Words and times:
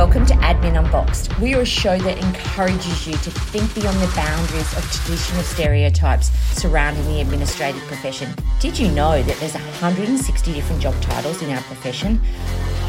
Welcome 0.00 0.24
to 0.28 0.34
Admin 0.36 0.82
Unboxed. 0.82 1.38
We 1.40 1.54
are 1.54 1.60
a 1.60 1.66
show 1.66 1.98
that 1.98 2.16
encourages 2.16 3.06
you 3.06 3.12
to 3.12 3.30
think 3.30 3.74
beyond 3.74 3.98
the 3.98 4.10
boundaries 4.16 4.74
of 4.74 4.82
traditional 4.90 5.42
stereotypes 5.42 6.30
surrounding 6.58 7.04
the 7.04 7.20
administrative 7.20 7.82
profession. 7.82 8.34
Did 8.60 8.78
you 8.78 8.90
know 8.92 9.22
that 9.22 9.36
there's 9.36 9.52
160 9.52 10.54
different 10.54 10.80
job 10.80 10.98
titles 11.02 11.42
in 11.42 11.50
our 11.50 11.60
profession? 11.64 12.18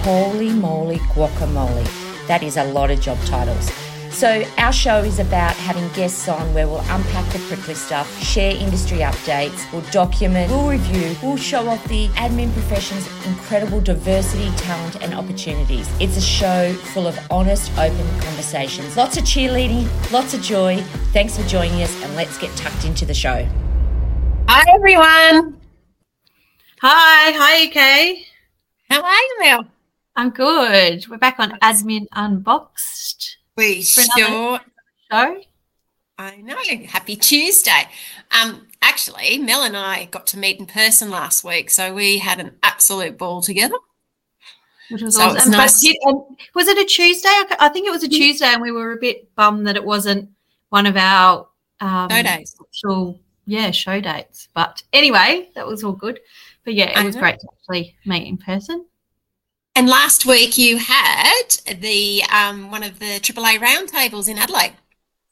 Holy 0.03 0.51
moly 0.51 0.99
guacamole. 1.13 1.85
That 2.27 2.43
is 2.43 2.55
a 2.55 2.63
lot 2.63 2.89
of 2.89 3.01
job 3.01 3.17
titles. 3.25 3.69
So, 4.11 4.43
our 4.57 4.73
show 4.73 4.99
is 4.99 5.19
about 5.19 5.55
having 5.55 5.87
guests 5.93 6.27
on 6.27 6.53
where 6.53 6.67
we'll 6.67 6.81
unpack 6.81 7.31
the 7.31 7.39
prickly 7.47 7.73
stuff, 7.73 8.07
share 8.21 8.53
industry 8.55 8.97
updates, 8.99 9.71
we'll 9.71 9.89
document, 9.89 10.51
we'll 10.51 10.67
review, 10.67 11.15
we'll 11.23 11.37
show 11.37 11.67
off 11.69 11.83
the 11.87 12.07
admin 12.09 12.51
profession's 12.51 13.07
incredible 13.25 13.79
diversity, 13.79 14.51
talent, 14.57 15.01
and 15.01 15.13
opportunities. 15.13 15.89
It's 16.01 16.17
a 16.17 16.21
show 16.21 16.73
full 16.93 17.07
of 17.07 17.17
honest, 17.31 17.71
open 17.77 18.05
conversations. 18.19 18.97
Lots 18.97 19.15
of 19.15 19.23
cheerleading, 19.23 19.87
lots 20.11 20.33
of 20.33 20.41
joy. 20.41 20.81
Thanks 21.13 21.37
for 21.37 21.47
joining 21.47 21.81
us, 21.81 22.03
and 22.03 22.13
let's 22.15 22.37
get 22.37 22.55
tucked 22.57 22.83
into 22.83 23.05
the 23.05 23.13
show. 23.13 23.47
Hi, 24.49 24.65
everyone. 24.75 25.59
Hi, 26.81 27.31
hi, 27.31 27.67
Kay. 27.67 28.25
How 28.89 29.01
are 29.01 29.15
you, 29.15 29.37
Mel? 29.39 29.67
I'm 30.17 30.31
good. 30.31 31.07
We're 31.07 31.17
back 31.17 31.39
on 31.39 31.51
Admin 31.59 32.07
Unboxed. 32.11 33.37
We 33.57 33.81
sure 33.81 34.59
show. 35.11 35.41
I 36.17 36.37
know. 36.37 36.55
Happy 36.87 37.15
Tuesday. 37.15 37.89
Um, 38.39 38.67
actually, 38.81 39.39
Mel 39.39 39.63
and 39.63 39.75
I 39.75 40.05
got 40.05 40.27
to 40.27 40.37
meet 40.37 40.59
in 40.59 40.67
person 40.67 41.09
last 41.09 41.43
week, 41.43 41.69
so 41.69 41.93
we 41.93 42.19
had 42.19 42.39
an 42.39 42.57
absolute 42.63 43.17
ball 43.17 43.41
together. 43.41 43.75
Which 44.89 45.01
was 45.01 45.15
so 45.15 45.23
awesome. 45.23 45.51
Nice. 45.51 45.81
Did, 45.81 45.97
was 46.53 46.67
it 46.67 46.77
a 46.77 46.85
Tuesday? 46.85 47.29
I 47.59 47.69
think 47.69 47.87
it 47.87 47.91
was 47.91 48.03
a. 48.03 48.07
Tuesday, 48.07 48.45
and 48.45 48.61
we 48.61 48.71
were 48.71 48.91
a 48.91 48.97
bit 48.97 49.33
bummed 49.35 49.65
that 49.67 49.75
it 49.75 49.83
wasn't 49.83 50.29
one 50.69 50.85
of 50.85 50.95
our 50.95 51.47
um, 51.79 52.09
show 52.09 52.23
days. 52.23 52.55
Actual, 52.61 53.19
yeah, 53.45 53.71
show 53.71 53.99
dates. 53.99 54.47
But 54.53 54.83
anyway, 54.93 55.49
that 55.55 55.65
was 55.65 55.83
all 55.83 55.93
good. 55.93 56.19
But 56.63 56.75
yeah, 56.75 56.91
it 56.91 56.97
I 56.97 57.03
was 57.03 57.15
know. 57.15 57.21
great 57.21 57.39
to 57.39 57.47
actually 57.53 57.95
meet 58.05 58.27
in 58.27 58.37
person. 58.37 58.85
And 59.81 59.89
last 59.89 60.27
week 60.27 60.59
you 60.59 60.77
had 60.77 61.47
the 61.79 62.21
um, 62.31 62.69
one 62.69 62.83
of 62.83 62.99
the 62.99 63.19
AAA 63.19 63.57
roundtables 63.57 64.29
in 64.29 64.37
Adelaide. 64.37 64.73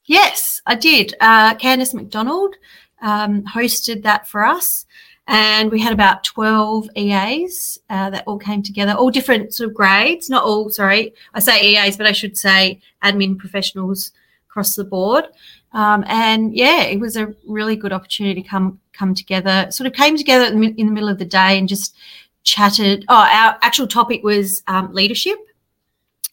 Yes, 0.06 0.60
I 0.66 0.74
did. 0.74 1.14
Uh, 1.20 1.54
Candice 1.54 1.94
McDonald 1.94 2.56
um, 3.00 3.44
hosted 3.44 4.02
that 4.02 4.26
for 4.26 4.44
us, 4.44 4.86
and 5.28 5.70
we 5.70 5.80
had 5.80 5.92
about 5.92 6.24
twelve 6.24 6.88
EAs 6.96 7.78
uh, 7.90 8.10
that 8.10 8.24
all 8.26 8.40
came 8.40 8.60
together, 8.60 8.90
all 8.90 9.12
different 9.12 9.54
sort 9.54 9.70
of 9.70 9.76
grades. 9.76 10.28
Not 10.28 10.42
all, 10.42 10.68
sorry, 10.68 11.14
I 11.32 11.38
say 11.38 11.62
EAs, 11.62 11.96
but 11.96 12.08
I 12.08 12.12
should 12.12 12.36
say 12.36 12.80
admin 13.04 13.38
professionals 13.38 14.10
across 14.48 14.74
the 14.74 14.82
board. 14.82 15.26
Um, 15.74 16.02
and 16.08 16.56
yeah, 16.56 16.82
it 16.82 16.98
was 16.98 17.16
a 17.16 17.32
really 17.46 17.76
good 17.76 17.92
opportunity 17.92 18.42
to 18.42 18.48
come 18.48 18.80
come 18.92 19.14
together. 19.14 19.68
Sort 19.70 19.86
of 19.86 19.92
came 19.92 20.16
together 20.16 20.46
in 20.46 20.60
the 20.74 20.92
middle 20.92 21.08
of 21.08 21.20
the 21.20 21.24
day 21.24 21.56
and 21.56 21.68
just 21.68 21.94
chatted. 22.42 23.04
Oh, 23.08 23.14
our 23.14 23.58
actual 23.62 23.86
topic 23.86 24.22
was 24.22 24.62
um, 24.66 24.92
leadership, 24.92 25.38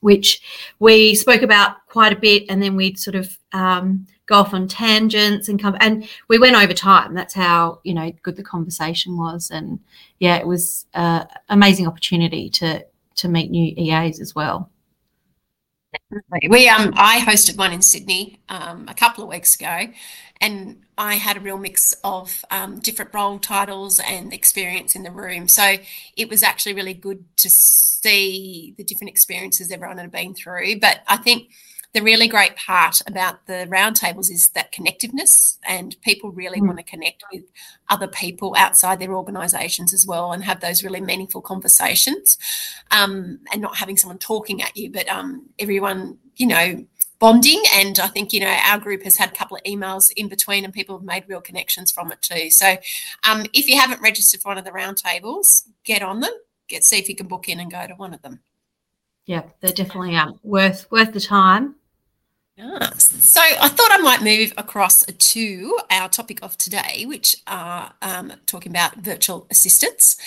which 0.01 0.41
we 0.79 1.15
spoke 1.15 1.41
about 1.41 1.85
quite 1.87 2.13
a 2.13 2.19
bit, 2.19 2.45
and 2.49 2.61
then 2.61 2.75
we'd 2.75 2.99
sort 2.99 3.15
of 3.15 3.37
um, 3.53 4.07
go 4.25 4.35
off 4.35 4.53
on 4.53 4.67
tangents 4.67 5.49
and 5.49 5.61
come. 5.61 5.75
And 5.79 6.07
we 6.27 6.39
went 6.39 6.55
over 6.55 6.73
time. 6.73 7.13
That's 7.13 7.33
how 7.33 7.79
you 7.83 7.93
know 7.93 8.11
good 8.23 8.35
the 8.35 8.43
conversation 8.43 9.17
was, 9.17 9.51
and 9.51 9.79
yeah, 10.19 10.37
it 10.37 10.47
was 10.47 10.85
an 10.93 11.27
amazing 11.49 11.87
opportunity 11.87 12.49
to 12.51 12.85
to 13.15 13.27
meet 13.27 13.51
new 13.51 13.73
EAs 13.77 14.19
as 14.19 14.35
well. 14.35 14.69
We 16.49 16.69
um 16.69 16.93
I 16.95 17.19
hosted 17.19 17.57
one 17.57 17.73
in 17.73 17.81
Sydney 17.81 18.39
um, 18.49 18.85
a 18.87 18.93
couple 18.93 19.23
of 19.23 19.29
weeks 19.29 19.55
ago, 19.55 19.87
and 20.41 20.83
I 20.97 21.15
had 21.15 21.37
a 21.37 21.41
real 21.41 21.57
mix 21.57 21.93
of 22.03 22.43
um, 22.51 22.79
different 22.79 23.13
role 23.13 23.39
titles 23.39 23.99
and 23.99 24.33
experience 24.33 24.95
in 24.95 25.03
the 25.03 25.11
room. 25.11 25.47
So 25.47 25.75
it 26.15 26.29
was 26.29 26.43
actually 26.43 26.75
really 26.75 26.93
good 26.93 27.23
to 27.37 27.49
see 27.49 28.73
the 28.77 28.83
different 28.83 29.09
experiences 29.09 29.71
everyone 29.71 29.97
had 29.97 30.11
been 30.11 30.33
through. 30.33 30.79
But 30.79 31.01
I 31.07 31.17
think 31.17 31.49
the 31.93 32.01
really 32.01 32.27
great 32.27 32.55
part 32.55 33.01
about 33.07 33.47
the 33.47 33.67
roundtables 33.69 34.29
is 34.29 34.49
that 34.49 34.73
connectiveness, 34.73 35.57
and 35.67 35.99
people 36.01 36.31
really 36.31 36.59
mm. 36.59 36.67
want 36.67 36.77
to 36.77 36.83
connect 36.83 37.23
with 37.31 37.43
other 37.89 38.07
people 38.07 38.53
outside 38.57 38.99
their 38.99 39.15
organisations 39.15 39.93
as 39.93 40.05
well, 40.05 40.31
and 40.31 40.43
have 40.43 40.59
those 40.59 40.83
really 40.83 41.01
meaningful 41.01 41.41
conversations, 41.41 42.37
um, 42.91 43.39
and 43.51 43.61
not 43.61 43.77
having 43.77 43.97
someone 43.97 44.19
talking 44.19 44.61
at 44.61 44.75
you, 44.75 44.91
but 44.91 45.07
um, 45.09 45.47
everyone, 45.57 46.17
you 46.35 46.45
know, 46.45 46.85
bonding. 47.19 47.61
And 47.73 47.99
I 47.99 48.07
think, 48.07 48.33
you 48.33 48.39
know, 48.39 48.57
our 48.65 48.79
group 48.79 49.03
has 49.03 49.17
had 49.17 49.29
a 49.29 49.35
couple 49.35 49.57
of 49.57 49.63
emails 49.63 50.11
in 50.15 50.27
between 50.27 50.65
and 50.65 50.73
people 50.73 50.97
have 50.97 51.05
made 51.05 51.25
real 51.27 51.41
connections 51.41 51.91
from 51.91 52.11
it 52.11 52.21
too. 52.21 52.49
So 52.49 52.77
um, 53.27 53.45
if 53.53 53.67
you 53.67 53.79
haven't 53.79 54.01
registered 54.01 54.41
for 54.41 54.49
one 54.49 54.57
of 54.57 54.65
the 54.65 54.71
roundtables, 54.71 55.67
get 55.83 56.01
on 56.01 56.19
them, 56.19 56.33
get 56.67 56.83
see 56.83 56.99
if 56.99 57.09
you 57.09 57.15
can 57.15 57.27
book 57.27 57.49
in 57.49 57.59
and 57.59 57.71
go 57.71 57.85
to 57.87 57.93
one 57.93 58.13
of 58.13 58.21
them. 58.21 58.41
Yeah, 59.25 59.43
they're 59.59 59.71
definitely 59.71 60.15
um, 60.15 60.39
worth 60.43 60.89
worth 60.89 61.11
the 61.11 61.19
time. 61.19 61.75
Yes. 62.57 63.03
So 63.23 63.39
I 63.39 63.67
thought 63.67 63.91
I 63.91 63.99
might 63.99 64.23
move 64.23 64.51
across 64.57 65.05
to 65.05 65.79
our 65.91 66.09
topic 66.09 66.39
of 66.41 66.57
today, 66.57 67.05
which 67.05 67.35
are 67.45 67.93
um, 68.01 68.33
talking 68.47 68.71
about 68.71 68.95
virtual 68.95 69.45
assistants. 69.51 70.17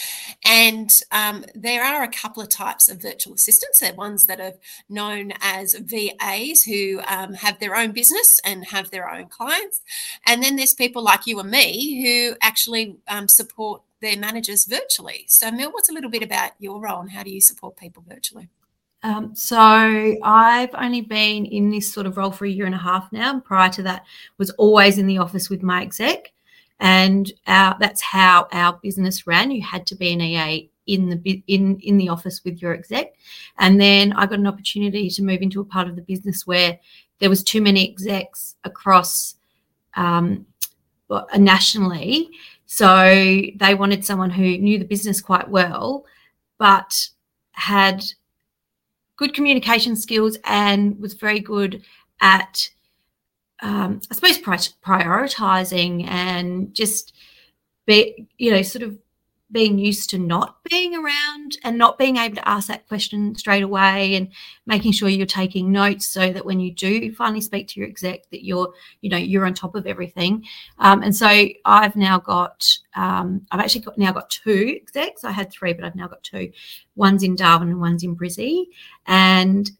And 0.44 0.88
um, 1.10 1.44
there 1.56 1.82
are 1.82 2.04
a 2.04 2.08
couple 2.08 2.40
of 2.40 2.48
types 2.48 2.88
of 2.88 3.02
virtual 3.02 3.34
assistants. 3.34 3.80
There 3.80 3.90
are 3.92 3.96
ones 3.96 4.26
that 4.26 4.38
are 4.38 4.52
known 4.88 5.32
as 5.40 5.74
VAs 5.74 6.62
who 6.62 7.00
um, 7.08 7.34
have 7.34 7.58
their 7.58 7.74
own 7.74 7.90
business 7.90 8.40
and 8.44 8.64
have 8.66 8.92
their 8.92 9.10
own 9.10 9.26
clients. 9.26 9.80
And 10.24 10.40
then 10.40 10.54
there's 10.54 10.72
people 10.72 11.02
like 11.02 11.26
you 11.26 11.40
and 11.40 11.50
me 11.50 12.00
who 12.00 12.36
actually 12.40 12.98
um, 13.08 13.26
support 13.26 13.82
their 14.00 14.16
managers 14.16 14.66
virtually. 14.66 15.24
So, 15.26 15.50
Mel, 15.50 15.72
what's 15.72 15.90
a 15.90 15.92
little 15.92 16.10
bit 16.10 16.22
about 16.22 16.52
your 16.60 16.80
role 16.80 17.00
and 17.00 17.10
how 17.10 17.24
do 17.24 17.30
you 17.30 17.40
support 17.40 17.76
people 17.76 18.04
virtually? 18.06 18.50
Um, 19.02 19.34
so 19.34 19.58
I've 20.22 20.74
only 20.74 21.00
been 21.00 21.46
in 21.46 21.70
this 21.70 21.92
sort 21.92 22.06
of 22.06 22.16
role 22.16 22.30
for 22.30 22.44
a 22.44 22.50
year 22.50 22.66
and 22.66 22.74
a 22.74 22.78
half 22.78 23.10
now. 23.12 23.40
Prior 23.40 23.70
to 23.70 23.82
that, 23.84 24.04
was 24.38 24.50
always 24.50 24.98
in 24.98 25.06
the 25.06 25.18
office 25.18 25.48
with 25.48 25.62
my 25.62 25.82
exec, 25.82 26.32
and 26.80 27.32
our, 27.46 27.76
that's 27.80 28.02
how 28.02 28.46
our 28.52 28.78
business 28.82 29.26
ran. 29.26 29.50
You 29.50 29.62
had 29.62 29.86
to 29.86 29.94
be 29.94 30.12
an 30.12 30.20
EA 30.20 30.70
in 30.86 31.08
the 31.08 31.42
in 31.46 31.78
in 31.80 31.96
the 31.96 32.08
office 32.10 32.42
with 32.44 32.60
your 32.60 32.74
exec, 32.74 33.14
and 33.58 33.80
then 33.80 34.12
I 34.12 34.26
got 34.26 34.38
an 34.38 34.46
opportunity 34.46 35.08
to 35.08 35.22
move 35.22 35.40
into 35.40 35.60
a 35.60 35.64
part 35.64 35.88
of 35.88 35.96
the 35.96 36.02
business 36.02 36.46
where 36.46 36.78
there 37.20 37.30
was 37.30 37.42
too 37.42 37.62
many 37.62 37.88
execs 37.88 38.56
across 38.64 39.36
um, 39.94 40.46
nationally. 41.36 42.30
So 42.66 43.42
they 43.56 43.74
wanted 43.74 44.04
someone 44.04 44.30
who 44.30 44.58
knew 44.58 44.78
the 44.78 44.84
business 44.84 45.20
quite 45.20 45.48
well, 45.48 46.04
but 46.58 47.08
had 47.52 48.04
good 49.20 49.34
communication 49.34 49.94
skills 49.94 50.38
and 50.44 50.98
was 50.98 51.12
very 51.12 51.40
good 51.40 51.84
at, 52.22 52.70
um, 53.60 54.00
I 54.10 54.14
suppose, 54.14 54.38
prioritizing 54.38 56.08
and 56.08 56.74
just 56.74 57.12
be, 57.86 58.26
you 58.38 58.50
know, 58.50 58.62
sort 58.62 58.82
of 58.82 58.96
being 59.52 59.78
used 59.78 60.10
to 60.10 60.18
not 60.18 60.56
being 60.64 60.94
around 60.94 61.56
and 61.64 61.76
not 61.76 61.98
being 61.98 62.16
able 62.16 62.36
to 62.36 62.48
ask 62.48 62.68
that 62.68 62.86
question 62.88 63.34
straight 63.34 63.62
away 63.62 64.14
and 64.14 64.28
making 64.66 64.92
sure 64.92 65.08
you're 65.08 65.26
taking 65.26 65.72
notes 65.72 66.06
so 66.06 66.32
that 66.32 66.44
when 66.44 66.60
you 66.60 66.72
do 66.72 67.12
finally 67.14 67.40
speak 67.40 67.68
to 67.68 67.80
your 67.80 67.88
exec 67.88 68.28
that 68.30 68.44
you're 68.44 68.72
you 69.00 69.10
know 69.10 69.16
you're 69.16 69.46
on 69.46 69.54
top 69.54 69.74
of 69.74 69.86
everything. 69.86 70.44
Um, 70.78 71.02
and 71.02 71.14
so 71.14 71.48
i've 71.64 71.96
now 71.96 72.18
got 72.18 72.66
um, 72.94 73.46
i've 73.50 73.60
actually 73.60 73.82
got 73.82 73.98
now 73.98 74.12
got 74.12 74.30
two 74.30 74.78
execs. 74.80 75.24
I 75.24 75.32
had 75.32 75.50
three 75.50 75.72
but 75.72 75.84
i've 75.84 75.96
now 75.96 76.08
got 76.08 76.22
two. 76.22 76.52
One's 76.94 77.22
in 77.22 77.36
darwin 77.36 77.68
and 77.68 77.80
one's 77.80 78.04
in 78.04 78.16
brizzy. 78.16 78.66
And 79.06 79.70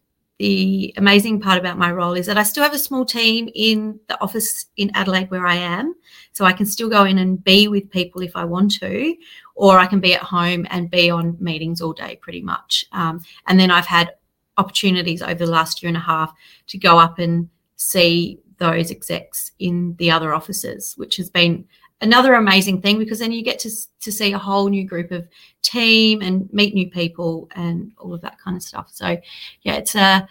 the 0.41 0.91
amazing 0.97 1.39
part 1.39 1.59
about 1.59 1.77
my 1.77 1.91
role 1.91 2.13
is 2.13 2.25
that 2.25 2.35
I 2.35 2.41
still 2.41 2.63
have 2.63 2.73
a 2.73 2.79
small 2.79 3.05
team 3.05 3.47
in 3.53 3.99
the 4.07 4.19
office 4.23 4.65
in 4.75 4.89
Adelaide 4.95 5.29
where 5.29 5.45
I 5.45 5.53
am. 5.53 5.93
So 6.33 6.45
I 6.45 6.51
can 6.51 6.65
still 6.65 6.89
go 6.89 7.03
in 7.03 7.19
and 7.19 7.43
be 7.43 7.67
with 7.67 7.91
people 7.91 8.23
if 8.23 8.35
I 8.35 8.43
want 8.43 8.71
to, 8.79 9.15
or 9.55 9.77
I 9.79 9.85
can 9.85 9.99
be 9.99 10.13
at 10.13 10.21
home 10.21 10.65
and 10.69 10.89
be 10.89 11.09
on 11.09 11.37
meetings 11.39 11.81
all 11.81 11.93
day 11.93 12.17
pretty 12.21 12.41
much. 12.41 12.85
Um, 12.91 13.21
and 13.47 13.59
then 13.59 13.71
I've 13.71 13.85
had 13.85 14.13
opportunities 14.57 15.21
over 15.21 15.45
the 15.45 15.51
last 15.51 15.81
year 15.81 15.87
and 15.87 15.97
a 15.97 16.01
half 16.01 16.33
to 16.67 16.77
go 16.77 16.97
up 16.97 17.19
and 17.19 17.49
see 17.75 18.39
those 18.57 18.91
execs 18.91 19.51
in 19.59 19.95
the 19.97 20.11
other 20.11 20.33
offices, 20.33 20.93
which 20.97 21.17
has 21.17 21.29
been 21.29 21.65
another 22.01 22.33
amazing 22.33 22.81
thing 22.81 22.97
because 22.97 23.19
then 23.19 23.31
you 23.31 23.43
get 23.43 23.59
to, 23.59 23.69
to 24.01 24.11
see 24.11 24.33
a 24.33 24.37
whole 24.37 24.67
new 24.67 24.85
group 24.85 25.11
of 25.11 25.27
team 25.61 26.21
and 26.21 26.51
meet 26.51 26.73
new 26.73 26.89
people 26.89 27.47
and 27.55 27.91
all 27.97 28.13
of 28.13 28.21
that 28.21 28.39
kind 28.39 28.57
of 28.57 28.63
stuff. 28.63 28.89
So 28.91 29.17
yeah 29.61 29.75
it's 29.75 29.95
a 29.95 30.27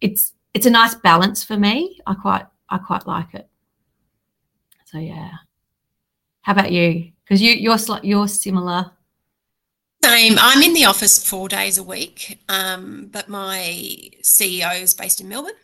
it's 0.00 0.32
it's 0.54 0.66
a 0.66 0.70
nice 0.70 0.94
balance 0.94 1.44
for 1.44 1.56
me. 1.56 1.98
I 2.06 2.14
quite 2.14 2.46
i 2.70 2.78
quite 2.78 3.06
like 3.06 3.34
it. 3.34 3.48
So 4.86 4.98
yeah. 4.98 5.30
How 6.42 6.52
about 6.52 6.72
you 6.72 7.12
because 7.28 7.42
you 7.42 7.52
you're 7.52 7.78
you're 8.02 8.28
similar 8.28 8.92
same. 10.08 10.36
I'm 10.40 10.62
in 10.62 10.74
the 10.74 10.84
office 10.84 11.22
four 11.22 11.48
days 11.48 11.76
a 11.76 11.82
week, 11.82 12.40
um, 12.48 13.08
but 13.12 13.28
my 13.28 14.10
CEO 14.22 14.80
is 14.80 14.94
based 14.94 15.20
in 15.20 15.28
Melbourne. 15.28 15.54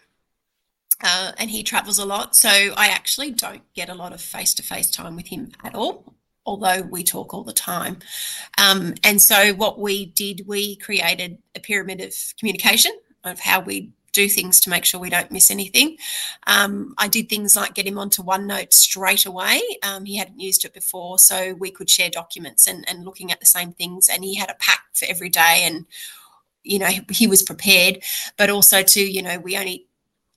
Uh, 1.02 1.32
and 1.38 1.50
he 1.50 1.62
travels 1.62 1.98
a 1.98 2.04
lot. 2.04 2.36
So 2.36 2.48
I 2.48 2.88
actually 2.88 3.30
don't 3.30 3.62
get 3.74 3.88
a 3.88 3.94
lot 3.94 4.12
of 4.12 4.20
face 4.20 4.54
to 4.54 4.62
face 4.62 4.90
time 4.90 5.16
with 5.16 5.28
him 5.28 5.52
at 5.62 5.74
all, 5.74 6.14
although 6.46 6.82
we 6.82 7.02
talk 7.02 7.32
all 7.32 7.44
the 7.44 7.52
time. 7.52 7.98
Um, 8.58 8.94
and 9.02 9.20
so 9.20 9.54
what 9.54 9.78
we 9.78 10.06
did, 10.06 10.42
we 10.46 10.76
created 10.76 11.38
a 11.54 11.60
pyramid 11.60 12.00
of 12.00 12.14
communication 12.38 12.92
of 13.24 13.40
how 13.40 13.60
we 13.60 13.92
do 14.14 14.28
things 14.28 14.60
to 14.60 14.70
make 14.70 14.84
sure 14.86 14.98
we 14.98 15.10
don't 15.10 15.30
miss 15.30 15.50
anything. 15.50 15.98
Um, 16.46 16.94
I 16.96 17.08
did 17.08 17.28
things 17.28 17.56
like 17.56 17.74
get 17.74 17.86
him 17.86 17.98
onto 17.98 18.22
OneNote 18.22 18.72
straight 18.72 19.26
away. 19.26 19.60
Um, 19.82 20.06
he 20.06 20.16
hadn't 20.16 20.40
used 20.40 20.64
it 20.64 20.72
before, 20.72 21.18
so 21.18 21.54
we 21.54 21.70
could 21.70 21.90
share 21.90 22.08
documents 22.08 22.66
and, 22.66 22.88
and 22.88 23.04
looking 23.04 23.30
at 23.30 23.40
the 23.40 23.46
same 23.46 23.72
things. 23.72 24.08
And 24.08 24.24
he 24.24 24.34
had 24.34 24.50
a 24.50 24.56
pack 24.58 24.84
for 24.94 25.06
every 25.08 25.28
day, 25.28 25.62
and 25.64 25.84
you 26.62 26.78
know 26.78 26.88
he 27.10 27.26
was 27.26 27.42
prepared. 27.42 28.02
But 28.38 28.48
also 28.48 28.82
to 28.82 29.00
you 29.00 29.20
know 29.20 29.38
we 29.38 29.58
only 29.58 29.86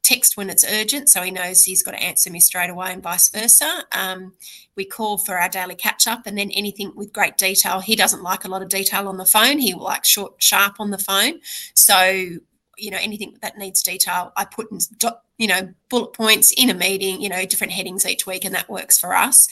text 0.04 0.38
when 0.38 0.50
it's 0.50 0.66
urgent, 0.66 1.10
so 1.10 1.22
he 1.22 1.32
knows 1.32 1.64
he's 1.64 1.84
got 1.84 1.92
to 1.92 2.02
answer 2.02 2.32
me 2.32 2.40
straight 2.40 2.70
away, 2.70 2.92
and 2.92 3.04
vice 3.04 3.30
versa. 3.30 3.84
Um, 3.92 4.34
we 4.76 4.86
call 4.86 5.18
for 5.18 5.38
our 5.38 5.50
daily 5.50 5.76
catch 5.76 6.08
up, 6.08 6.26
and 6.26 6.38
then 6.38 6.50
anything 6.52 6.94
with 6.96 7.14
great 7.14 7.38
detail. 7.38 7.80
He 7.80 7.96
doesn't 7.96 8.24
like 8.24 8.46
a 8.46 8.48
lot 8.48 8.62
of 8.62 8.70
detail 8.70 9.08
on 9.08 9.18
the 9.18 9.26
phone. 9.26 9.60
He 9.60 9.74
likes 9.74 9.84
like 9.84 10.06
short, 10.06 10.34
sharp 10.38 10.80
on 10.80 10.92
the 10.92 10.98
phone. 10.98 11.42
So 11.74 12.40
you 12.78 12.92
know 12.92 12.98
anything 13.02 13.36
that 13.42 13.58
needs 13.58 13.82
detail 13.82 14.32
i 14.38 14.46
put 14.46 14.72
in 14.72 14.80
you 15.38 15.48
know 15.48 15.74
bullet 15.90 16.14
points 16.14 16.54
in 16.58 16.70
a 16.70 16.74
meeting 16.74 17.22
you 17.22 17.30
know 17.30 17.46
different 17.46 17.74
headings 17.74 18.06
each 18.06 18.26
week 18.26 18.46
and 18.46 18.56
that 18.56 18.70
works 18.70 19.00
for 19.00 19.16
us. 19.16 19.48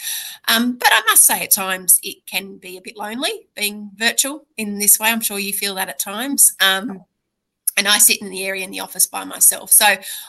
Um, 0.47 0.77
but 0.77 0.89
i 0.91 1.01
must 1.09 1.25
say 1.25 1.43
at 1.43 1.51
times 1.51 1.99
it 2.03 2.25
can 2.25 2.57
be 2.57 2.77
a 2.77 2.81
bit 2.81 2.97
lonely 2.97 3.47
being 3.55 3.91
virtual 3.95 4.45
in 4.57 4.79
this 4.79 4.99
way. 4.99 5.09
I'm 5.09 5.21
sure 5.21 5.39
you 5.39 5.53
feel 5.53 5.75
that 5.75 5.89
at 5.89 5.99
times. 5.99 6.55
Um, 6.59 7.03
and 7.77 7.87
i 7.87 7.97
sit 7.97 8.21
in 8.21 8.29
the 8.29 8.45
area 8.45 8.63
in 8.63 8.71
the 8.71 8.79
office 8.79 9.05
by 9.05 9.25
myself 9.25 9.71
so 9.71 9.85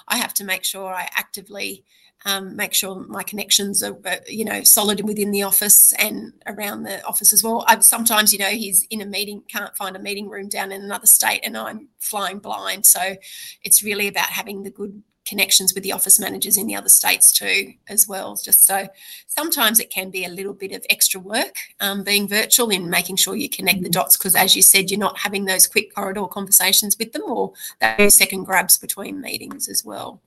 i 0.09 0.17
have 0.17 0.35
to 0.35 0.45
make 0.45 0.65
sure 0.65 0.93
i 0.93 1.09
actively 1.17 1.85
um, 2.25 2.57
make 2.57 2.75
sure 2.75 3.05
my 3.07 3.23
connections 3.23 3.83
are, 3.83 3.97
uh, 4.05 4.17
you 4.27 4.45
know, 4.45 4.63
solid 4.65 5.05
within 5.05 5.31
the 5.31 5.43
office 5.43 5.93
and 5.95 6.33
around 6.47 6.83
the 6.83 7.05
office 7.05 7.33
as 7.33 7.45
well. 7.45 7.65
I, 7.69 7.79
sometimes, 7.81 8.33
you 8.33 8.39
know, 8.39 8.47
he's 8.47 8.87
in 8.91 9.01
a 9.01 9.07
meeting, 9.07 9.43
can't 9.49 9.77
find 9.77 9.95
a 9.95 10.01
meeting 10.01 10.29
room 10.29 10.49
down 10.49 10.73
in 10.73 10.83
another 10.83 11.07
state, 11.07 11.41
and 11.45 11.57
I'm 11.57 11.89
flying 11.99 12.39
blind. 12.39 12.87
So 12.87 13.17
it's 13.63 13.83
really 13.83 14.09
about 14.09 14.31
having 14.31 14.63
the 14.63 14.71
good 14.71 15.03
connections 15.27 15.75
with 15.75 15.83
the 15.83 15.93
office 15.93 16.19
managers 16.21 16.57
in 16.57 16.67
the 16.67 16.75
other 16.75 16.89
states 16.89 17.33
too, 17.33 17.75
as 17.89 18.09
well. 18.09 18.37
Just 18.37 18.65
so 18.65 18.89
sometimes 19.27 19.79
it 19.79 19.91
can 19.91 20.11
be 20.11 20.25
a 20.25 20.29
little 20.29 20.55
bit 20.55 20.73
of 20.73 20.87
extra 20.89 21.21
work 21.21 21.57
um, 21.81 22.03
being 22.03 22.29
virtual 22.29 22.71
in 22.71 22.89
making 22.89 23.17
sure 23.17 23.37
you 23.37 23.49
connect 23.49 23.83
the 23.83 23.89
mm. 23.89 23.93
dots 23.93 24.17
because, 24.17 24.35
as 24.35 24.57
you 24.57 24.63
said, 24.63 24.91
you're 24.91 24.99
not 24.99 25.19
having 25.19 25.45
those 25.45 25.67
quick 25.67 25.95
corridor 25.95 26.27
conversations 26.27 26.97
with 26.99 27.13
them 27.13 27.23
or 27.27 27.53
those 27.99 28.17
second 28.17 28.45
grabs 28.45 28.79
between 28.79 29.21
meetings 29.21 29.69
as 29.69 29.85
well. 29.85 30.23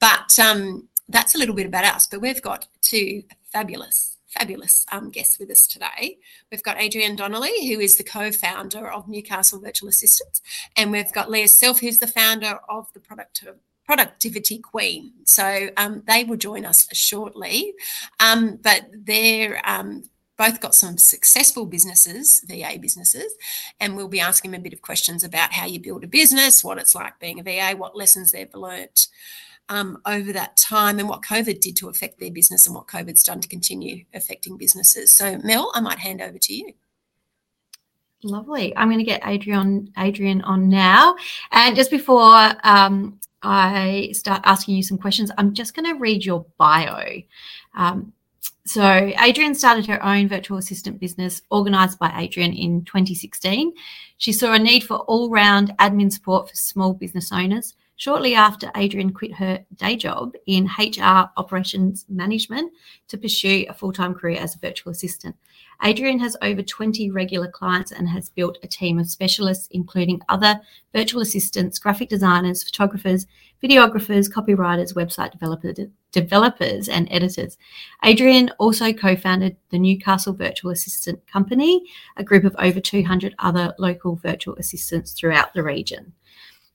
But 0.00 0.38
um, 0.38 0.88
that's 1.08 1.34
a 1.34 1.38
little 1.38 1.54
bit 1.54 1.66
about 1.66 1.84
us, 1.84 2.06
but 2.06 2.20
we've 2.20 2.42
got 2.42 2.66
two 2.80 3.24
fabulous, 3.52 4.16
fabulous 4.26 4.86
um, 4.90 5.10
guests 5.10 5.38
with 5.38 5.50
us 5.50 5.66
today. 5.66 6.18
We've 6.50 6.62
got 6.62 6.80
Adrienne 6.80 7.16
Donnelly, 7.16 7.68
who 7.68 7.80
is 7.80 7.96
the 7.96 8.04
co-founder 8.04 8.90
of 8.90 9.08
Newcastle 9.08 9.60
Virtual 9.60 9.88
Assistants, 9.88 10.40
and 10.76 10.90
we've 10.90 11.12
got 11.12 11.30
Leah 11.30 11.48
Self, 11.48 11.80
who's 11.80 11.98
the 11.98 12.06
founder 12.06 12.58
of 12.68 12.92
the 12.94 13.00
product 13.00 13.44
Productivity 13.84 14.58
Queen. 14.58 15.12
So 15.24 15.68
um, 15.76 16.02
they 16.06 16.24
will 16.24 16.38
join 16.38 16.64
us 16.64 16.88
shortly, 16.94 17.74
um, 18.18 18.58
but 18.62 18.86
they're 18.94 19.60
um, 19.68 20.04
both 20.38 20.60
got 20.60 20.74
some 20.74 20.96
successful 20.96 21.66
businesses, 21.66 22.42
VA 22.46 22.78
businesses, 22.80 23.34
and 23.78 23.94
we'll 23.94 24.08
be 24.08 24.20
asking 24.20 24.50
them 24.52 24.60
a 24.60 24.64
bit 24.64 24.72
of 24.72 24.80
questions 24.80 25.22
about 25.22 25.52
how 25.52 25.66
you 25.66 25.78
build 25.78 26.02
a 26.02 26.08
business, 26.08 26.64
what 26.64 26.78
it's 26.78 26.94
like 26.94 27.20
being 27.20 27.38
a 27.38 27.42
VA, 27.42 27.76
what 27.76 27.96
lessons 27.96 28.32
they've 28.32 28.54
learnt 28.54 29.08
um, 29.68 30.00
over 30.06 30.32
that 30.32 30.56
time 30.56 30.98
and 30.98 31.08
what 31.08 31.22
COVID 31.22 31.60
did 31.60 31.76
to 31.76 31.88
affect 31.88 32.18
their 32.18 32.30
business 32.30 32.66
and 32.66 32.74
what 32.74 32.86
COVID's 32.86 33.24
done 33.24 33.40
to 33.40 33.48
continue 33.48 34.04
affecting 34.14 34.56
businesses. 34.56 35.12
So, 35.12 35.38
Mel, 35.38 35.70
I 35.74 35.80
might 35.80 35.98
hand 35.98 36.20
over 36.20 36.38
to 36.38 36.54
you. 36.54 36.72
Lovely. 38.22 38.74
I'm 38.76 38.88
going 38.88 38.98
to 38.98 39.04
get 39.04 39.22
Adrienne 39.26 39.92
Adrienne 39.98 40.42
on 40.42 40.68
now, 40.68 41.14
and 41.52 41.76
just 41.76 41.90
before 41.90 42.52
um, 42.62 43.20
I 43.42 44.10
start 44.12 44.40
asking 44.44 44.76
you 44.76 44.82
some 44.82 44.96
questions, 44.96 45.30
I'm 45.36 45.52
just 45.52 45.74
going 45.74 45.86
to 45.92 46.00
read 46.00 46.24
your 46.24 46.46
bio. 46.56 47.20
Um, 47.74 48.14
so, 48.66 48.82
Adrienne 48.82 49.54
started 49.54 49.84
her 49.86 50.02
own 50.02 50.26
virtual 50.28 50.56
assistant 50.56 51.00
business 51.00 51.42
organized 51.50 51.98
by 51.98 52.08
Adrienne 52.08 52.54
in 52.54 52.84
2016. 52.86 53.74
She 54.16 54.32
saw 54.32 54.54
a 54.54 54.58
need 54.58 54.84
for 54.84 54.96
all 55.00 55.28
round 55.28 55.76
admin 55.78 56.10
support 56.10 56.48
for 56.48 56.56
small 56.56 56.94
business 56.94 57.30
owners 57.30 57.74
shortly 57.96 58.34
after 58.34 58.70
Adrienne 58.76 59.12
quit 59.12 59.34
her 59.34 59.64
day 59.76 59.96
job 59.96 60.34
in 60.46 60.68
HR 60.78 61.30
operations 61.36 62.04
management 62.08 62.72
to 63.08 63.18
pursue 63.18 63.66
a 63.68 63.74
full 63.74 63.92
time 63.92 64.14
career 64.14 64.40
as 64.40 64.54
a 64.54 64.58
virtual 64.58 64.92
assistant. 64.92 65.36
Adrienne 65.84 66.20
has 66.20 66.36
over 66.42 66.62
20 66.62 67.10
regular 67.10 67.48
clients 67.48 67.92
and 67.92 68.08
has 68.08 68.30
built 68.30 68.58
a 68.62 68.68
team 68.68 68.98
of 68.98 69.10
specialists, 69.10 69.68
including 69.72 70.20
other 70.28 70.60
virtual 70.94 71.20
assistants, 71.20 71.78
graphic 71.78 72.08
designers, 72.08 72.62
photographers, 72.62 73.26
videographers, 73.62 74.30
copywriters, 74.30 74.94
website 74.94 75.32
developers, 75.32 75.78
developers, 76.12 76.88
and 76.88 77.08
editors. 77.10 77.56
Adrienne 78.04 78.50
also 78.58 78.92
co 78.92 79.16
founded 79.16 79.56
the 79.70 79.78
Newcastle 79.78 80.32
Virtual 80.32 80.70
Assistant 80.70 81.26
Company, 81.26 81.84
a 82.16 82.24
group 82.24 82.44
of 82.44 82.54
over 82.58 82.80
200 82.80 83.34
other 83.38 83.74
local 83.78 84.16
virtual 84.16 84.54
assistants 84.56 85.12
throughout 85.12 85.52
the 85.54 85.62
region. 85.62 86.12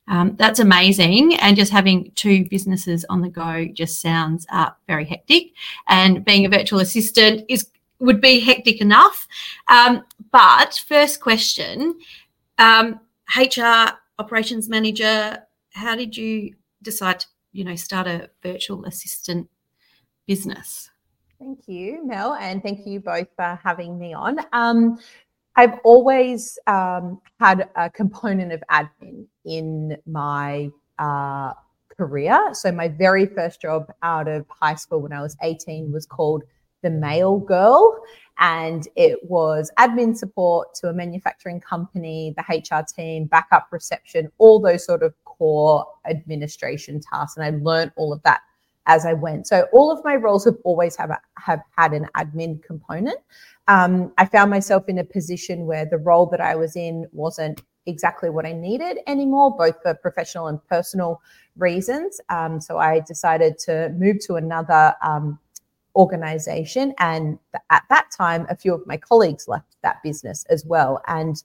Um, 0.10 0.36
that's 0.38 0.60
amazing. 0.60 1.36
And 1.36 1.56
just 1.56 1.72
having 1.72 2.12
two 2.16 2.46
businesses 2.50 3.06
on 3.10 3.22
the 3.22 3.30
go 3.30 3.66
just 3.72 4.02
sounds 4.02 4.46
uh, 4.52 4.72
very 4.88 5.06
hectic. 5.06 5.52
And 5.88 6.26
being 6.26 6.46
a 6.46 6.50
virtual 6.50 6.80
assistant 6.80 7.46
is 7.48 7.70
would 8.00 8.22
be 8.22 8.40
hectic 8.40 8.82
enough. 8.82 9.28
Um, 9.68 10.04
but 10.32 10.82
first 10.88 11.22
question, 11.22 12.00
um, 12.58 13.00
HR 13.38 13.90
operations 14.18 14.70
manager, 14.70 15.38
how 15.74 15.96
did 15.96 16.16
you 16.16 16.56
decide 16.82 17.20
to 17.20 17.28
you 17.52 17.64
know 17.64 17.76
start 17.76 18.08
a 18.08 18.30
virtual 18.42 18.86
assistant 18.86 19.50
business? 20.26 20.90
Thank 21.40 21.68
you, 21.68 22.06
Mel, 22.06 22.34
and 22.34 22.62
thank 22.62 22.86
you 22.86 23.00
both 23.00 23.28
for 23.36 23.60
having 23.64 23.98
me 23.98 24.14
on. 24.14 24.40
Um, 24.52 25.00
I've 25.60 25.78
always 25.84 26.58
um, 26.68 27.20
had 27.42 27.68
a 27.76 27.90
component 27.90 28.54
of 28.54 28.64
admin 28.72 29.26
in 29.44 29.98
my 30.06 30.70
uh, 30.98 31.52
career. 31.98 32.54
So 32.54 32.72
my 32.72 32.88
very 32.88 33.26
first 33.26 33.62
job 33.62 33.92
out 34.02 34.30
of 34.30 34.46
high 34.48 34.76
school 34.76 35.02
when 35.02 35.12
I 35.12 35.22
was 35.22 35.36
18 35.44 35.92
was 35.92 36.06
called 36.06 36.44
the 36.82 36.90
Mail 36.90 37.40
Girl. 37.40 38.02
And 38.40 38.88
it 38.96 39.20
was 39.24 39.70
admin 39.78 40.16
support 40.16 40.74
to 40.76 40.88
a 40.88 40.94
manufacturing 40.94 41.60
company, 41.60 42.34
the 42.38 42.44
HR 42.48 42.86
team, 42.86 43.26
backup 43.26 43.68
reception, 43.70 44.32
all 44.38 44.62
those 44.62 44.86
sort 44.86 45.04
of 45.04 45.14
core 45.26 45.86
administration 46.10 47.02
tasks. 47.02 47.36
And 47.36 47.46
I 47.46 47.60
learned 47.62 47.92
all 47.98 48.14
of 48.14 48.24
that 48.24 48.40
as 48.90 49.06
I 49.06 49.14
went. 49.14 49.48
So 49.48 49.68
all 49.72 49.92
of 49.92 50.04
my 50.04 50.16
roles 50.16 50.44
have 50.44 50.58
always 50.66 50.98
have, 50.98 51.12
have 51.38 51.62
had 51.78 51.94
an 51.94 52.08
admin 52.18 52.62
component 52.62 53.20
um, 53.70 54.12
I 54.18 54.26
found 54.26 54.50
myself 54.50 54.90
in 54.90 54.98
a 54.98 55.04
position 55.04 55.68
where 55.68 55.86
the 55.86 56.00
role 56.00 56.26
that 56.32 56.42
I 56.42 56.56
was 56.56 56.76
in 56.76 57.06
wasn't 57.12 57.62
exactly 57.86 58.32
what 58.32 58.46
I 58.48 58.52
needed 58.52 58.98
anymore, 59.06 59.56
both 59.56 59.76
for 59.84 59.94
professional 59.94 60.48
and 60.48 60.60
personal 60.66 61.22
reasons. 61.56 62.20
Um, 62.30 62.60
so 62.60 62.80
I 62.80 63.02
decided 63.02 63.60
to 63.60 63.90
move 63.96 64.18
to 64.26 64.36
another 64.36 64.96
um, 65.04 65.38
organization. 65.96 66.96
And 66.98 67.38
at 67.70 67.84
that 67.92 68.10
time, 68.10 68.48
a 68.50 68.56
few 68.56 68.74
of 68.74 68.88
my 68.88 68.98
colleagues 68.98 69.48
left 69.48 69.76
that 69.84 70.02
business 70.02 70.46
as 70.50 70.66
well 70.66 71.04
and 71.08 71.44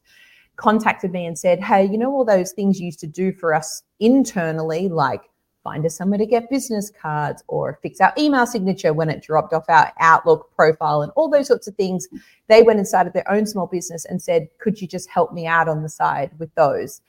contacted 0.56 1.12
me 1.12 1.26
and 1.26 1.38
said, 1.38 1.62
Hey, 1.62 1.84
you 1.84 1.98
know, 1.98 2.10
all 2.10 2.24
those 2.24 2.52
things 2.52 2.80
you 2.80 2.86
used 2.86 3.00
to 3.00 3.06
do 3.06 3.32
for 3.32 3.52
us 3.52 3.82
internally, 4.00 4.88
like 4.88 5.28
find 5.64 5.84
us 5.84 5.96
somewhere 5.96 6.18
to 6.18 6.26
get 6.26 6.50
business 6.50 6.92
cards 7.00 7.42
or 7.48 7.80
fix 7.82 8.00
our 8.00 8.12
email 8.16 8.46
signature 8.46 8.92
when 8.92 9.10
it 9.10 9.22
dropped 9.22 9.52
off 9.52 9.64
our 9.68 9.90
Outlook 9.98 10.54
profile 10.54 11.02
and 11.02 11.10
all 11.16 11.28
those 11.28 11.48
sorts 11.48 11.66
of 11.66 11.74
things. 11.74 12.06
They 12.48 12.62
went 12.62 12.78
and 12.78 12.86
started 12.86 13.14
their 13.14 13.28
own 13.28 13.46
small 13.46 13.66
business 13.66 14.04
and 14.04 14.22
said, 14.22 14.46
Could 14.60 14.80
you 14.80 14.86
just 14.86 15.08
help 15.08 15.32
me 15.32 15.46
out 15.46 15.68
on 15.68 15.82
the 15.82 15.88
side 15.88 16.30
with 16.38 16.54
those? 16.54 17.00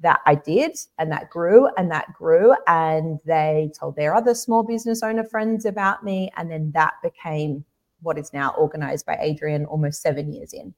That 0.00 0.20
I 0.26 0.36
did, 0.36 0.76
and 0.98 1.10
that 1.10 1.28
grew 1.30 1.68
and 1.76 1.90
that 1.90 2.12
grew. 2.12 2.54
And 2.66 3.18
they 3.24 3.72
told 3.78 3.96
their 3.96 4.14
other 4.14 4.34
small 4.34 4.62
business 4.62 5.02
owner 5.02 5.24
friends 5.24 5.64
about 5.64 6.04
me. 6.04 6.30
And 6.36 6.50
then 6.50 6.70
that 6.72 6.94
became 7.02 7.64
what 8.02 8.18
is 8.18 8.32
now 8.32 8.50
organized 8.50 9.06
by 9.06 9.14
Adrienne 9.14 9.64
almost 9.64 10.02
seven 10.02 10.32
years 10.32 10.52
in. 10.52 10.74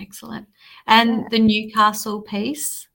Excellent. 0.00 0.48
And 0.86 1.30
the 1.30 1.38
Newcastle 1.38 2.22
piece, 2.22 2.88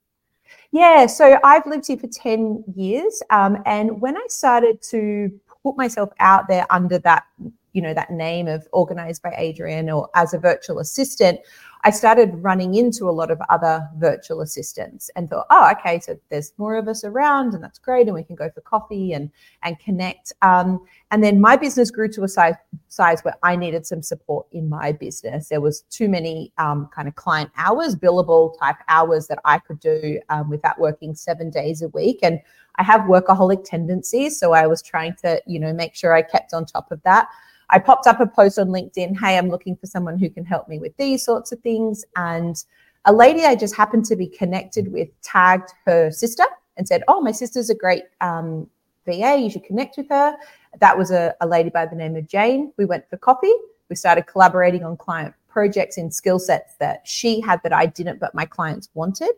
yeah, 0.76 1.06
so 1.06 1.40
I've 1.42 1.66
lived 1.66 1.88
here 1.88 1.98
for 1.98 2.08
10 2.08 2.66
years. 2.76 3.24
Um, 3.30 3.58
and 3.66 4.02
when 4.02 4.18
I 4.18 4.26
started 4.28 4.82
to 4.90 5.32
put 5.64 5.78
myself 5.78 6.10
out 6.20 6.50
there 6.50 6.66
under 6.70 7.00
that, 7.00 7.24
you 7.72 7.82
know, 7.82 7.94
that 7.94 8.12
name 8.12 8.50
of 8.50 8.68
organized 8.74 9.24
by 9.24 9.30
Adrienne 9.40 9.90
or 9.90 10.10
as 10.16 10.34
a 10.34 10.38
virtual 10.38 10.80
assistant, 10.80 11.40
I 11.86 11.92
started 11.92 12.32
running 12.42 12.74
into 12.74 13.08
a 13.08 13.12
lot 13.12 13.30
of 13.30 13.40
other 13.48 13.88
virtual 13.98 14.42
assistants 14.42 15.12
and 15.16 15.30
thought, 15.30 15.46
oh, 15.52 15.72
okay, 15.74 16.00
so 16.00 16.20
there's 16.32 16.52
more 16.58 16.78
of 16.78 16.88
us 16.88 17.04
around, 17.04 17.54
and 17.54 17.64
that's 17.64 17.78
great, 17.78 18.08
and 18.08 18.16
we 18.16 18.24
can 18.24 18.36
go 18.36 18.50
for 18.50 18.62
coffee 18.62 19.14
and 19.14 19.30
and 19.62 19.78
connect. 19.78 20.34
Um, 20.42 20.84
and 21.12 21.24
then 21.24 21.40
my 21.40 21.56
business 21.56 21.92
grew 21.92 22.08
to 22.14 22.24
a 22.24 22.28
size 22.28 22.56
size 22.88 23.22
where 23.22 23.36
I 23.44 23.56
needed 23.56 23.86
some 23.86 24.02
support 24.02 24.48
in 24.52 24.68
my 24.68 24.94
business. 24.94 25.50
There 25.50 25.62
was 25.62 25.82
too 25.92 26.10
many 26.10 26.52
um, 26.58 26.90
kind 26.92 27.08
of 27.08 27.14
client 27.14 27.52
hours, 27.56 27.96
billable 27.96 28.58
type 28.58 28.78
hours 28.88 29.28
that 29.28 29.38
I 29.46 29.60
could 29.60 29.80
do 29.80 30.20
um, 30.30 30.50
without 30.50 30.80
working 30.80 31.14
seven 31.14 31.52
days 31.52 31.84
a 31.84 31.90
week, 31.90 32.18
and 32.24 32.40
I 32.78 32.84
have 32.84 33.02
workaholic 33.02 33.64
tendencies, 33.64 34.40
so 34.40 34.54
I 34.54 34.66
was 34.66 34.82
trying 34.82 35.16
to, 35.22 35.40
you 35.46 35.60
know, 35.60 35.72
make 35.72 35.94
sure 35.94 36.16
I 36.16 36.24
kept 36.24 36.52
on 36.52 36.66
top 36.66 36.92
of 36.92 37.00
that. 37.04 37.28
I 37.70 37.80
popped 37.80 38.06
up 38.08 38.20
a 38.20 38.28
post 38.28 38.60
on 38.60 38.68
LinkedIn, 38.68 39.20
hey, 39.20 39.38
I'm 39.38 39.50
looking 39.50 39.76
for 39.76 39.88
someone 39.88 40.20
who 40.20 40.30
can 40.30 40.46
help 40.46 40.70
me 40.70 40.78
with 40.80 40.96
these 40.98 41.24
sorts 41.24 41.52
of 41.52 41.60
things. 41.62 41.75
And 42.16 42.64
a 43.06 43.14
lady 43.14 43.46
I 43.46 43.56
just 43.56 43.76
happened 43.76 44.06
to 44.06 44.16
be 44.16 44.28
connected 44.28 44.92
with 44.92 45.10
tagged 45.22 45.72
her 45.86 46.12
sister 46.12 46.46
and 46.78 46.88
said, 46.88 47.04
oh, 47.08 47.22
my 47.22 47.32
sister's 47.32 47.70
a 47.70 47.76
great 47.76 48.04
um, 48.22 48.68
VA, 49.06 49.38
you 49.38 49.50
should 49.50 49.64
connect 49.64 49.98
with 49.98 50.10
her. 50.10 50.36
That 50.80 50.98
was 50.98 51.12
a, 51.12 51.34
a 51.42 51.48
lady 51.48 51.70
by 51.70 51.86
the 51.86 51.96
name 51.96 52.16
of 52.16 52.28
Jane. 52.28 52.74
We 52.78 52.86
went 52.86 53.10
for 53.10 53.18
coffee. 53.18 53.54
We 53.90 53.96
started 53.96 54.28
collaborating 54.28 54.84
on 54.84 54.98
client 54.98 55.34
projects 55.48 55.98
and 55.98 56.14
skill 56.14 56.40
sets 56.40 56.76
that 56.80 57.08
she 57.08 57.40
had 57.40 57.62
that 57.64 57.72
I 57.72 57.86
didn't, 57.86 58.20
but 58.20 58.36
my 58.36 58.46
clients 58.46 58.90
wanted. 58.94 59.32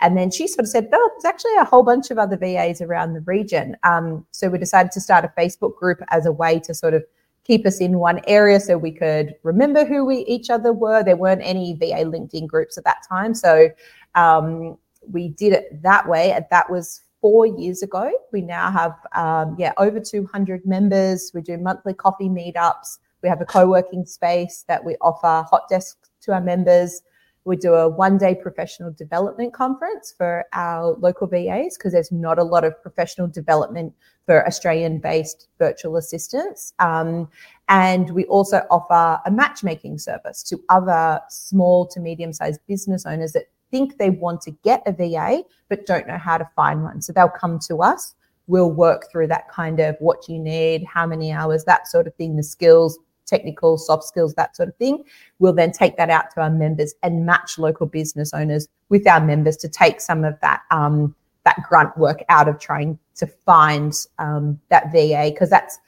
And 0.00 0.18
then 0.18 0.30
she 0.30 0.48
sort 0.48 0.64
of 0.64 0.68
said, 0.68 0.88
oh, 0.92 1.10
there's 1.14 1.32
actually 1.32 1.56
a 1.56 1.64
whole 1.64 1.84
bunch 1.84 2.10
of 2.10 2.18
other 2.18 2.36
VAs 2.36 2.80
around 2.80 3.14
the 3.14 3.20
region. 3.20 3.76
Um, 3.84 4.26
so 4.32 4.48
we 4.48 4.58
decided 4.58 4.90
to 4.92 5.00
start 5.00 5.24
a 5.24 5.32
Facebook 5.40 5.76
group 5.76 6.00
as 6.10 6.26
a 6.26 6.32
way 6.32 6.58
to 6.60 6.74
sort 6.74 6.94
of 6.94 7.04
keep 7.44 7.66
us 7.66 7.80
in 7.80 7.98
one 7.98 8.20
area 8.26 8.60
so 8.60 8.78
we 8.78 8.92
could 8.92 9.34
remember 9.42 9.84
who 9.84 10.04
we 10.04 10.18
each 10.26 10.50
other 10.50 10.72
were. 10.72 11.02
There 11.02 11.16
weren't 11.16 11.42
any 11.42 11.74
VA 11.74 12.04
LinkedIn 12.04 12.46
groups 12.46 12.78
at 12.78 12.84
that 12.84 12.98
time. 13.08 13.34
So 13.34 13.68
um, 14.14 14.78
we 15.10 15.28
did 15.28 15.52
it 15.52 15.82
that 15.82 16.08
way. 16.08 16.32
And 16.32 16.44
that 16.50 16.70
was 16.70 17.02
four 17.20 17.46
years 17.46 17.82
ago. 17.82 18.10
We 18.32 18.42
now 18.42 18.70
have, 18.70 18.94
um, 19.14 19.56
yeah, 19.58 19.72
over 19.78 20.00
200 20.00 20.66
members. 20.66 21.32
We 21.34 21.42
do 21.42 21.58
monthly 21.58 21.94
coffee 21.94 22.28
meetups. 22.28 22.98
We 23.22 23.28
have 23.28 23.40
a 23.40 23.44
co 23.44 23.68
working 23.68 24.04
space 24.04 24.64
that 24.68 24.84
we 24.84 24.96
offer 25.00 25.46
hot 25.48 25.68
desks 25.68 26.10
to 26.22 26.32
our 26.32 26.40
members. 26.40 27.02
We 27.44 27.56
do 27.56 27.74
a 27.74 27.88
one 27.88 28.18
day 28.18 28.34
professional 28.34 28.92
development 28.92 29.52
conference 29.52 30.14
for 30.16 30.44
our 30.52 30.94
local 30.94 31.26
VAs 31.26 31.76
because 31.76 31.92
there's 31.92 32.12
not 32.12 32.38
a 32.38 32.44
lot 32.44 32.64
of 32.64 32.80
professional 32.82 33.26
development 33.26 33.94
for 34.26 34.46
Australian 34.46 34.98
based 34.98 35.48
virtual 35.58 35.96
assistants. 35.96 36.72
Um, 36.78 37.28
and 37.68 38.10
we 38.10 38.24
also 38.26 38.62
offer 38.70 39.20
a 39.26 39.30
matchmaking 39.30 39.98
service 39.98 40.42
to 40.44 40.60
other 40.68 41.20
small 41.28 41.86
to 41.88 42.00
medium 42.00 42.32
sized 42.32 42.60
business 42.68 43.06
owners 43.06 43.32
that 43.32 43.46
think 43.72 43.98
they 43.98 44.10
want 44.10 44.42
to 44.42 44.52
get 44.62 44.82
a 44.86 44.92
VA 44.92 45.42
but 45.68 45.86
don't 45.86 46.06
know 46.06 46.18
how 46.18 46.38
to 46.38 46.48
find 46.54 46.84
one. 46.84 47.00
So 47.02 47.12
they'll 47.12 47.28
come 47.28 47.58
to 47.66 47.82
us. 47.82 48.14
We'll 48.46 48.70
work 48.70 49.10
through 49.10 49.28
that 49.28 49.48
kind 49.48 49.80
of 49.80 49.96
what 49.98 50.28
you 50.28 50.38
need, 50.38 50.84
how 50.84 51.06
many 51.06 51.32
hours, 51.32 51.64
that 51.64 51.88
sort 51.88 52.06
of 52.06 52.14
thing, 52.16 52.36
the 52.36 52.42
skills, 52.42 52.98
technical, 53.32 53.78
soft 53.78 54.04
skills, 54.04 54.34
that 54.34 54.54
sort 54.54 54.68
of 54.68 54.76
thing. 54.76 55.04
We'll 55.38 55.54
then 55.54 55.72
take 55.72 55.96
that 55.96 56.10
out 56.10 56.30
to 56.34 56.42
our 56.42 56.50
members 56.50 56.94
and 57.02 57.24
match 57.24 57.58
local 57.58 57.86
business 57.86 58.34
owners 58.34 58.68
with 58.90 59.06
our 59.08 59.24
members 59.24 59.56
to 59.58 59.68
take 59.68 60.00
some 60.00 60.24
of 60.24 60.38
that 60.40 60.62
um, 60.70 61.14
that 61.44 61.56
grunt 61.68 61.96
work 61.96 62.22
out 62.28 62.48
of 62.48 62.58
trying 62.60 62.98
to 63.16 63.26
find 63.26 63.94
um, 64.18 64.60
that 64.68 64.92
VA 64.92 65.30
because 65.30 65.50
that's 65.50 65.78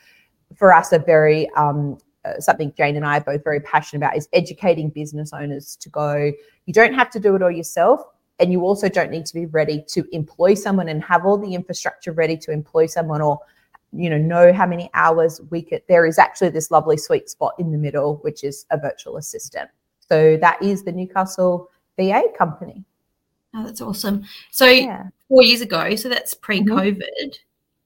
for 0.57 0.73
us 0.73 0.93
a 0.93 0.99
very 0.99 1.49
um, 1.51 1.99
uh, 2.25 2.41
something 2.41 2.73
Jane 2.77 2.97
and 2.97 3.05
I 3.05 3.19
are 3.19 3.21
both 3.21 3.45
very 3.45 3.61
passionate 3.61 3.99
about 3.99 4.17
is 4.17 4.29
educating 4.33 4.89
business 4.89 5.33
owners 5.33 5.77
to 5.77 5.89
go. 5.91 6.33
You 6.67 6.73
don't 6.73 6.95
have 6.95 7.11
to 7.11 7.21
do 7.21 7.37
it 7.37 7.43
all 7.43 7.51
yourself. 7.51 8.01
And 8.41 8.51
you 8.51 8.63
also 8.63 8.89
don't 8.89 9.13
need 9.13 9.27
to 9.27 9.35
be 9.35 9.47
ready 9.47 9.85
to 9.89 10.05
employ 10.11 10.55
someone 10.55 10.89
and 10.89 11.05
have 11.05 11.25
all 11.25 11.39
the 11.39 11.55
infrastructure 11.55 12.11
ready 12.11 12.37
to 12.39 12.51
employ 12.51 12.87
someone 12.87 13.21
or 13.21 13.39
you 13.95 14.11
know 14.11 14.19
know 14.19 14.53
how 14.53 14.67
many 14.67 14.91
hours 14.95 15.41
we 15.51 15.63
could 15.63 15.83
there 15.89 16.07
is 16.07 16.19
actually 16.19 16.49
this 16.49 16.71
lovely 16.71 16.97
sweet 16.97 17.29
spot 17.29 17.55
in 17.59 17.71
the 17.71 17.79
middle 17.79 18.17
which 18.19 18.45
is 18.45 18.67
a 18.71 18.79
virtual 18.79 19.17
assistant 19.17 19.71
so 20.01 20.37
that 20.37 20.61
is 20.63 20.83
the 20.83 20.93
newcastle 20.93 21.71
va 21.99 22.23
company 22.37 22.85
oh 23.55 23.65
that's 23.65 23.81
awesome 23.81 24.25
so 24.51 24.67
yeah. 24.67 25.05
four 25.29 25.43
years 25.43 25.61
ago 25.61 25.95
so 25.95 26.09
that's 26.09 26.35
pre-covid 26.35 26.99
mm-hmm. 26.99 27.29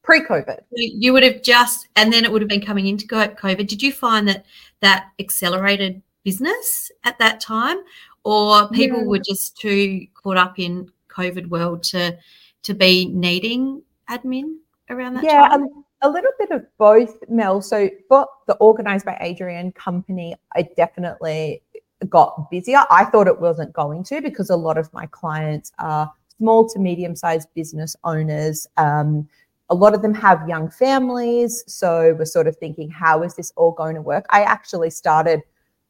pre-covid 0.03 0.61
you 0.71 1.13
would 1.13 1.23
have 1.23 1.43
just 1.43 1.89
and 1.97 2.13
then 2.13 2.25
it 2.25 2.33
would 2.33 2.43
have 2.43 2.49
been 2.49 2.65
coming 2.65 2.87
into 2.87 3.07
covid 3.07 3.67
did 3.67 3.83
you 3.83 3.93
find 3.93 4.27
that 4.27 4.45
that 4.81 5.11
accelerated 5.19 6.01
business 6.25 6.91
at 7.05 7.19
that 7.19 7.41
time 7.41 7.79
or 8.25 8.69
people 8.71 8.99
yeah. 8.99 9.07
were 9.07 9.19
just 9.19 9.57
too 9.57 10.07
caught 10.15 10.37
up 10.37 10.59
in 10.59 10.91
covid 11.09 11.47
world 11.49 11.83
to 11.83 12.17
to 12.63 12.75
be 12.75 13.07
needing 13.07 13.83
admin 14.11 14.57
around 14.91 15.15
that 15.15 15.25
yeah, 15.25 15.49
time? 15.49 15.63
Um, 15.63 15.85
a 16.03 16.09
little 16.09 16.31
bit 16.39 16.51
of 16.51 16.65
both, 16.79 17.17
Mel. 17.29 17.61
So 17.61 17.91
for 18.09 18.27
the 18.47 18.55
Organized 18.57 19.05
by 19.05 19.15
Adrienne 19.15 19.73
company, 19.73 20.35
I 20.55 20.69
definitely 20.77 21.63
got 22.09 22.51
busier. 22.51 22.85
I 22.91 23.05
thought 23.05 23.27
it 23.27 23.41
wasn't 23.41 23.73
going 23.73 24.05
to 24.05 24.21
because 24.21 24.51
a 24.51 24.57
lot 24.57 24.79
of 24.79 24.93
my 24.93 25.07
clients 25.07 25.73
are 25.79 26.13
small 26.37 26.69
to 26.69 26.79
medium 26.79 27.17
sized 27.17 27.49
business 27.55 27.97
owners. 28.05 28.67
Um, 28.77 29.29
a 29.71 29.75
lot 29.75 29.95
of 29.95 30.03
them 30.03 30.15
have 30.15 30.49
young 30.49 30.71
families. 30.71 31.65
So 31.67 32.15
we're 32.19 32.25
sort 32.25 32.47
of 32.47 32.57
thinking, 32.57 32.89
how 32.91 33.23
is 33.23 33.35
this 33.35 33.53
all 33.57 33.73
going 33.73 33.97
to 33.97 34.03
work? 34.03 34.25
I 34.31 34.43
actually 34.43 34.91
started 34.91 35.43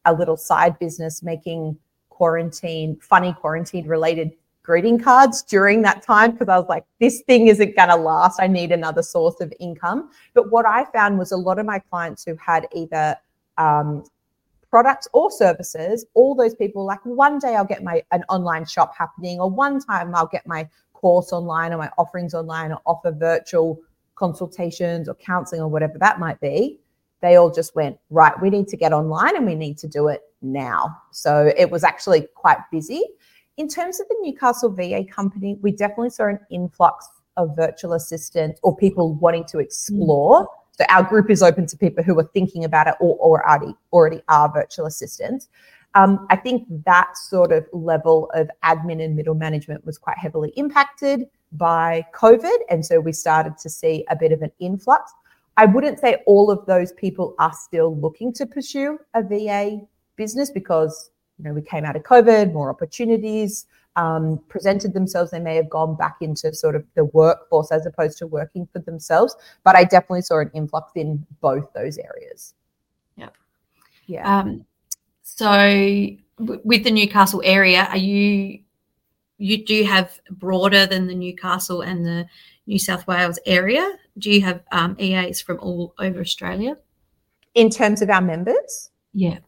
a 0.05 0.13
little 0.13 0.37
side 0.37 0.79
business 0.79 1.23
making 1.23 1.79
quarantine, 2.09 2.99
funny 3.01 3.33
quarantine 3.35 3.87
related 3.87 4.33
greeting 4.69 4.99
cards 4.99 5.43
during 5.45 5.81
that 5.81 6.03
time 6.03 6.33
because 6.33 6.47
I 6.47 6.59
was 6.59 6.69
like, 6.69 6.85
this 7.01 7.23
thing 7.23 7.49
isn't 7.49 7.75
going 7.75 7.89
to 7.89 7.97
last. 7.97 8.39
I 8.39 8.47
need 8.47 8.71
another 8.71 9.03
source 9.03 9.41
of 9.41 9.51
income. 9.59 10.11
But 10.35 10.51
what 10.51 10.67
I 10.67 10.85
found 10.93 11.19
was 11.19 11.33
a 11.33 11.39
lot 11.39 11.59
of 11.59 11.65
my 11.65 11.79
clients 11.79 12.23
who 12.23 12.37
had 12.37 12.67
either 12.75 13.17
um, 13.57 14.05
products 14.69 15.09
or 15.15 15.31
services, 15.31 16.05
all 16.13 16.35
those 16.35 16.55
people 16.55 16.85
like 16.85 17.01
one 17.05 17.39
day 17.39 17.57
I'll 17.57 17.65
get 17.65 17.83
my 17.83 18.03
an 18.13 18.25
online 18.29 18.67
shop 18.67 18.95
happening, 18.95 19.41
or 19.41 19.49
one 19.49 19.81
time 19.81 20.15
I'll 20.15 20.27
get 20.27 20.47
my 20.47 20.69
course 20.93 21.33
online 21.33 21.73
or 21.73 21.79
my 21.79 21.91
offerings 21.97 22.35
online 22.35 22.71
or 22.71 22.81
offer 22.85 23.11
virtual 23.11 23.81
consultations 24.17 25.09
or 25.09 25.15
counseling 25.15 25.63
or 25.63 25.69
whatever 25.69 25.97
that 25.99 26.21
might 26.21 26.39
be. 26.43 26.79
They 27.23 27.37
all 27.37 27.51
just 27.51 27.75
went, 27.75 27.99
right, 28.11 28.39
we 28.43 28.51
need 28.51 28.69
to 28.69 28.77
get 28.77 28.93
online 28.93 29.35
and 29.35 29.47
we 29.47 29.55
need 29.55 29.79
to 29.79 29.89
do 29.89 30.09
it 30.09 30.21
now. 30.43 30.95
So 31.11 31.51
it 31.57 31.71
was 31.71 31.85
actually 31.85 32.29
quite 32.35 32.59
busy 32.71 33.03
in 33.59 33.69
terms 33.69 34.01
of 34.01 34.09
the 34.09 34.17
Newcastle 34.23 34.71
VA 34.71 35.05
company, 35.05 35.59
we 35.61 35.73
definitely 35.73 36.11
saw 36.11 36.29
an 36.29 36.39
influx 36.51 37.09
of 37.37 37.55
virtual 37.55 37.93
assistants 37.93 38.61
or 38.63 38.75
people 38.77 39.15
wanting 39.15 39.45
to 39.47 39.59
explore. 39.59 40.45
Mm. 40.45 40.49
So 40.73 40.85
our 40.89 41.03
group 41.03 41.29
is 41.29 41.43
open 41.43 41.67
to 41.67 41.77
people 41.77 42.05
who 42.05 42.19
are 42.19 42.31
thinking 42.33 42.65
about 42.65 42.87
it 42.87 42.95
or, 43.01 43.17
or 43.17 43.49
already 43.49 43.75
already 43.93 44.23
are 44.29 44.51
virtual 44.51 44.87
assistants. 44.87 45.49
Um, 45.95 46.27
I 46.31 46.37
think 46.37 46.67
that 46.85 47.17
sort 47.17 47.51
of 47.51 47.67
level 47.73 48.31
of 48.35 48.49
admin 48.63 49.03
and 49.03 49.17
middle 49.17 49.35
management 49.35 49.85
was 49.85 49.99
quite 49.99 50.19
heavily 50.19 50.53
impacted 50.57 51.25
by 51.53 52.05
COVID, 52.15 52.59
and 52.71 52.85
so 52.85 53.01
we 53.01 53.13
started 53.13 53.57
to 53.59 53.71
see 53.71 54.05
a 54.11 54.15
bit 54.15 54.31
of 54.31 54.43
an 54.43 54.53
influx. 54.61 55.13
I 55.57 55.65
wouldn't 55.65 55.99
say 55.99 56.19
all 56.27 56.51
of 56.51 56.65
those 56.67 56.93
people 56.93 57.35
are 57.39 57.53
still 57.53 57.97
looking 57.97 58.33
to 58.35 58.47
pursue 58.47 58.99
a 59.15 59.23
VA 59.23 59.81
business 60.15 60.51
because 60.51 61.11
you 61.39 61.45
know, 61.45 61.53
we 61.53 61.63
came 61.63 61.85
out 61.85 61.97
of 61.97 62.03
COVID, 62.03 62.53
more 62.53 62.71
opportunities 62.71 63.67
um, 63.99 64.41
presented 64.49 64.95
themselves. 64.95 65.31
They 65.31 65.41
may 65.41 65.57
have 65.57 65.69
gone 65.69 65.97
back 65.97 66.19
into 66.21 66.55
sort 66.55 66.77
of 66.77 66.85
the 66.95 67.05
workforce 67.07 67.73
as 67.73 67.85
opposed 67.85 68.17
to 68.19 68.27
working 68.27 68.69
for 68.73 68.79
themselves. 68.79 69.37
But 69.65 69.77
I 69.77 69.85
definitely 69.85 70.23
saw 70.23 70.41
an 70.41 70.51
influx 70.55 70.93
in 70.95 71.27
both 71.41 71.73
those 71.75 71.99
areas. 71.99 72.55
Yep. 73.17 73.37
Yeah. 74.07 74.39
Um, 74.39 74.65
so 75.23 75.47
w- 75.47 76.61
with 76.65 76.85
the 76.85 76.93
Newcastle 76.93 77.43
area, 77.45 77.89
are 77.91 77.97
you 77.97 78.61
you 79.41 79.65
do 79.65 79.85
have 79.85 80.19
broader 80.31 80.87
than 80.87 81.07
the 81.07 81.15
Newcastle 81.15 81.83
and 81.83 82.05
the 82.05 82.27
New 82.67 82.79
South 82.79 83.07
Wales 83.07 83.39
area? 83.47 83.97
Do 84.19 84.31
you 84.31 84.41
have 84.43 84.63
um, 84.73 84.97
EAs 84.99 85.41
from 85.41 85.59
all 85.61 85.95
over 85.99 86.21
Australia? 86.21 86.77
In 87.55 87.71
terms 87.71 88.03
of 88.03 88.11
our 88.11 88.21
members? 88.21 88.91
Yeah. 89.13 89.39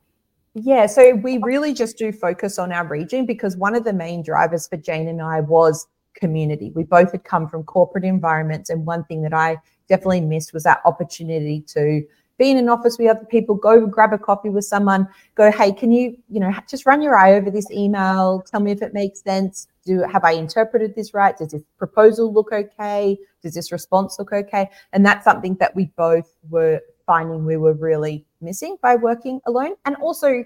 Yeah, 0.54 0.86
so 0.86 1.14
we 1.14 1.38
really 1.38 1.72
just 1.72 1.96
do 1.96 2.10
focus 2.10 2.58
on 2.58 2.72
our 2.72 2.86
region 2.86 3.24
because 3.24 3.56
one 3.56 3.76
of 3.76 3.84
the 3.84 3.92
main 3.92 4.22
drivers 4.22 4.66
for 4.66 4.76
Jane 4.76 5.06
and 5.06 5.22
I 5.22 5.40
was 5.40 5.86
community. 6.14 6.72
We 6.74 6.82
both 6.82 7.12
had 7.12 7.24
come 7.24 7.48
from 7.48 7.62
corporate 7.62 8.04
environments, 8.04 8.68
and 8.68 8.84
one 8.84 9.04
thing 9.04 9.22
that 9.22 9.32
I 9.32 9.58
definitely 9.88 10.22
missed 10.22 10.52
was 10.52 10.64
that 10.64 10.80
opportunity 10.84 11.60
to 11.68 12.02
be 12.36 12.50
in 12.50 12.56
an 12.56 12.68
office 12.68 12.96
with 12.98 13.08
other 13.08 13.26
people, 13.26 13.54
go 13.54 13.86
grab 13.86 14.12
a 14.12 14.18
coffee 14.18 14.48
with 14.48 14.64
someone, 14.64 15.06
go, 15.34 15.52
hey, 15.52 15.72
can 15.72 15.92
you, 15.92 16.16
you 16.30 16.40
know, 16.40 16.50
just 16.68 16.86
run 16.86 17.02
your 17.02 17.14
eye 17.14 17.34
over 17.34 17.50
this 17.50 17.70
email, 17.70 18.42
tell 18.50 18.60
me 18.60 18.72
if 18.72 18.80
it 18.80 18.94
makes 18.94 19.22
sense. 19.22 19.68
Do 19.84 20.02
have 20.10 20.24
I 20.24 20.32
interpreted 20.32 20.94
this 20.94 21.12
right? 21.12 21.36
Does 21.36 21.52
this 21.52 21.62
proposal 21.76 22.32
look 22.32 22.50
okay? 22.52 23.18
Does 23.42 23.54
this 23.54 23.70
response 23.70 24.18
look 24.18 24.32
okay? 24.32 24.70
And 24.92 25.04
that's 25.04 25.24
something 25.24 25.54
that 25.56 25.76
we 25.76 25.86
both 25.96 26.34
were 26.48 26.80
finding 27.10 27.44
we 27.44 27.56
were 27.56 27.74
really 27.74 28.24
missing 28.40 28.76
by 28.80 28.94
working 28.94 29.40
alone. 29.46 29.74
And 29.84 29.96
also, 29.96 30.44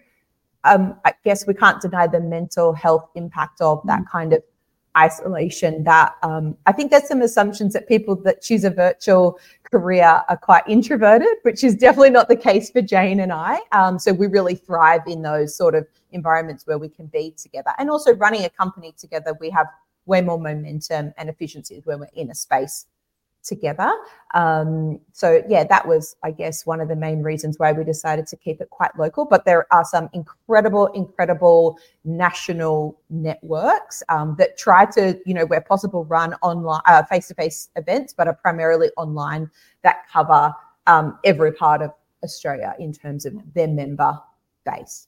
um, 0.65 0.99
I 1.05 1.13
guess 1.23 1.47
we 1.47 1.53
can't 1.53 1.79
deny 1.79 2.07
the 2.07 2.21
mental 2.21 2.73
health 2.73 3.11
impact 3.15 3.61
of 3.61 3.83
that 3.85 4.01
mm. 4.01 4.09
kind 4.09 4.33
of 4.33 4.43
isolation 4.97 5.85
that 5.85 6.15
um, 6.23 6.57
I 6.65 6.73
think 6.73 6.91
there's 6.91 7.07
some 7.07 7.21
assumptions 7.21 7.75
that 7.75 7.87
people 7.87 8.17
that 8.23 8.41
choose 8.41 8.65
a 8.65 8.71
virtual 8.71 9.39
career 9.71 10.23
are 10.31 10.37
quite 10.39 10.63
introverted, 10.67 11.37
which 11.43 11.65
is 11.65 11.75
definitely 11.75 12.15
not 12.19 12.29
the 12.29 12.37
case 12.37 12.71
for 12.71 12.81
Jane 12.81 13.21
and 13.21 13.33
I. 13.33 13.61
Um, 13.73 13.99
so 13.99 14.15
we 14.15 14.27
really 14.27 14.55
thrive 14.55 15.03
in 15.07 15.21
those 15.21 15.55
sort 15.55 15.75
of 15.75 15.87
environments 16.13 16.67
where 16.67 16.79
we 16.79 16.89
can 16.89 17.09
be 17.09 17.33
together. 17.33 17.73
And 17.79 17.91
also 17.91 18.15
running 18.15 18.47
a 18.47 18.49
company 18.49 18.95
together, 18.97 19.37
we 19.39 19.51
have 19.51 19.67
way 20.07 20.23
more 20.23 20.39
momentum 20.39 21.13
and 21.19 21.29
efficiencies 21.29 21.85
when 21.85 22.01
we're 22.01 22.09
in 22.15 22.31
a 22.31 22.35
space 22.35 22.87
together. 23.45 23.93
Um, 24.35 24.99
so 25.13 25.43
yeah, 25.49 25.65
that 25.65 25.87
was, 25.87 26.17
I 26.23 26.31
guess, 26.31 26.67
one 26.67 26.81
of 26.81 26.89
the 26.89 26.97
main 26.97 27.23
reasons 27.23 27.59
why 27.59 27.73
we 27.73 27.85
decided 27.85 28.27
to 28.29 28.37
keep 28.37 28.61
it 28.61 28.71
quite 28.71 28.99
local. 28.99 29.25
But 29.25 29.45
there 29.45 29.67
are 29.71 29.85
some 29.85 30.09
incredible, 30.13 30.87
incredible 30.89 31.79
national 32.05 32.99
networks 33.11 34.03
um, 34.09 34.35
that 34.39 34.57
try 34.57 34.87
to, 34.87 35.19
you 35.27 35.35
know, 35.35 35.47
where 35.47 35.61
possible, 35.61 36.05
run 36.07 36.35
online 36.43 36.83
uh, 36.87 37.03
face-to-face 37.05 37.69
events, 37.77 38.13
but 38.13 38.27
are 38.27 38.35
primarily 38.35 38.91
online 38.97 39.51
that 39.83 40.09
cover 40.13 40.53
um, 40.87 41.19
every 41.25 41.53
part 41.53 41.83
of 41.83 41.93
Australia 42.23 42.75
in 42.79 42.93
terms 42.93 43.27
of 43.27 43.35
their 43.55 43.69
member 43.69 44.19
base. 44.65 45.07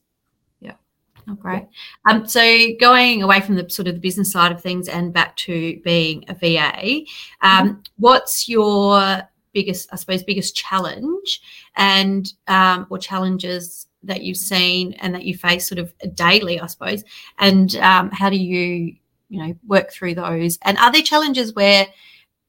Oh, 1.29 1.35
great. 1.35 1.67
Um, 2.09 2.25
so 2.25 2.41
going 2.79 3.21
away 3.21 3.41
from 3.41 3.55
the 3.55 3.69
sort 3.69 3.87
of 3.87 3.95
the 3.95 3.99
business 3.99 4.31
side 4.31 4.51
of 4.51 4.61
things 4.61 4.87
and 4.87 5.11
back 5.11 5.35
to 5.37 5.79
being 5.83 6.23
a 6.29 6.33
VA, 6.33 7.01
um, 7.41 7.69
mm-hmm. 7.69 7.79
what's 7.97 8.47
your 8.47 9.23
biggest, 9.51 9.89
I 9.91 9.97
suppose, 9.97 10.23
biggest 10.23 10.55
challenge 10.55 11.41
and 11.75 12.31
um, 12.47 12.87
or 12.89 12.97
challenges 12.97 13.87
that 14.03 14.21
you've 14.21 14.37
seen 14.37 14.93
and 14.93 15.13
that 15.15 15.23
you 15.23 15.35
face 15.35 15.67
sort 15.67 15.79
of 15.79 15.93
daily, 16.13 16.61
I 16.61 16.67
suppose, 16.67 17.03
and 17.39 17.75
um, 17.77 18.09
how 18.11 18.29
do 18.29 18.37
you, 18.37 18.95
you 19.29 19.45
know, 19.45 19.53
work 19.67 19.91
through 19.91 20.15
those? 20.15 20.57
And 20.61 20.77
are 20.77 20.91
there 20.91 21.01
challenges 21.01 21.53
where 21.53 21.87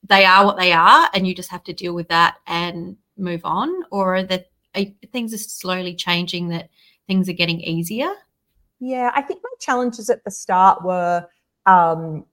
they 0.09 0.25
are 0.25 0.45
what 0.45 0.57
they 0.57 0.73
are 0.73 1.09
and 1.15 1.27
you 1.27 1.35
just 1.35 1.51
have 1.51 1.65
to 1.65 1.73
deal 1.73 1.95
with 1.95 2.09
that 2.09 2.37
and 2.47 2.97
move 3.17 3.41
on, 3.43 3.83
or 3.91 4.17
are 4.17 4.23
there 4.23 4.45
are 4.77 4.85
things 5.13 5.35
are 5.35 5.39
slowly 5.39 5.97
changing 5.97 6.51
that 6.51 6.69
things 7.09 7.29
are 7.29 7.33
getting 7.33 7.61
easier? 7.61 8.11
Yeah, 8.81 9.11
I 9.15 9.23
think 9.23 9.41
my 9.43 9.51
challenges 9.59 10.09
at 10.09 10.25
the 10.25 10.31
start 10.31 10.85
were 10.85 11.27
um, 11.67 12.25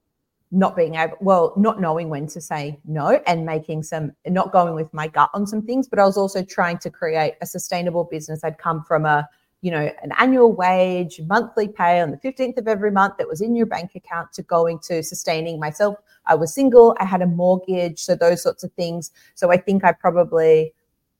not 0.52 0.76
being 0.76 0.94
able, 0.94 1.16
well, 1.20 1.52
not 1.56 1.80
knowing 1.80 2.08
when 2.08 2.26
to 2.28 2.40
say 2.40 2.78
no 2.84 3.20
and 3.26 3.44
making 3.44 3.82
some, 3.82 4.12
not 4.26 4.52
going 4.52 4.74
with 4.74 4.92
my 4.94 5.08
gut 5.08 5.30
on 5.34 5.46
some 5.46 5.62
things, 5.62 5.88
but 5.88 5.98
I 5.98 6.04
was 6.04 6.16
also 6.16 6.44
trying 6.44 6.78
to 6.78 6.90
create 6.90 7.34
a 7.42 7.46
sustainable 7.46 8.04
business. 8.04 8.44
I'd 8.44 8.58
come 8.58 8.84
from 8.84 9.04
a, 9.06 9.28
you 9.60 9.72
know, 9.72 9.90
an 10.02 10.12
annual 10.18 10.52
wage, 10.52 11.20
monthly 11.26 11.66
pay 11.66 12.00
on 12.00 12.12
the 12.12 12.16
15th 12.18 12.58
of 12.58 12.68
every 12.68 12.92
month 12.92 13.14
that 13.18 13.26
was 13.26 13.40
in 13.40 13.56
your 13.56 13.66
bank 13.66 13.92
account 13.96 14.32
to 14.34 14.42
going 14.42 14.78
to 14.84 15.02
sustaining 15.02 15.58
myself. 15.58 15.96
I 16.26 16.36
was 16.36 16.54
single, 16.54 16.96
I 17.00 17.06
had 17.06 17.22
a 17.22 17.26
mortgage, 17.26 17.98
so 17.98 18.14
those 18.14 18.42
sorts 18.42 18.62
of 18.62 18.72
things. 18.74 19.10
So 19.34 19.50
I 19.50 19.56
think 19.56 19.82
I 19.84 19.90
probably, 19.92 20.72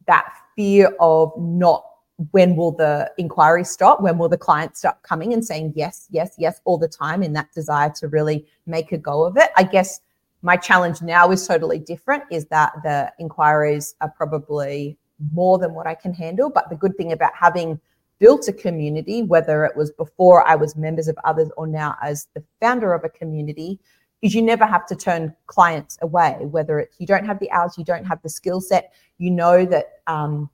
that 0.07 0.33
fear 0.55 0.95
of 1.01 1.33
not 1.37 1.85
when 2.31 2.57
will 2.57 2.73
the 2.73 3.11
inquiry 3.19 3.65
stop? 3.65 4.01
When 4.01 4.19
will 4.19 4.29
the 4.29 4.39
client 4.39 4.77
stop 4.77 5.03
coming 5.03 5.33
and 5.33 5.45
saying 5.45 5.75
yes, 5.77 6.07
yes, 6.11 6.35
yes 6.39 6.61
all 6.65 6.79
the 6.79 6.89
time 6.89 7.23
in 7.23 7.33
that 7.35 7.53
desire 7.53 7.91
to 7.97 8.09
really 8.09 8.47
make 8.67 8.93
a 8.93 8.99
go 8.99 9.25
of 9.25 9.37
it? 9.37 9.51
I 9.57 9.65
guess 9.65 10.01
my 10.43 10.57
challenge 10.57 11.03
now 11.03 11.31
is 11.31 11.47
totally 11.47 11.79
different 11.79 12.25
is 12.31 12.47
that 12.47 12.73
the 12.83 13.13
inquiries 13.19 13.95
are 14.01 14.11
probably 14.11 14.97
more 15.33 15.59
than 15.59 15.75
what 15.75 15.87
I 15.87 15.95
can 15.95 16.15
handle. 16.15 16.51
But 16.51 16.71
the 16.71 16.77
good 16.77 16.97
thing 16.97 17.13
about 17.13 17.33
having 17.35 17.81
built 18.19 18.49
a 18.49 18.53
community, 18.53 19.23
whether 19.23 19.65
it 19.65 19.77
was 19.77 19.91
before 19.91 20.47
I 20.47 20.55
was 20.55 20.77
members 20.77 21.09
of 21.09 21.19
others 21.25 21.51
or 21.57 21.67
now 21.67 21.97
as 22.03 22.29
the 22.35 22.43
founder 22.61 22.95
of 22.95 23.05
a 23.05 23.09
community, 23.09 23.79
is 24.23 24.35
you 24.35 24.41
never 24.41 24.65
have 24.65 24.87
to 24.87 24.97
turn 24.97 25.35
clients 25.47 25.99
away, 26.01 26.39
whether 26.41 26.79
it's 26.79 26.97
you 26.99 27.07
don't 27.07 27.27
have 27.27 27.39
the 27.39 27.51
hours, 27.51 27.77
you 27.77 27.85
don't 27.85 28.05
have 28.05 28.23
the 28.23 28.29
skill 28.31 28.61
set, 28.61 28.93
you 29.19 29.31
know 29.31 29.67
that 29.67 30.01
um, 30.07 30.49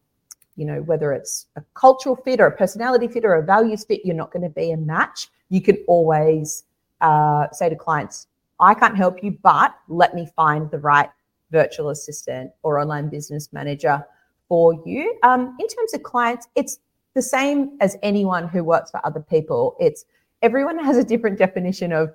you 0.56 0.64
know, 0.64 0.82
whether 0.82 1.12
it's 1.12 1.46
a 1.56 1.62
cultural 1.74 2.16
fit 2.16 2.40
or 2.40 2.46
a 2.46 2.56
personality 2.56 3.08
fit 3.08 3.24
or 3.24 3.34
a 3.34 3.42
values 3.42 3.84
fit, 3.84 4.02
you're 4.04 4.16
not 4.16 4.32
going 4.32 4.42
to 4.42 4.50
be 4.50 4.72
a 4.72 4.76
match. 4.76 5.28
You 5.48 5.60
can 5.60 5.78
always 5.86 6.64
uh, 7.00 7.50
say 7.50 7.68
to 7.68 7.76
clients, 7.76 8.26
I 8.60 8.74
can't 8.74 8.96
help 8.96 9.22
you, 9.22 9.36
but 9.42 9.74
let 9.88 10.14
me 10.14 10.28
find 10.36 10.70
the 10.70 10.78
right 10.78 11.10
virtual 11.50 11.90
assistant 11.90 12.50
or 12.62 12.78
online 12.78 13.08
business 13.08 13.52
manager 13.52 14.04
for 14.48 14.74
you. 14.86 15.18
Um, 15.22 15.56
in 15.58 15.66
terms 15.66 15.94
of 15.94 16.02
clients, 16.02 16.48
it's 16.54 16.78
the 17.14 17.22
same 17.22 17.76
as 17.80 17.96
anyone 18.02 18.48
who 18.48 18.64
works 18.64 18.90
for 18.90 19.04
other 19.04 19.20
people. 19.20 19.76
It's 19.80 20.04
everyone 20.42 20.78
has 20.78 20.96
a 20.96 21.04
different 21.04 21.38
definition 21.38 21.92
of 21.92 22.14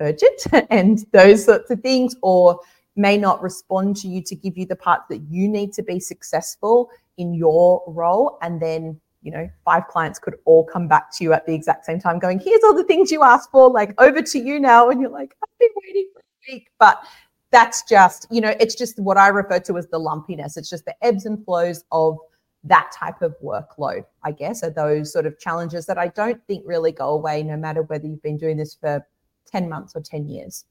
urgent 0.00 0.46
and 0.70 1.04
those 1.12 1.44
sorts 1.44 1.70
of 1.70 1.80
things, 1.80 2.14
or 2.22 2.60
may 2.96 3.16
not 3.16 3.42
respond 3.42 3.96
to 3.98 4.08
you 4.08 4.22
to 4.22 4.34
give 4.34 4.56
you 4.56 4.66
the 4.66 4.76
parts 4.76 5.04
that 5.10 5.20
you 5.28 5.48
need 5.48 5.72
to 5.74 5.82
be 5.82 6.00
successful 6.00 6.90
in 7.18 7.34
your 7.34 7.82
role. 7.86 8.38
And 8.42 8.60
then 8.60 9.00
you 9.22 9.32
know 9.32 9.48
five 9.64 9.86
clients 9.88 10.18
could 10.18 10.34
all 10.44 10.64
come 10.64 10.86
back 10.88 11.10
to 11.16 11.24
you 11.24 11.32
at 11.32 11.46
the 11.46 11.54
exact 11.54 11.84
same 11.84 11.98
time 11.98 12.18
going 12.18 12.38
here's 12.38 12.62
all 12.62 12.74
the 12.74 12.84
things 12.84 13.10
you 13.10 13.24
asked 13.24 13.50
for 13.50 13.70
like 13.70 13.92
over 14.00 14.22
to 14.22 14.38
you 14.38 14.60
now. 14.60 14.88
And 14.88 15.00
you're 15.00 15.10
like 15.10 15.34
i've 15.42 15.58
been 15.58 15.68
waiting 15.84 16.08
for 16.12 16.20
a 16.20 16.52
week. 16.52 16.68
But 16.78 17.02
that's 17.50 17.82
just 17.88 18.26
you 18.30 18.40
know 18.40 18.54
it's 18.60 18.74
just 18.74 18.98
what 19.00 19.16
i 19.16 19.28
refer 19.28 19.58
to 19.60 19.76
as 19.78 19.88
the 19.88 19.98
lumpiness. 19.98 20.56
It's 20.56 20.70
just 20.70 20.84
the 20.84 20.94
ebbs 21.02 21.26
and 21.26 21.44
flows 21.44 21.84
of 21.92 22.18
that 22.66 22.90
type 22.92 23.22
of 23.22 23.34
workload 23.42 24.04
i 24.24 24.32
guess 24.32 24.62
are 24.62 24.70
those 24.70 25.12
sort 25.12 25.24
of 25.24 25.38
challenges 25.38 25.86
that 25.86 25.98
i 25.98 26.08
don't 26.08 26.40
think 26.46 26.64
really 26.66 26.90
go 26.90 27.10
away 27.10 27.42
no 27.42 27.56
matter 27.56 27.82
whether 27.82 28.06
you've 28.06 28.22
been 28.22 28.36
doing 28.36 28.56
this 28.56 28.74
for 28.74 29.06
10 29.46 29.68
months 29.68 29.94
or 29.94 30.00
10 30.00 30.26
years 30.26 30.64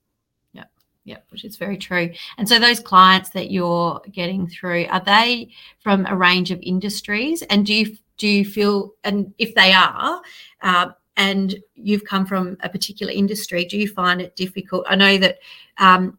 yeah, 1.06 1.18
which 1.30 1.46
is 1.46 1.56
very 1.56 1.78
true. 1.78 2.10
And 2.38 2.50
so 2.50 2.60
those 2.60 2.80
clients 2.80 3.30
that 3.30 3.52
you're 3.52 4.02
getting 4.12 4.48
through, 4.48 4.88
are 4.90 5.04
they 5.04 5.50
from 5.80 6.06
a 6.08 6.16
range 6.16 6.52
of 6.52 6.60
industries? 6.62 7.44
And 7.44 7.66
do 7.66 7.74
you 7.74 7.98
do 8.18 8.28
you 8.28 8.46
feel, 8.46 8.94
and 9.04 9.34
if 9.38 9.54
they 9.56 9.74
are, 9.74 10.22
uh, 10.62 10.88
and 11.18 11.56
you've 11.76 12.06
come 12.06 12.26
from 12.26 12.58
a 12.62 12.70
particular 12.70 13.12
industry, 13.12 13.66
do 13.66 13.78
you 13.78 13.90
find 13.90 14.22
it 14.22 14.36
difficult? 14.36 14.86
I 14.88 14.96
know 14.96 15.18
that 15.18 15.40
um, 15.80 16.18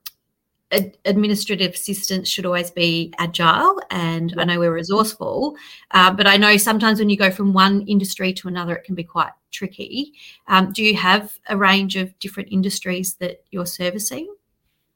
ad- 0.73 0.99
administrative 1.07 1.73
assistants 1.73 2.29
should 2.29 2.45
always 2.45 2.71
be 2.71 3.15
agile, 3.19 3.81
and 3.91 4.35
I 4.37 4.45
know 4.45 4.59
we're 4.59 4.75
resourceful, 4.75 5.57
uh, 5.93 6.13
but 6.13 6.27
I 6.27 6.37
know 6.37 6.59
sometimes 6.59 6.99
when 6.99 7.09
you 7.09 7.17
go 7.17 7.31
from 7.31 7.55
one 7.55 7.81
industry 7.83 8.33
to 8.35 8.49
another, 8.49 8.77
it 8.77 8.85
can 8.85 8.95
be 8.95 9.05
quite 9.05 9.33
tricky. 9.51 10.13
Um, 10.49 10.73
do 10.73 10.85
you 10.85 10.97
have 10.97 11.39
a 11.49 11.57
range 11.57 11.97
of 11.97 12.17
different 12.19 12.51
industries 12.53 13.15
that 13.15 13.43
you're 13.51 13.67
servicing? 13.67 14.29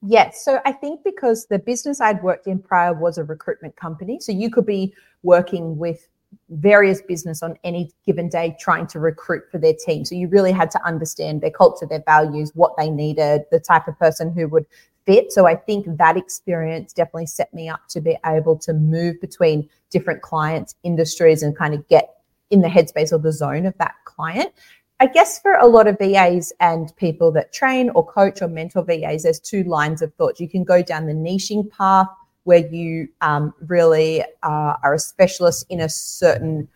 Yes. 0.02 0.44
So 0.44 0.60
I 0.64 0.72
think 0.72 1.04
because 1.04 1.46
the 1.46 1.58
business 1.58 2.00
I'd 2.00 2.22
worked 2.22 2.46
in 2.46 2.58
prior 2.58 2.94
was 2.94 3.18
a 3.18 3.24
recruitment 3.24 3.76
company. 3.76 4.18
So 4.20 4.32
you 4.32 4.50
could 4.50 4.66
be 4.66 4.94
working 5.22 5.76
with 5.76 6.08
various 6.48 7.02
business 7.02 7.42
on 7.42 7.58
any 7.64 7.90
given 8.06 8.28
day 8.28 8.56
trying 8.58 8.86
to 8.86 9.00
recruit 9.00 9.44
for 9.50 9.58
their 9.58 9.74
team. 9.74 10.04
So 10.04 10.14
you 10.14 10.28
really 10.28 10.52
had 10.52 10.70
to 10.72 10.84
understand 10.86 11.40
their 11.40 11.50
culture, 11.50 11.86
their 11.86 12.02
values, 12.06 12.52
what 12.54 12.72
they 12.78 12.88
needed, 12.88 13.42
the 13.50 13.60
type 13.60 13.88
of 13.88 13.98
person 13.98 14.32
who 14.32 14.48
would 14.48 14.64
fit. 15.06 15.32
So 15.32 15.46
I 15.46 15.56
think 15.56 15.86
that 15.98 16.16
experience 16.16 16.92
definitely 16.92 17.26
set 17.26 17.52
me 17.52 17.68
up 17.68 17.80
to 17.90 18.00
be 18.00 18.16
able 18.24 18.58
to 18.60 18.72
move 18.72 19.20
between 19.20 19.68
different 19.90 20.22
clients, 20.22 20.74
industries, 20.82 21.42
and 21.42 21.56
kind 21.56 21.74
of 21.74 21.86
get 21.88 22.14
in 22.50 22.62
the 22.62 22.68
headspace 22.68 23.12
or 23.12 23.18
the 23.18 23.32
zone 23.32 23.66
of 23.66 23.76
that 23.78 23.94
client. 24.04 24.52
I 25.00 25.06
guess 25.06 25.40
for 25.40 25.54
a 25.54 25.66
lot 25.66 25.86
of 25.86 25.96
VAs 25.98 26.52
and 26.60 26.94
people 26.96 27.32
that 27.32 27.54
train 27.54 27.88
or 27.94 28.06
coach 28.06 28.42
or 28.42 28.48
mentor 28.48 28.84
VAs, 28.84 29.22
there's 29.22 29.40
two 29.40 29.64
lines 29.64 30.02
of 30.02 30.12
thought. 30.14 30.38
You 30.38 30.48
can 30.48 30.62
go 30.62 30.82
down 30.82 31.06
the 31.06 31.14
niching 31.14 31.70
path 31.70 32.06
where 32.44 32.66
you 32.66 33.08
um, 33.22 33.54
really 33.66 34.22
uh, 34.42 34.74
are 34.82 34.92
a 34.92 34.98
specialist 34.98 35.64
in 35.70 35.80
a 35.80 35.88
certain 35.88 36.68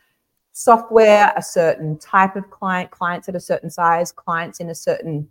software, 0.53 1.35
a 1.37 1.43
certain 1.43 1.99
type 1.99 2.35
of 2.35 2.49
client, 2.49 2.91
clients 2.91 3.29
at 3.29 3.37
a 3.37 3.41
certain 3.41 3.69
size, 3.69 4.11
clients 4.11 4.59
in 4.59 4.71
a 4.71 4.75
certain 4.75 5.29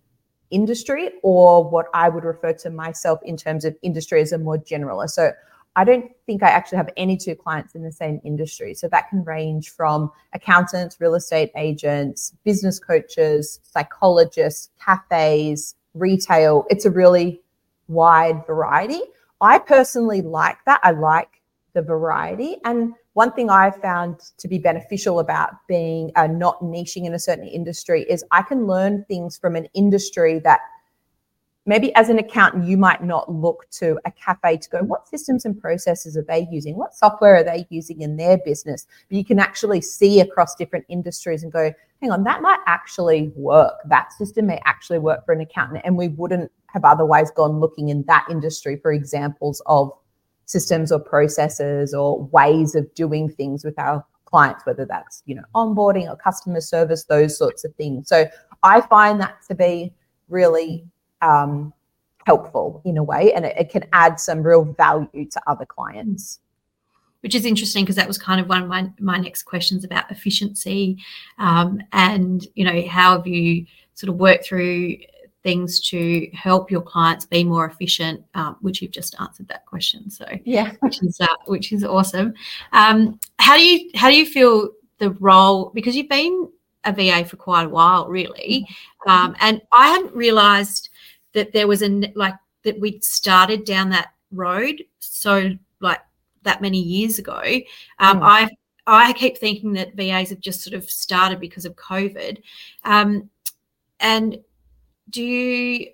industry, 0.51 1.09
or 1.23 1.67
what 1.67 1.87
I 1.95 2.09
would 2.09 2.23
refer 2.23 2.53
to 2.53 2.69
myself 2.69 3.19
in 3.23 3.37
terms 3.37 3.65
of 3.65 3.75
industry 3.81 4.21
as 4.21 4.33
a 4.33 4.37
more 4.37 4.59
generalist. 4.59 5.11
So 5.11 5.31
I 5.75 5.83
don't 5.83 6.11
think 6.25 6.43
I 6.43 6.49
actually 6.49 6.77
have 6.77 6.89
any 6.97 7.17
two 7.17 7.35
clients 7.35 7.73
in 7.75 7.83
the 7.83 7.91
same 7.91 8.21
industry. 8.23 8.73
So 8.73 8.87
that 8.89 9.09
can 9.09 9.23
range 9.23 9.69
from 9.69 10.11
accountants, 10.33 10.99
real 10.99 11.15
estate 11.15 11.51
agents, 11.57 12.33
business 12.43 12.79
coaches, 12.79 13.59
psychologists, 13.63 14.69
cafes, 14.83 15.75
retail. 15.93 16.65
It's 16.69 16.85
a 16.85 16.91
really 16.91 17.41
wide 17.87 18.45
variety. 18.45 19.01
I 19.41 19.59
personally 19.59 20.21
like 20.21 20.57
that. 20.65 20.79
I 20.83 20.91
like 20.91 21.41
the 21.73 21.81
variety. 21.81 22.57
And 22.65 22.93
one 23.13 23.31
thing 23.31 23.49
I 23.49 23.71
found 23.71 24.19
to 24.37 24.47
be 24.47 24.57
beneficial 24.57 25.19
about 25.19 25.53
being 25.67 26.11
uh, 26.15 26.27
not 26.27 26.61
niching 26.61 27.05
in 27.05 27.13
a 27.13 27.19
certain 27.19 27.47
industry 27.47 28.03
is 28.09 28.23
I 28.31 28.41
can 28.41 28.67
learn 28.67 29.05
things 29.07 29.37
from 29.37 29.55
an 29.55 29.67
industry 29.73 30.39
that 30.39 30.61
maybe 31.65 31.93
as 31.95 32.09
an 32.09 32.19
accountant, 32.19 32.67
you 32.67 32.77
might 32.77 33.03
not 33.03 33.31
look 33.31 33.65
to 33.71 33.97
a 34.05 34.11
cafe 34.11 34.57
to 34.57 34.69
go, 34.69 34.79
what 34.79 35.07
systems 35.07 35.45
and 35.45 35.59
processes 35.59 36.17
are 36.17 36.25
they 36.27 36.47
using? 36.51 36.75
What 36.75 36.93
software 36.93 37.37
are 37.37 37.43
they 37.43 37.65
using 37.69 38.01
in 38.01 38.17
their 38.17 38.37
business? 38.37 38.85
But 39.09 39.17
you 39.17 39.23
can 39.23 39.39
actually 39.39 39.81
see 39.81 40.19
across 40.19 40.55
different 40.55 40.85
industries 40.89 41.43
and 41.43 41.51
go, 41.51 41.73
hang 42.01 42.11
on, 42.11 42.23
that 42.25 42.41
might 42.41 42.59
actually 42.65 43.31
work. 43.35 43.75
That 43.85 44.11
system 44.13 44.47
may 44.47 44.61
actually 44.65 44.99
work 44.99 45.25
for 45.25 45.33
an 45.33 45.41
accountant. 45.41 45.81
And 45.85 45.95
we 45.95 46.09
wouldn't 46.09 46.51
have 46.67 46.83
otherwise 46.83 47.31
gone 47.31 47.59
looking 47.59 47.89
in 47.89 48.03
that 48.07 48.25
industry 48.29 48.77
for 48.81 48.91
examples 48.91 49.61
of 49.65 49.91
systems 50.45 50.91
or 50.91 50.99
processes 50.99 51.93
or 51.93 52.25
ways 52.25 52.75
of 52.75 52.93
doing 52.93 53.29
things 53.29 53.63
with 53.63 53.79
our 53.79 54.05
clients, 54.25 54.65
whether 54.65 54.85
that's, 54.85 55.23
you 55.25 55.35
know, 55.35 55.43
onboarding 55.55 56.09
or 56.09 56.17
customer 56.17 56.59
service, 56.59 57.05
those 57.05 57.37
sorts 57.37 57.63
of 57.63 57.73
things. 57.75 58.09
So 58.09 58.25
I 58.63 58.81
find 58.81 59.21
that 59.21 59.37
to 59.47 59.55
be 59.55 59.93
really 60.27 60.85
um, 61.23 61.73
helpful 62.25 62.81
in 62.85 62.97
a 62.97 63.03
way, 63.03 63.33
and 63.33 63.45
it, 63.45 63.55
it, 63.57 63.69
can 63.69 63.85
add 63.93 64.19
some 64.19 64.43
real 64.43 64.63
value 64.63 65.25
to 65.29 65.41
other 65.47 65.65
clients. 65.65 66.39
Which 67.21 67.35
is 67.35 67.45
interesting 67.45 67.85
because 67.85 67.95
that 67.95 68.07
was 68.07 68.17
kind 68.17 68.41
of 68.41 68.49
one 68.49 68.63
of 68.63 68.67
my, 68.67 68.91
my 68.99 69.17
next 69.17 69.43
questions 69.43 69.85
about 69.85 70.11
efficiency, 70.11 70.97
um, 71.37 71.81
and 71.93 72.45
you 72.55 72.65
know 72.65 72.85
how 72.87 73.17
have 73.17 73.25
you 73.25 73.65
sort 73.93 74.09
of 74.09 74.17
worked 74.17 74.45
through 74.45 74.97
things 75.43 75.79
to 75.89 76.29
help 76.33 76.71
your 76.71 76.81
clients 76.81 77.25
be 77.25 77.43
more 77.43 77.65
efficient, 77.65 78.23
um, 78.33 78.55
which 78.61 78.81
you've 78.81 78.91
just 78.91 79.15
answered 79.19 79.47
that 79.49 79.65
question. 79.65 80.09
So 80.09 80.25
yeah, 80.45 80.73
which 80.79 81.03
is 81.03 81.19
uh, 81.21 81.27
which 81.45 81.71
is 81.71 81.83
awesome. 81.83 82.33
Um, 82.71 83.19
how 83.39 83.57
do 83.57 83.65
you 83.65 83.91
how 83.95 84.09
do 84.09 84.15
you 84.15 84.25
feel 84.25 84.69
the 84.97 85.11
role 85.11 85.71
because 85.73 85.95
you've 85.95 86.09
been 86.09 86.49
a 86.85 86.91
VA 86.91 87.25
for 87.25 87.37
quite 87.37 87.65
a 87.65 87.69
while, 87.69 88.07
really, 88.07 88.67
mm-hmm. 89.07 89.09
um, 89.09 89.35
and 89.39 89.61
I 89.71 89.87
hadn't 89.89 90.13
realised 90.13 90.89
that 91.33 91.53
there 91.53 91.67
was 91.67 91.81
a 91.81 92.11
like 92.15 92.35
that 92.63 92.79
we'd 92.79 93.03
started 93.03 93.65
down 93.65 93.89
that 93.89 94.13
road 94.31 94.83
so 94.99 95.51
like 95.79 95.99
that 96.43 96.61
many 96.61 96.79
years 96.79 97.19
ago. 97.19 97.41
Um, 97.99 98.19
mm. 98.19 98.23
I 98.23 98.49
I 98.85 99.13
keep 99.13 99.37
thinking 99.37 99.73
that 99.73 99.95
VAs 99.95 100.29
have 100.29 100.39
just 100.39 100.61
sort 100.61 100.73
of 100.73 100.89
started 100.89 101.39
because 101.39 101.65
of 101.65 101.75
COVID. 101.75 102.41
Um, 102.83 103.29
and 103.99 104.39
do 105.09 105.23
you, 105.23 105.87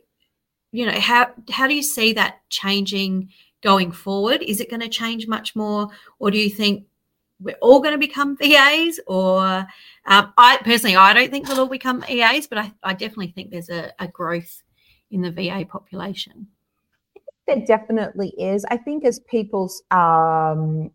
you 0.71 0.85
know, 0.85 0.99
how 0.99 1.31
how 1.51 1.67
do 1.67 1.75
you 1.75 1.83
see 1.83 2.13
that 2.13 2.39
changing 2.49 3.29
going 3.61 3.91
forward? 3.91 4.41
Is 4.41 4.59
it 4.59 4.69
going 4.69 4.81
to 4.81 4.89
change 4.89 5.27
much 5.27 5.55
more, 5.55 5.89
or 6.19 6.31
do 6.31 6.37
you 6.37 6.49
think 6.49 6.85
we're 7.39 7.57
all 7.61 7.79
going 7.79 7.93
to 7.93 7.99
become 7.99 8.37
VAs? 8.37 8.99
Or 9.05 9.67
um, 10.05 10.33
I 10.37 10.57
personally, 10.63 10.95
I 10.95 11.13
don't 11.13 11.29
think 11.29 11.47
we'll 11.47 11.59
all 11.59 11.67
become 11.67 12.03
EAs, 12.09 12.47
but 12.47 12.57
I, 12.57 12.71
I 12.83 12.93
definitely 12.93 13.31
think 13.31 13.51
there's 13.51 13.69
a, 13.69 13.91
a 13.99 14.07
growth 14.07 14.63
in 15.11 15.21
the 15.21 15.31
VA 15.31 15.65
population? 15.67 16.47
There 17.47 17.63
definitely 17.65 18.29
is. 18.37 18.65
I 18.65 18.77
think 18.77 19.05
as 19.05 19.19
people's 19.19 19.81
um, 19.91 20.91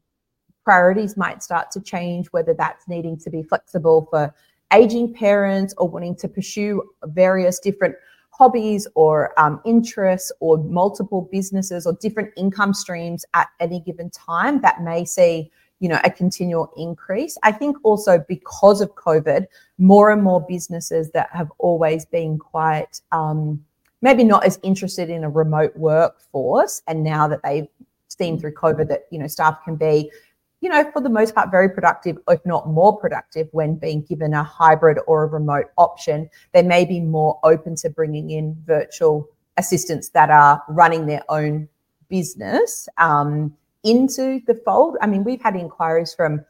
priorities 0.64 1.16
might 1.16 1.42
start 1.42 1.70
to 1.72 1.80
change, 1.80 2.28
whether 2.28 2.54
that's 2.54 2.86
needing 2.88 3.18
to 3.18 3.30
be 3.30 3.42
flexible 3.42 4.06
for 4.10 4.34
aging 4.72 5.14
parents 5.14 5.74
or 5.78 5.88
wanting 5.88 6.16
to 6.16 6.28
pursue 6.28 6.82
various 7.06 7.58
different 7.58 7.94
hobbies 8.30 8.86
or 8.94 9.38
um, 9.38 9.60
interests 9.64 10.32
or 10.40 10.58
multiple 10.58 11.28
businesses 11.30 11.86
or 11.86 11.96
different 12.00 12.30
income 12.36 12.74
streams 12.74 13.24
at 13.34 13.48
any 13.60 13.80
given 13.80 14.10
time 14.10 14.60
that 14.60 14.82
may 14.82 15.04
see 15.04 15.50
you 15.80 15.88
know 15.88 16.00
a 16.04 16.10
continual 16.10 16.72
increase 16.76 17.36
i 17.42 17.52
think 17.52 17.76
also 17.84 18.24
because 18.28 18.80
of 18.80 18.94
covid 18.94 19.46
more 19.78 20.10
and 20.10 20.22
more 20.22 20.44
businesses 20.48 21.10
that 21.12 21.28
have 21.32 21.50
always 21.58 22.04
been 22.06 22.38
quite 22.38 23.00
um, 23.12 23.64
maybe 24.04 24.22
not 24.22 24.44
as 24.44 24.60
interested 24.62 25.08
in 25.08 25.24
a 25.24 25.30
remote 25.30 25.74
workforce. 25.76 26.82
And 26.86 27.02
now 27.02 27.26
that 27.26 27.40
they've 27.42 27.66
seen 28.08 28.38
through 28.38 28.52
COVID 28.52 28.86
that, 28.88 29.06
you 29.10 29.18
know, 29.18 29.26
staff 29.26 29.64
can 29.64 29.76
be, 29.76 30.12
you 30.60 30.68
know, 30.68 30.90
for 30.92 31.00
the 31.00 31.08
most 31.08 31.34
part, 31.34 31.50
very 31.50 31.70
productive, 31.70 32.18
if 32.28 32.44
not 32.44 32.68
more 32.68 32.94
productive, 32.98 33.48
when 33.52 33.76
being 33.76 34.02
given 34.02 34.34
a 34.34 34.42
hybrid 34.44 34.98
or 35.06 35.24
a 35.24 35.26
remote 35.26 35.68
option, 35.78 36.28
they 36.52 36.62
may 36.62 36.84
be 36.84 37.00
more 37.00 37.40
open 37.44 37.76
to 37.76 37.88
bringing 37.88 38.28
in 38.28 38.54
virtual 38.66 39.26
assistants 39.56 40.10
that 40.10 40.28
are 40.28 40.62
running 40.68 41.06
their 41.06 41.22
own 41.30 41.66
business 42.10 42.90
um, 42.98 43.56
into 43.84 44.42
the 44.46 44.54
fold. 44.66 44.98
I 45.00 45.06
mean, 45.06 45.24
we've 45.24 45.42
had 45.42 45.56
inquiries 45.56 46.12
from 46.12 46.44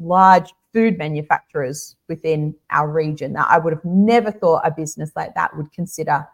large 0.00 0.52
food 0.72 0.98
manufacturers 0.98 1.94
within 2.08 2.52
our 2.70 2.90
region 2.90 3.32
that 3.34 3.46
I 3.48 3.58
would 3.58 3.72
have 3.74 3.84
never 3.84 4.32
thought 4.32 4.62
a 4.64 4.72
business 4.72 5.12
like 5.14 5.34
that 5.36 5.56
would 5.56 5.72
consider 5.72 6.26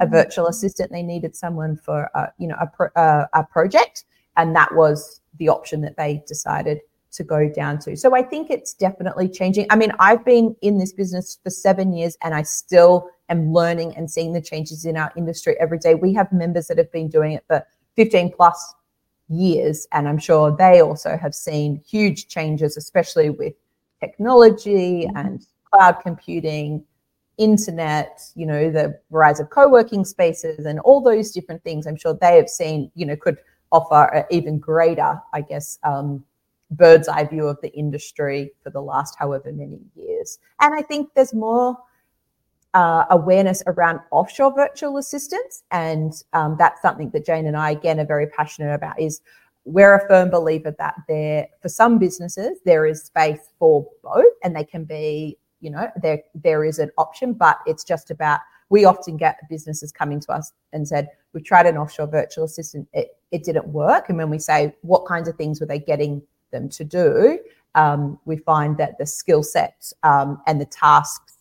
a 0.00 0.04
mm-hmm. 0.04 0.14
virtual 0.14 0.46
assistant. 0.46 0.90
They 0.90 1.02
needed 1.02 1.36
someone 1.36 1.76
for 1.76 2.10
a, 2.14 2.28
you 2.38 2.48
know 2.48 2.56
a, 2.60 2.66
pro, 2.66 2.88
a, 2.96 3.28
a 3.34 3.44
project, 3.44 4.04
and 4.36 4.54
that 4.56 4.74
was 4.74 5.20
the 5.38 5.48
option 5.48 5.80
that 5.82 5.96
they 5.96 6.22
decided 6.26 6.80
to 7.12 7.24
go 7.24 7.48
down 7.48 7.78
to. 7.80 7.96
So 7.96 8.14
I 8.14 8.22
think 8.22 8.50
it's 8.50 8.72
definitely 8.72 9.28
changing. 9.28 9.66
I 9.70 9.76
mean, 9.76 9.92
I've 9.98 10.24
been 10.24 10.54
in 10.62 10.78
this 10.78 10.92
business 10.92 11.38
for 11.42 11.50
seven 11.50 11.92
years, 11.92 12.16
and 12.22 12.34
I 12.34 12.42
still 12.42 13.08
am 13.28 13.52
learning 13.52 13.96
and 13.96 14.10
seeing 14.10 14.32
the 14.32 14.40
changes 14.40 14.84
in 14.84 14.96
our 14.96 15.12
industry 15.16 15.56
every 15.60 15.78
day. 15.78 15.94
We 15.94 16.14
have 16.14 16.32
members 16.32 16.68
that 16.68 16.78
have 16.78 16.92
been 16.92 17.08
doing 17.08 17.32
it 17.32 17.44
for 17.46 17.64
15 17.96 18.32
plus 18.32 18.74
years, 19.28 19.86
and 19.92 20.08
I'm 20.08 20.18
sure 20.18 20.54
they 20.56 20.80
also 20.80 21.16
have 21.16 21.34
seen 21.34 21.82
huge 21.86 22.28
changes, 22.28 22.76
especially 22.76 23.30
with 23.30 23.54
technology 24.00 25.06
mm-hmm. 25.06 25.16
and 25.16 25.46
cloud 25.72 25.96
computing 26.02 26.84
internet, 27.40 28.20
you 28.36 28.46
know, 28.46 28.70
the 28.70 29.00
rise 29.10 29.40
of 29.40 29.50
co-working 29.50 30.04
spaces 30.04 30.66
and 30.66 30.78
all 30.80 31.00
those 31.00 31.32
different 31.32 31.64
things, 31.64 31.86
I'm 31.86 31.96
sure 31.96 32.14
they 32.14 32.36
have 32.36 32.50
seen, 32.50 32.92
you 32.94 33.06
know, 33.06 33.16
could 33.16 33.38
offer 33.72 34.14
an 34.14 34.24
even 34.30 34.58
greater, 34.58 35.18
I 35.32 35.40
guess, 35.40 35.78
um, 35.82 36.22
bird's 36.70 37.08
eye 37.08 37.24
view 37.24 37.46
of 37.48 37.58
the 37.62 37.72
industry 37.72 38.52
for 38.62 38.70
the 38.70 38.82
last 38.82 39.16
however 39.18 39.50
many 39.52 39.80
years. 39.96 40.38
And 40.60 40.74
I 40.74 40.82
think 40.82 41.08
there's 41.14 41.34
more 41.34 41.76
uh, 42.74 43.06
awareness 43.10 43.62
around 43.66 44.00
offshore 44.10 44.54
virtual 44.54 44.98
assistants, 44.98 45.64
and 45.70 46.12
um, 46.34 46.56
that's 46.58 46.82
something 46.82 47.10
that 47.10 47.26
Jane 47.26 47.46
and 47.46 47.56
I 47.56 47.70
again 47.70 47.98
are 47.98 48.06
very 48.06 48.26
passionate 48.26 48.74
about. 48.74 49.00
Is 49.00 49.22
we're 49.64 49.94
a 49.94 50.06
firm 50.08 50.30
believer 50.30 50.74
that 50.78 50.94
there, 51.08 51.48
for 51.62 51.68
some 51.68 51.98
businesses, 51.98 52.58
there 52.64 52.86
is 52.86 53.02
space 53.02 53.48
for 53.58 53.86
both, 54.02 54.34
and 54.44 54.54
they 54.54 54.64
can 54.64 54.84
be 54.84 55.36
you 55.60 55.70
know 55.70 55.88
there 56.02 56.22
there 56.34 56.64
is 56.64 56.78
an 56.78 56.90
option 56.98 57.32
but 57.32 57.58
it's 57.66 57.84
just 57.84 58.10
about 58.10 58.40
we 58.70 58.84
often 58.84 59.16
get 59.16 59.38
businesses 59.50 59.92
coming 59.92 60.20
to 60.20 60.32
us 60.32 60.52
and 60.72 60.86
said 60.86 61.08
we 61.34 61.42
tried 61.42 61.66
an 61.66 61.76
offshore 61.76 62.06
virtual 62.06 62.44
assistant 62.44 62.88
it, 62.92 63.16
it 63.30 63.44
didn't 63.44 63.68
work. 63.68 64.08
And 64.08 64.16
when 64.18 64.30
we 64.30 64.38
say 64.38 64.74
what 64.82 65.06
kinds 65.06 65.28
of 65.28 65.36
things 65.36 65.60
were 65.60 65.66
they 65.66 65.78
getting 65.78 66.22
them 66.50 66.68
to 66.70 66.84
do? 66.84 67.38
Um, 67.74 68.18
we 68.24 68.36
find 68.38 68.76
that 68.78 68.98
the 68.98 69.06
skill 69.06 69.42
sets 69.42 69.92
um, 70.02 70.40
and 70.46 70.60
the 70.60 70.66
tasks 70.66 71.38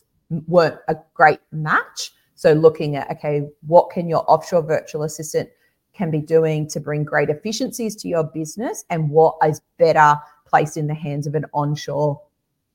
weren't 0.48 0.80
a 0.88 0.96
great 1.14 1.40
match. 1.52 2.12
So 2.36 2.54
looking 2.54 2.96
at 2.96 3.10
okay 3.12 3.48
what 3.66 3.90
can 3.90 4.08
your 4.08 4.30
offshore 4.30 4.62
virtual 4.64 5.04
assistant 5.04 5.50
can 5.94 6.12
be 6.12 6.22
doing 6.22 6.68
to 6.70 6.80
bring 6.80 7.04
great 7.04 7.30
efficiencies 7.30 7.96
to 7.98 8.08
your 8.08 8.24
business 8.24 8.86
and 8.90 9.10
what 9.10 9.36
is 9.44 9.62
better 9.78 10.16
placed 10.46 10.78
in 10.78 10.88
the 10.88 10.94
hands 10.94 11.28
of 11.28 11.36
an 11.36 11.46
onshore 11.54 12.22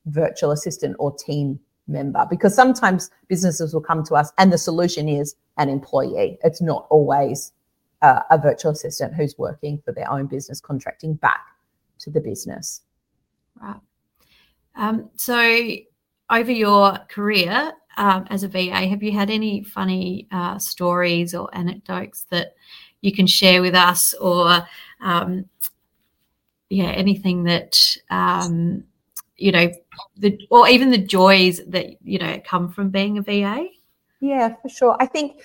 virtual 0.05 0.51
assistant 0.51 0.95
or 0.99 1.15
team 1.15 1.59
member 1.87 2.25
because 2.29 2.55
sometimes 2.55 3.11
businesses 3.27 3.73
will 3.73 3.81
come 3.81 4.03
to 4.03 4.15
us 4.15 4.31
and 4.37 4.51
the 4.51 4.57
solution 4.57 5.07
is 5.07 5.35
an 5.57 5.69
employee. 5.69 6.37
It's 6.43 6.61
not 6.61 6.87
always 6.89 7.53
uh, 8.01 8.21
a 8.29 8.37
virtual 8.37 8.71
assistant 8.71 9.13
who's 9.13 9.37
working 9.37 9.81
for 9.83 9.91
their 9.91 10.09
own 10.11 10.27
business, 10.27 10.59
contracting 10.59 11.15
back 11.15 11.41
to 11.99 12.09
the 12.09 12.21
business. 12.21 12.81
Right. 13.61 13.79
Um, 14.75 15.09
so, 15.15 15.69
over 16.29 16.51
your 16.51 16.97
career 17.09 17.71
um, 17.97 18.25
as 18.29 18.43
a 18.43 18.47
VA, 18.47 18.87
have 18.87 19.01
you 19.01 19.11
had 19.11 19.29
any 19.29 19.63
funny 19.63 20.27
uh, 20.31 20.59
stories 20.59 21.33
or 21.33 21.49
anecdotes 21.55 22.25
that 22.31 22.55
you 23.01 23.13
can 23.13 23.27
share 23.27 23.61
with 23.61 23.75
us, 23.75 24.13
or 24.15 24.67
um, 25.01 25.45
yeah, 26.69 26.89
anything 26.91 27.43
that 27.43 27.95
um, 28.09 28.83
you 29.37 29.51
know 29.51 29.71
the 30.17 30.39
or 30.49 30.67
even 30.67 30.89
the 30.91 30.97
joys 30.97 31.61
that 31.67 32.01
you 32.03 32.19
know 32.19 32.41
come 32.45 32.71
from 32.71 32.89
being 32.89 33.17
a 33.17 33.21
va 33.21 33.67
yeah 34.21 34.55
for 34.61 34.69
sure. 34.69 34.97
I 34.99 35.05
think 35.05 35.41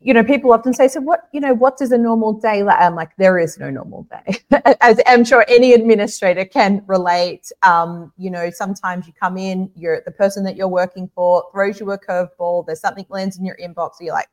you 0.00 0.12
know 0.12 0.22
people 0.22 0.52
often 0.52 0.74
say 0.74 0.88
so 0.88 1.00
what 1.00 1.28
you 1.32 1.40
know 1.40 1.54
what 1.54 1.78
does 1.78 1.90
a 1.90 1.98
normal 1.98 2.34
day 2.34 2.62
like 2.62 2.78
i'm 2.78 2.94
like 2.94 3.16
there 3.16 3.38
is 3.38 3.58
no 3.58 3.70
normal 3.70 4.06
day. 4.10 4.38
As 4.80 5.00
i'm 5.06 5.24
sure 5.24 5.44
any 5.48 5.72
administrator 5.72 6.44
can 6.44 6.82
relate 6.86 7.50
um, 7.62 8.12
you 8.16 8.30
know 8.30 8.50
sometimes 8.50 9.06
you 9.06 9.12
come 9.14 9.38
in 9.38 9.70
you're 9.74 10.02
the 10.04 10.10
person 10.10 10.44
that 10.44 10.54
you're 10.54 10.68
working 10.68 11.10
for 11.14 11.44
throws 11.50 11.80
you 11.80 11.90
a 11.90 11.98
curveball 11.98 12.66
there's 12.66 12.80
something 12.80 13.06
lands 13.08 13.38
in 13.38 13.44
your 13.44 13.56
inbox 13.56 13.94
so 13.94 14.04
you're 14.04 14.14
like 14.14 14.28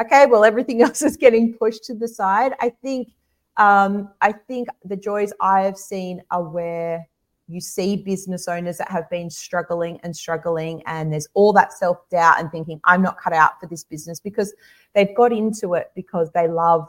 okay 0.00 0.24
well 0.26 0.44
everything 0.44 0.80
else 0.86 1.02
is 1.02 1.16
getting 1.16 1.52
pushed 1.54 1.84
to 1.84 1.94
the 1.94 2.08
side. 2.08 2.54
I 2.60 2.70
think 2.70 3.08
um, 3.56 4.10
i 4.20 4.30
think 4.30 4.68
the 4.84 4.96
joys 4.96 5.32
i've 5.40 5.76
seen 5.76 6.22
are 6.30 6.44
where 6.44 7.06
you 7.48 7.60
see 7.60 7.96
business 7.96 8.46
owners 8.46 8.78
that 8.78 8.90
have 8.90 9.08
been 9.10 9.30
struggling 9.30 9.98
and 10.02 10.14
struggling, 10.14 10.82
and 10.86 11.12
there's 11.12 11.28
all 11.34 11.52
that 11.54 11.72
self 11.72 12.08
doubt 12.10 12.38
and 12.38 12.50
thinking, 12.52 12.80
I'm 12.84 13.02
not 13.02 13.18
cut 13.18 13.32
out 13.32 13.58
for 13.60 13.66
this 13.66 13.84
business 13.84 14.20
because 14.20 14.54
they've 14.94 15.14
got 15.16 15.32
into 15.32 15.74
it 15.74 15.90
because 15.96 16.30
they 16.32 16.46
love 16.46 16.86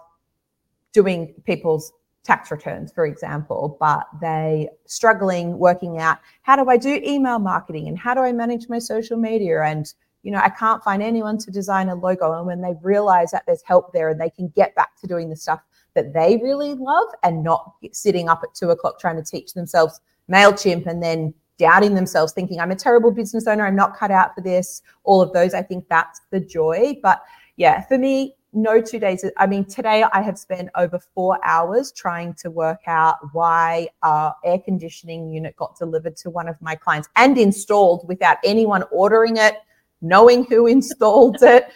doing 0.91 1.34
people's 1.45 1.93
tax 2.24 2.52
returns, 2.52 2.91
for 2.91 3.06
example, 3.06 3.78
but 3.80 4.06
they 4.22 4.69
struggling 4.86 5.58
working 5.58 5.98
out 5.98 6.17
how 6.41 6.56
do 6.56 6.69
I 6.69 6.78
do 6.78 7.02
email 7.06 7.39
marketing? 7.39 7.88
And 7.88 7.98
how 7.98 8.13
do 8.13 8.22
I 8.22 8.34
manage 8.34 8.67
my 8.67 8.80
social 8.80 9.17
media? 9.17 9.63
And 9.63 9.91
you 10.24 10.32
know 10.32 10.39
I 10.39 10.50
can't 10.50 10.84
find 10.84 11.02
anyone 11.02 11.38
to 11.39 11.52
design 11.52 11.88
a 11.89 11.95
logo. 11.95 12.34
And 12.34 12.45
when 12.45 12.62
they 12.62 12.74
realize 12.82 13.32
that 13.32 13.43
there's 13.45 13.63
help 13.65 13.93
there 13.93 14.10
and 14.10 14.19
they 14.19 14.30
can 14.30 14.50
get 14.50 14.76
back 14.76 15.00
to 15.00 15.08
doing 15.08 15.30
the 15.30 15.36
stuff 15.36 15.62
that 15.95 16.13
they 16.13 16.38
really 16.43 16.74
love 16.74 17.08
and 17.24 17.43
not 17.43 17.76
sitting 17.93 18.28
up 18.28 18.41
at 18.43 18.54
two 18.54 18.69
o'clock 18.69 19.00
trying 19.00 19.15
to 19.15 19.24
teach 19.24 19.54
themselves 19.54 20.02
MailChimp 20.30 20.86
and 20.86 21.02
then 21.02 21.34
doubting 21.58 21.94
themselves, 21.94 22.32
thinking, 22.32 22.60
I'm 22.60 22.72
a 22.72 22.76
terrible 22.76 23.12
business 23.12 23.48
owner, 23.48 23.65
I'm 23.65 23.76
not 23.76 23.98
cut 23.98 24.12
out 24.12 24.34
for 24.34 24.42
this. 24.42 24.82
All 25.04 25.22
of 25.22 25.34
those, 25.34 25.54
I 25.54 25.62
think 25.62 25.88
that's 25.89 26.22
the 26.32 26.39
joy. 26.39 26.96
But 27.04 27.22
yeah, 27.58 27.82
for 27.82 27.98
me, 27.98 28.36
no 28.54 28.82
two 28.82 29.00
days. 29.00 29.24
I 29.38 29.46
mean, 29.46 29.65
today 29.65 30.04
I 30.12 30.22
have 30.22 30.39
spent 30.39 30.70
over 30.76 31.00
four 31.00 31.39
hours 31.44 31.92
trying 31.92 32.34
to 32.36 32.50
work 32.50 32.80
out 32.88 33.18
why 33.34 33.89
our 34.02 34.34
air 34.44 34.58
conditioning 34.58 35.30
unit 35.30 35.56
got 35.56 35.78
delivered 35.78 36.15
to 36.18 36.30
one 36.30 36.48
of 36.48 36.60
my 36.62 36.76
clients 36.76 37.10
and 37.15 37.38
installed 37.38 38.08
without 38.08 38.38
anyone 38.44 38.84
ordering 38.92 39.38
it, 39.38 39.58
knowing 40.02 40.46
who 40.46 40.65
installed 40.78 41.38
it 41.42 41.70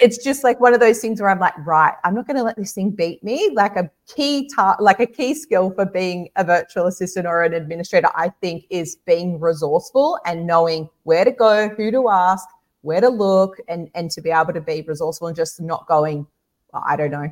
it's 0.00 0.22
just 0.22 0.44
like 0.44 0.60
one 0.60 0.72
of 0.72 0.80
those 0.80 1.00
things 1.00 1.20
where 1.20 1.30
I'm 1.30 1.38
like, 1.38 1.54
right, 1.66 1.94
I'm 2.04 2.14
not 2.14 2.26
going 2.26 2.36
to 2.36 2.42
let 2.42 2.56
this 2.56 2.72
thing 2.72 2.90
beat 2.90 3.22
me. 3.22 3.50
Like 3.54 3.76
a 3.76 3.90
key 4.06 4.48
ta- 4.54 4.76
like 4.80 5.00
a 5.00 5.06
key 5.06 5.34
skill 5.34 5.70
for 5.72 5.84
being 5.84 6.28
a 6.36 6.44
virtual 6.44 6.86
assistant 6.86 7.26
or 7.26 7.42
an 7.42 7.52
administrator, 7.52 8.08
I 8.14 8.30
think, 8.40 8.64
is 8.70 8.96
being 9.06 9.38
resourceful 9.38 10.18
and 10.24 10.46
knowing 10.46 10.88
where 11.02 11.24
to 11.24 11.32
go, 11.32 11.68
who 11.68 11.90
to 11.90 12.08
ask, 12.08 12.48
where 12.80 13.00
to 13.00 13.08
look, 13.08 13.58
and 13.68 13.90
and 13.94 14.10
to 14.12 14.22
be 14.22 14.30
able 14.30 14.54
to 14.54 14.60
be 14.60 14.82
resourceful 14.82 15.28
and 15.28 15.36
just 15.36 15.60
not 15.60 15.86
going, 15.86 16.26
well, 16.72 16.82
I 16.86 16.96
don't 16.96 17.10
know. 17.10 17.28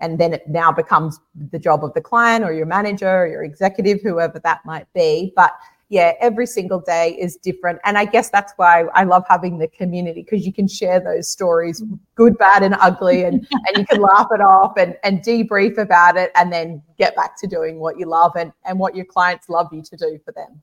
And 0.00 0.18
then 0.18 0.32
it 0.32 0.48
now 0.48 0.70
becomes 0.72 1.18
the 1.50 1.58
job 1.58 1.84
of 1.84 1.92
the 1.92 2.00
client 2.00 2.44
or 2.44 2.52
your 2.52 2.66
manager 2.66 3.24
or 3.24 3.26
your 3.26 3.42
executive, 3.42 4.00
whoever 4.00 4.38
that 4.38 4.64
might 4.64 4.90
be. 4.94 5.32
But 5.34 5.52
yeah, 5.90 6.12
every 6.20 6.46
single 6.46 6.80
day 6.80 7.16
is 7.18 7.36
different. 7.36 7.78
And 7.84 7.96
I 7.96 8.04
guess 8.04 8.28
that's 8.28 8.52
why 8.56 8.82
I 8.94 9.04
love 9.04 9.24
having 9.26 9.58
the 9.58 9.68
community 9.68 10.22
because 10.22 10.44
you 10.44 10.52
can 10.52 10.68
share 10.68 11.00
those 11.00 11.30
stories, 11.30 11.82
good, 12.14 12.36
bad, 12.36 12.62
and 12.62 12.74
ugly, 12.74 13.24
and, 13.24 13.46
and 13.52 13.76
you 13.76 13.86
can 13.86 14.00
laugh 14.00 14.26
it 14.30 14.42
off 14.42 14.74
and, 14.76 14.96
and 15.02 15.22
debrief 15.22 15.78
about 15.78 16.16
it 16.16 16.30
and 16.34 16.52
then 16.52 16.82
get 16.98 17.16
back 17.16 17.38
to 17.40 17.46
doing 17.46 17.78
what 17.78 17.98
you 17.98 18.06
love 18.06 18.32
and, 18.36 18.52
and 18.66 18.78
what 18.78 18.94
your 18.94 19.06
clients 19.06 19.48
love 19.48 19.68
you 19.72 19.82
to 19.82 19.96
do 19.96 20.18
for 20.24 20.32
them. 20.32 20.60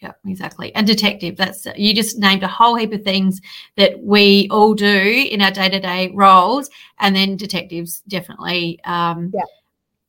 Yeah, 0.00 0.12
exactly. 0.26 0.74
And 0.74 0.86
detective, 0.86 1.36
that's 1.36 1.66
you 1.76 1.94
just 1.94 2.18
named 2.18 2.42
a 2.42 2.48
whole 2.48 2.74
heap 2.74 2.92
of 2.92 3.02
things 3.02 3.40
that 3.76 4.02
we 4.02 4.46
all 4.50 4.74
do 4.74 5.26
in 5.30 5.40
our 5.40 5.50
day 5.50 5.70
to 5.70 5.80
day 5.80 6.12
roles. 6.12 6.68
And 6.98 7.16
then 7.16 7.36
detectives 7.36 8.02
definitely, 8.06 8.78
um, 8.84 9.32
yeah. 9.32 9.44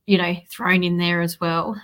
you 0.04 0.18
know, 0.18 0.36
thrown 0.50 0.84
in 0.84 0.98
there 0.98 1.22
as 1.22 1.40
well. 1.40 1.80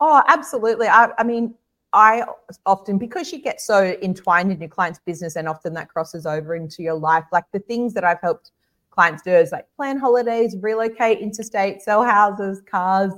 Oh, 0.00 0.22
absolutely. 0.28 0.86
I, 0.86 1.10
I 1.18 1.24
mean, 1.24 1.54
I 1.92 2.24
often, 2.64 2.96
because 2.98 3.32
you 3.32 3.40
get 3.40 3.60
so 3.60 3.96
entwined 4.02 4.50
in 4.50 4.60
your 4.60 4.68
client's 4.68 5.00
business 5.04 5.36
and 5.36 5.48
often 5.48 5.74
that 5.74 5.88
crosses 5.88 6.24
over 6.24 6.54
into 6.54 6.82
your 6.82 6.94
life, 6.94 7.24
like 7.32 7.44
the 7.52 7.58
things 7.58 7.92
that 7.94 8.04
I've 8.04 8.20
helped 8.20 8.52
clients 8.90 9.22
do 9.22 9.30
is 9.30 9.52
like 9.52 9.66
plan 9.76 9.98
holidays, 9.98 10.56
relocate 10.60 11.18
interstate, 11.18 11.82
sell 11.82 12.02
houses, 12.02 12.62
cars, 12.70 13.12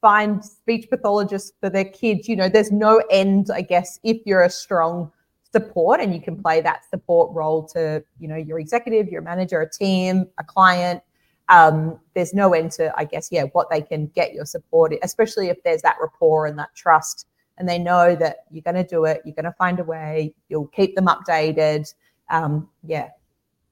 find 0.00 0.44
speech 0.44 0.88
pathologists 0.90 1.52
for 1.60 1.70
their 1.70 1.84
kids. 1.84 2.28
You 2.28 2.36
know, 2.36 2.48
there's 2.48 2.72
no 2.72 3.02
end, 3.10 3.48
I 3.52 3.62
guess, 3.62 3.98
if 4.02 4.18
you're 4.24 4.42
a 4.42 4.50
strong 4.50 5.10
support 5.52 6.00
and 6.00 6.14
you 6.14 6.20
can 6.20 6.40
play 6.40 6.60
that 6.60 6.88
support 6.90 7.32
role 7.32 7.64
to, 7.68 8.04
you 8.18 8.28
know, 8.28 8.36
your 8.36 8.58
executive, 8.58 9.08
your 9.08 9.22
manager, 9.22 9.60
a 9.60 9.70
team, 9.70 10.26
a 10.38 10.44
client. 10.44 11.02
Um, 11.48 12.00
there's 12.14 12.34
no 12.34 12.54
end 12.54 12.72
to, 12.72 12.92
I 12.96 13.04
guess, 13.04 13.28
yeah, 13.30 13.44
what 13.52 13.70
they 13.70 13.80
can 13.80 14.08
get 14.08 14.34
your 14.34 14.44
support, 14.44 14.92
especially 15.02 15.48
if 15.48 15.62
there's 15.62 15.82
that 15.82 15.96
rapport 16.00 16.46
and 16.46 16.58
that 16.58 16.74
trust 16.74 17.28
and 17.58 17.68
they 17.68 17.78
know 17.78 18.14
that 18.16 18.44
you're 18.50 18.62
going 18.62 18.76
to 18.76 18.84
do 18.84 19.04
it, 19.04 19.22
you're 19.24 19.34
going 19.34 19.44
to 19.44 19.52
find 19.52 19.80
a 19.80 19.84
way, 19.84 20.34
you'll 20.48 20.68
keep 20.68 20.94
them 20.94 21.06
updated. 21.06 21.92
Um, 22.30 22.68
yeah, 22.82 23.08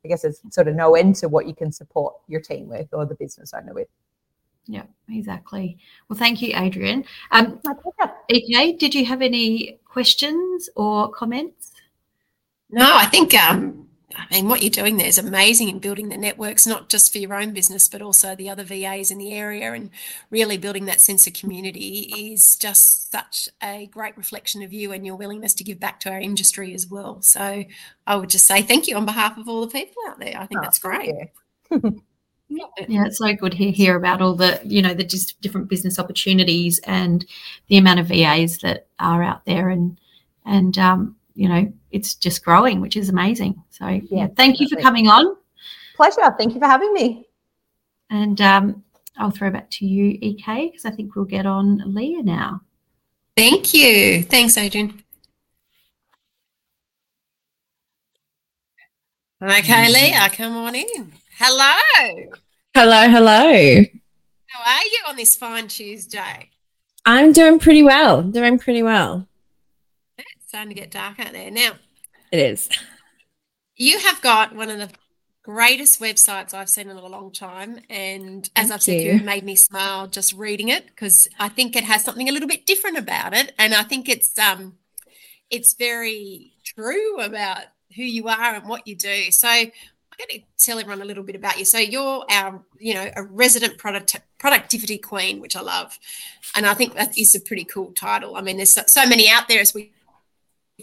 I 0.05 0.09
guess 0.09 0.23
there's 0.23 0.41
sort 0.51 0.69
of 0.69 0.75
no 0.75 0.95
end 0.95 1.17
to 1.17 1.29
what 1.29 1.47
you 1.47 1.55
can 1.55 1.73
support 1.73 2.15
your 2.29 2.41
team 2.41 2.69
with 2.69 2.89
or 2.93 3.07
the 3.07 3.15
business 3.15 3.53
owner 3.55 3.75
with. 3.75 3.89
Yeah, 4.67 4.85
exactly. 5.11 5.79
Well, 6.09 6.19
thank 6.19 6.41
you, 6.41 6.55
Adrienne. 6.55 7.05
Um, 7.33 7.61
My 7.65 7.75
pleasure. 7.75 8.15
EK, 8.29 8.77
did 8.77 8.95
you 8.95 9.05
have 9.05 9.21
any 9.21 9.79
questions 9.85 10.71
or 10.75 11.11
comments? 11.11 11.73
No, 12.71 12.97
I 12.97 13.07
think 13.07 13.35
um, 13.35 13.87
I 14.17 14.27
mean, 14.31 14.49
what 14.49 14.63
you're 14.63 14.71
doing 14.71 14.97
there 14.97 15.07
is 15.07 15.19
amazing 15.19 15.69
in 15.69 15.79
building 15.79 16.09
the 16.09 16.17
networks, 16.17 16.67
not 16.67 16.89
just 16.89 17.13
for 17.13 17.19
your 17.19 17.35
own 17.35 17.53
business, 17.53 17.89
but 17.89 18.03
also 18.03 18.35
the 18.35 18.51
other 18.51 18.65
VAs 18.65 19.11
in 19.11 19.19
the 19.19 19.33
area, 19.33 19.73
and 19.73 19.91
really 20.31 20.57
building 20.57 20.85
that 20.87 21.01
sense 21.01 21.27
of 21.27 21.35
community 21.35 22.13
is 22.17 22.57
just 22.57 23.11
such 23.11 23.49
a 23.63 23.87
great 23.87 24.17
reflection 24.17 24.63
of 24.63 24.73
you 24.73 24.93
and 24.93 25.07
your 25.07 25.17
willingness 25.17 25.55
to 25.55 25.65
give 25.65 25.81
back 25.81 26.01
to 26.01 26.11
our 26.11 26.21
industry 26.21 26.75
as 26.75 26.87
well. 26.87 27.23
So 27.23 27.65
I 28.07 28.17
would 28.17 28.31
just 28.31 28.47
say 28.47 28.63
thank 28.63 28.87
you 28.87 28.97
on 28.97 29.07
behalf 29.07 29.37
of 29.39 29.49
all 29.49 29.61
the 29.61 29.73
people 29.73 30.03
out 30.09 30.19
there. 30.19 30.37
I 30.39 30.47
think 30.47 30.61
oh, 30.61 30.63
that's 30.63 30.79
great. 30.79 31.15
yeah, 31.71 33.07
it's 33.07 33.19
so 33.19 33.33
good 33.35 33.53
to 33.53 33.71
hear 33.71 33.97
about 33.97 34.23
all 34.23 34.35
the, 34.35 34.61
you 34.65 34.83
know, 34.83 34.95
the 34.95 35.05
just 35.05 35.41
different 35.41 35.69
business 35.69 35.99
opportunities 35.99 36.81
and 36.85 37.25
the 37.69 37.77
amount 37.77 38.01
of 38.01 38.07
VAs 38.07 38.59
that 38.59 38.87
are 38.99 39.23
out 39.23 39.45
there 39.45 39.69
and 39.69 39.99
and 40.47 40.77
um, 40.77 41.17
you 41.35 41.49
know, 41.49 41.73
it's 41.91 42.15
just 42.15 42.45
growing, 42.45 42.81
which 42.81 42.97
is 42.97 43.09
amazing. 43.09 43.63
So 43.71 43.87
yeah, 43.87 44.01
yeah 44.11 44.27
thank 44.37 44.61
you 44.61 44.69
for 44.69 44.77
coming 44.77 45.09
on. 45.09 45.37
Pleasure. 45.97 46.35
Thank 46.39 46.55
you 46.55 46.61
for 46.61 46.67
having 46.67 46.93
me. 46.93 47.27
And 48.11 48.41
um, 48.41 48.85
I'll 49.17 49.31
throw 49.31 49.51
back 49.51 49.71
to 49.73 49.87
you, 49.87 50.19
EK, 50.21 50.69
because 50.69 50.85
I 50.85 50.91
think 50.91 51.15
we'll 51.15 51.25
get 51.25 51.47
on 51.47 51.95
Leah 51.95 52.23
now. 52.23 52.61
Thank 53.37 53.75
you. 53.75 54.23
Thanks, 54.23 54.57
Adrienne. 54.57 55.03
Okay, 59.43 59.93
Leah, 59.93 60.31
come 60.33 60.57
on 60.57 60.75
in. 60.75 61.13
Hello. 61.37 61.75
Hello, 62.75 63.09
hello. 63.09 63.85
How 64.49 64.73
are 64.73 64.85
you 64.85 65.01
on 65.09 65.17
this 65.17 65.37
fine 65.37 65.69
Tuesday? 65.69 66.51
I'm 67.05 67.33
doing 67.33 67.59
pretty 67.59 67.83
well. 67.83 68.23
Doing 68.23 68.59
pretty 68.59 68.83
well 68.83 69.29
starting 70.55 70.73
to 70.73 70.81
get 70.81 70.93
dark 70.93 71.19
out 71.19 71.33
there. 71.33 71.51
Now, 71.51 71.73
it 72.31 72.39
is. 72.39 72.69
You 73.75 73.99
have 73.99 74.23
got 74.23 74.55
one 74.55 74.71
of 74.71 74.79
the 74.79 74.89
greatest 75.43 76.01
websites 76.01 76.55
I've 76.55 76.69
seen 76.69 76.89
in 76.89 76.97
a 76.97 77.07
long 77.07 77.33
time. 77.33 77.81
And 77.91 78.49
as 78.55 78.69
Thank 78.69 78.73
I've 78.73 78.83
said, 78.85 79.01
you. 79.01 79.13
you 79.15 79.21
made 79.25 79.43
me 79.43 79.57
smile 79.57 80.07
just 80.07 80.33
reading 80.33 80.69
it 80.69 80.87
because 80.87 81.29
I 81.41 81.49
think 81.49 81.75
it 81.75 81.83
has 81.83 82.05
something 82.05 82.29
a 82.29 82.33
little 82.33 82.49
bit 82.49 82.67
different 82.67 82.99
about 82.99 83.35
it. 83.35 83.53
And 83.59 83.75
I 83.75 83.83
think 83.83 84.09
it's 84.09 84.39
um 84.39 84.75
it's 85.51 85.75
very 85.75 86.53
true 86.63 87.21
about 87.21 87.65
who 87.97 88.05
you 88.05 88.29
are 88.29 88.55
and 88.55 88.69
what 88.69 88.87
you 88.87 88.95
do. 88.95 89.33
So 89.33 89.49
I'm 89.49 89.73
going 90.19 90.41
to 90.41 90.65
tell 90.65 90.79
everyone 90.79 91.03
a 91.03 91.05
little 91.05 91.25
bit 91.25 91.35
about 91.35 91.59
you. 91.59 91.65
So 91.65 91.79
you're 91.79 92.25
our, 92.31 92.63
you 92.79 92.95
know, 92.95 93.11
a 93.17 93.25
resident 93.25 93.79
product 93.79 94.21
productivity 94.39 94.99
queen, 94.99 95.41
which 95.41 95.57
I 95.57 95.63
love, 95.63 95.99
and 96.55 96.65
I 96.65 96.75
think 96.75 96.95
that 96.95 97.19
is 97.19 97.35
a 97.35 97.41
pretty 97.41 97.65
cool 97.65 97.91
title. 97.91 98.37
I 98.37 98.41
mean, 98.41 98.59
there's 98.59 98.75
so, 98.75 98.83
so 98.87 99.05
many 99.07 99.29
out 99.29 99.49
there 99.49 99.61
as 99.61 99.75
we 99.75 99.94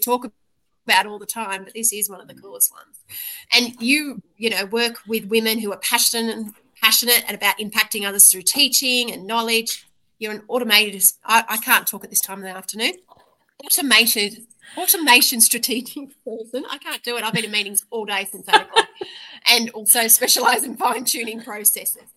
talk 0.00 0.30
about 0.84 1.06
all 1.06 1.18
the 1.18 1.26
time, 1.26 1.64
but 1.64 1.74
this 1.74 1.92
is 1.92 2.08
one 2.08 2.20
of 2.20 2.28
the 2.28 2.34
coolest 2.34 2.72
ones. 2.72 2.98
And 3.54 3.80
you, 3.80 4.22
you 4.36 4.50
know, 4.50 4.64
work 4.66 5.00
with 5.06 5.26
women 5.26 5.58
who 5.58 5.72
are 5.72 5.78
passionate 5.78 6.36
and 6.36 6.54
passionate 6.82 7.24
and 7.28 7.36
about 7.36 7.58
impacting 7.58 8.06
others 8.06 8.30
through 8.30 8.42
teaching 8.42 9.12
and 9.12 9.26
knowledge. 9.26 9.86
You're 10.18 10.32
an 10.32 10.42
automated. 10.48 11.02
I, 11.24 11.44
I 11.48 11.56
can't 11.58 11.86
talk 11.86 12.04
at 12.04 12.10
this 12.10 12.20
time 12.20 12.38
of 12.38 12.44
the 12.44 12.50
afternoon. 12.50 12.94
Automated, 13.64 14.46
automation 14.76 15.40
strategic 15.40 16.10
person. 16.24 16.64
I 16.70 16.78
can't 16.78 17.02
do 17.02 17.16
it. 17.16 17.24
I've 17.24 17.32
been 17.32 17.44
in 17.44 17.50
meetings 17.50 17.84
all 17.90 18.04
day 18.04 18.26
since 18.30 18.48
eight 18.48 18.62
o'clock, 18.62 18.88
and 19.46 19.70
also 19.70 20.08
specialize 20.08 20.64
in 20.64 20.76
fine 20.76 21.04
tuning 21.04 21.40
processes. 21.42 22.08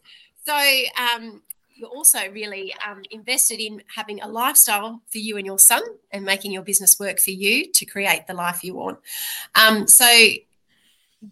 So, 0.45 0.53
um, 0.53 1.41
you're 1.75 1.89
also 1.89 2.19
really 2.31 2.73
um, 2.87 3.03
invested 3.11 3.59
in 3.59 3.83
having 3.93 4.21
a 4.21 4.27
lifestyle 4.27 5.01
for 5.11 5.17
you 5.17 5.37
and 5.37 5.45
your 5.45 5.59
son 5.59 5.81
and 6.11 6.23
making 6.23 6.51
your 6.51 6.61
business 6.63 6.99
work 6.99 7.19
for 7.19 7.31
you 7.31 7.71
to 7.73 7.85
create 7.85 8.27
the 8.27 8.33
life 8.33 8.63
you 8.63 8.73
want. 8.73 8.99
Um, 9.55 9.85
so 9.87 10.07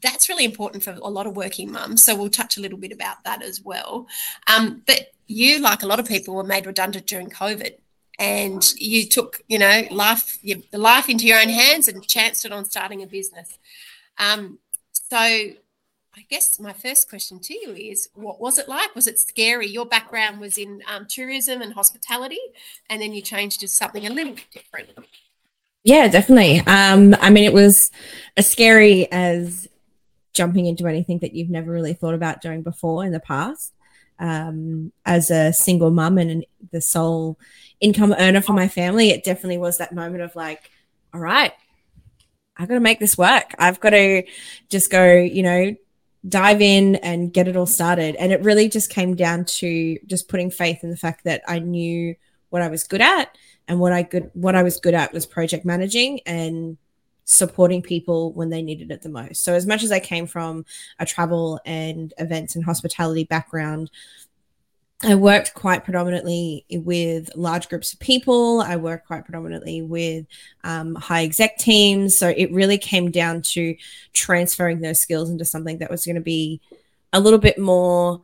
that's 0.01 0.27
really 0.27 0.43
important 0.43 0.83
for 0.83 0.91
a 0.91 1.09
lot 1.09 1.27
of 1.27 1.35
working 1.35 1.71
mums. 1.71 2.03
So 2.03 2.15
we'll 2.15 2.29
touch 2.29 2.57
a 2.57 2.61
little 2.61 2.77
bit 2.77 2.91
about 2.91 3.23
that 3.23 3.41
as 3.41 3.61
well. 3.61 4.07
Um, 4.47 4.83
but 4.85 5.13
you, 5.27 5.59
like 5.59 5.81
a 5.81 5.87
lot 5.87 5.99
of 5.99 6.07
people, 6.07 6.35
were 6.35 6.43
made 6.43 6.65
redundant 6.65 7.07
during 7.07 7.29
COVID. 7.29 7.75
And 8.19 8.63
you 8.77 9.07
took, 9.07 9.41
you 9.47 9.57
know, 9.57 9.83
life, 9.89 10.37
your, 10.43 10.59
life 10.71 11.09
into 11.09 11.25
your 11.25 11.39
own 11.39 11.49
hands 11.49 11.87
and 11.87 12.05
chanced 12.05 12.45
it 12.45 12.51
on 12.51 12.65
starting 12.65 13.01
a 13.01 13.07
business. 13.07 13.57
Um, 14.19 14.59
so 14.91 15.49
I 16.15 16.25
guess 16.29 16.59
my 16.59 16.73
first 16.73 17.09
question 17.09 17.39
to 17.39 17.53
you 17.55 17.71
is 17.71 18.09
what 18.13 18.39
was 18.39 18.59
it 18.59 18.69
like? 18.69 18.93
Was 18.93 19.07
it 19.07 19.19
scary? 19.19 19.67
Your 19.67 19.85
background 19.85 20.39
was 20.39 20.59
in 20.59 20.81
um, 20.87 21.07
tourism 21.07 21.61
and 21.61 21.73
hospitality, 21.73 22.39
and 22.89 23.01
then 23.01 23.13
you 23.13 23.21
changed 23.21 23.61
to 23.61 23.67
something 23.67 24.05
a 24.05 24.11
little 24.11 24.33
bit 24.33 24.45
different. 24.53 24.89
Yeah, 25.83 26.07
definitely. 26.07 26.59
Um, 26.61 27.15
I 27.19 27.31
mean, 27.31 27.45
it 27.45 27.53
was 27.53 27.89
as 28.37 28.47
scary 28.47 29.11
as 29.11 29.67
jumping 30.33 30.67
into 30.67 30.87
anything 30.87 31.19
that 31.19 31.33
you've 31.33 31.49
never 31.49 31.71
really 31.71 31.93
thought 31.93 32.13
about 32.13 32.41
doing 32.41 32.61
before 32.61 33.03
in 33.03 33.11
the 33.11 33.19
past. 33.19 33.73
Um, 34.19 34.91
as 35.05 35.31
a 35.31 35.51
single 35.51 35.89
mum 35.89 36.19
and 36.19 36.29
an, 36.29 36.43
the 36.71 36.79
sole 36.79 37.39
income 37.81 38.13
earner 38.17 38.41
for 38.41 38.53
my 38.53 38.67
family, 38.67 39.09
it 39.09 39.23
definitely 39.23 39.57
was 39.57 39.79
that 39.79 39.93
moment 39.93 40.21
of 40.21 40.35
like, 40.35 40.69
all 41.11 41.19
right, 41.19 41.53
I've 42.55 42.67
got 42.67 42.75
to 42.75 42.79
make 42.79 42.99
this 42.99 43.17
work. 43.17 43.55
I've 43.57 43.79
got 43.79 43.89
to 43.89 44.23
just 44.69 44.91
go, 44.91 45.11
you 45.11 45.41
know, 45.41 45.75
dive 46.27 46.61
in 46.61 46.95
and 46.97 47.33
get 47.33 47.47
it 47.47 47.57
all 47.57 47.65
started. 47.65 48.15
And 48.15 48.31
it 48.31 48.41
really 48.41 48.69
just 48.69 48.89
came 48.89 49.15
down 49.15 49.45
to 49.45 49.97
just 50.05 50.29
putting 50.29 50.49
faith 50.49 50.83
in 50.83 50.89
the 50.89 50.97
fact 50.97 51.25
that 51.25 51.41
I 51.47 51.59
knew 51.59 52.15
what 52.49 52.61
I 52.61 52.69
was 52.69 52.83
good 52.83 53.01
at 53.01 53.35
and 53.67 53.79
what 53.79 53.93
I 53.93 54.03
good 54.03 54.29
what 54.33 54.55
I 54.55 54.63
was 54.63 54.79
good 54.79 54.93
at 54.93 55.13
was 55.13 55.25
project 55.25 55.65
managing 55.65 56.21
and 56.25 56.77
supporting 57.25 57.81
people 57.81 58.33
when 58.33 58.49
they 58.49 58.61
needed 58.61 58.91
it 58.91 59.01
the 59.01 59.09
most. 59.09 59.43
So 59.43 59.53
as 59.53 59.65
much 59.65 59.83
as 59.83 59.91
I 59.91 59.99
came 59.99 60.27
from 60.27 60.65
a 60.99 61.05
travel 61.05 61.59
and 61.65 62.13
events 62.17 62.55
and 62.55 62.63
hospitality 62.63 63.23
background, 63.23 63.89
I 65.01 65.15
worked 65.15 65.53
quite 65.53 65.83
predominantly 65.83 66.65
with 66.69 67.29
large 67.35 67.67
groups 67.67 67.93
of 67.93 67.99
people. 67.99 68.61
I 68.61 68.77
worked 68.77 69.07
quite 69.07 69.25
predominantly 69.25 69.81
with 69.81 70.25
um, 70.63 70.95
high 70.95 71.23
exec 71.23 71.57
teams. 71.57 72.17
So 72.17 72.29
it 72.29 72.51
really 72.53 72.77
came 72.77 73.11
down 73.11 73.41
to 73.53 73.75
transferring 74.13 74.79
those 74.79 75.01
skills 75.01 75.29
into 75.29 75.43
something 75.43 75.79
that 75.79 75.91
was 75.91 76.05
going 76.05 76.15
to 76.15 76.21
be 76.21 76.61
a 77.11 77.19
little 77.19 77.39
bit 77.39 77.57
more 77.57 78.21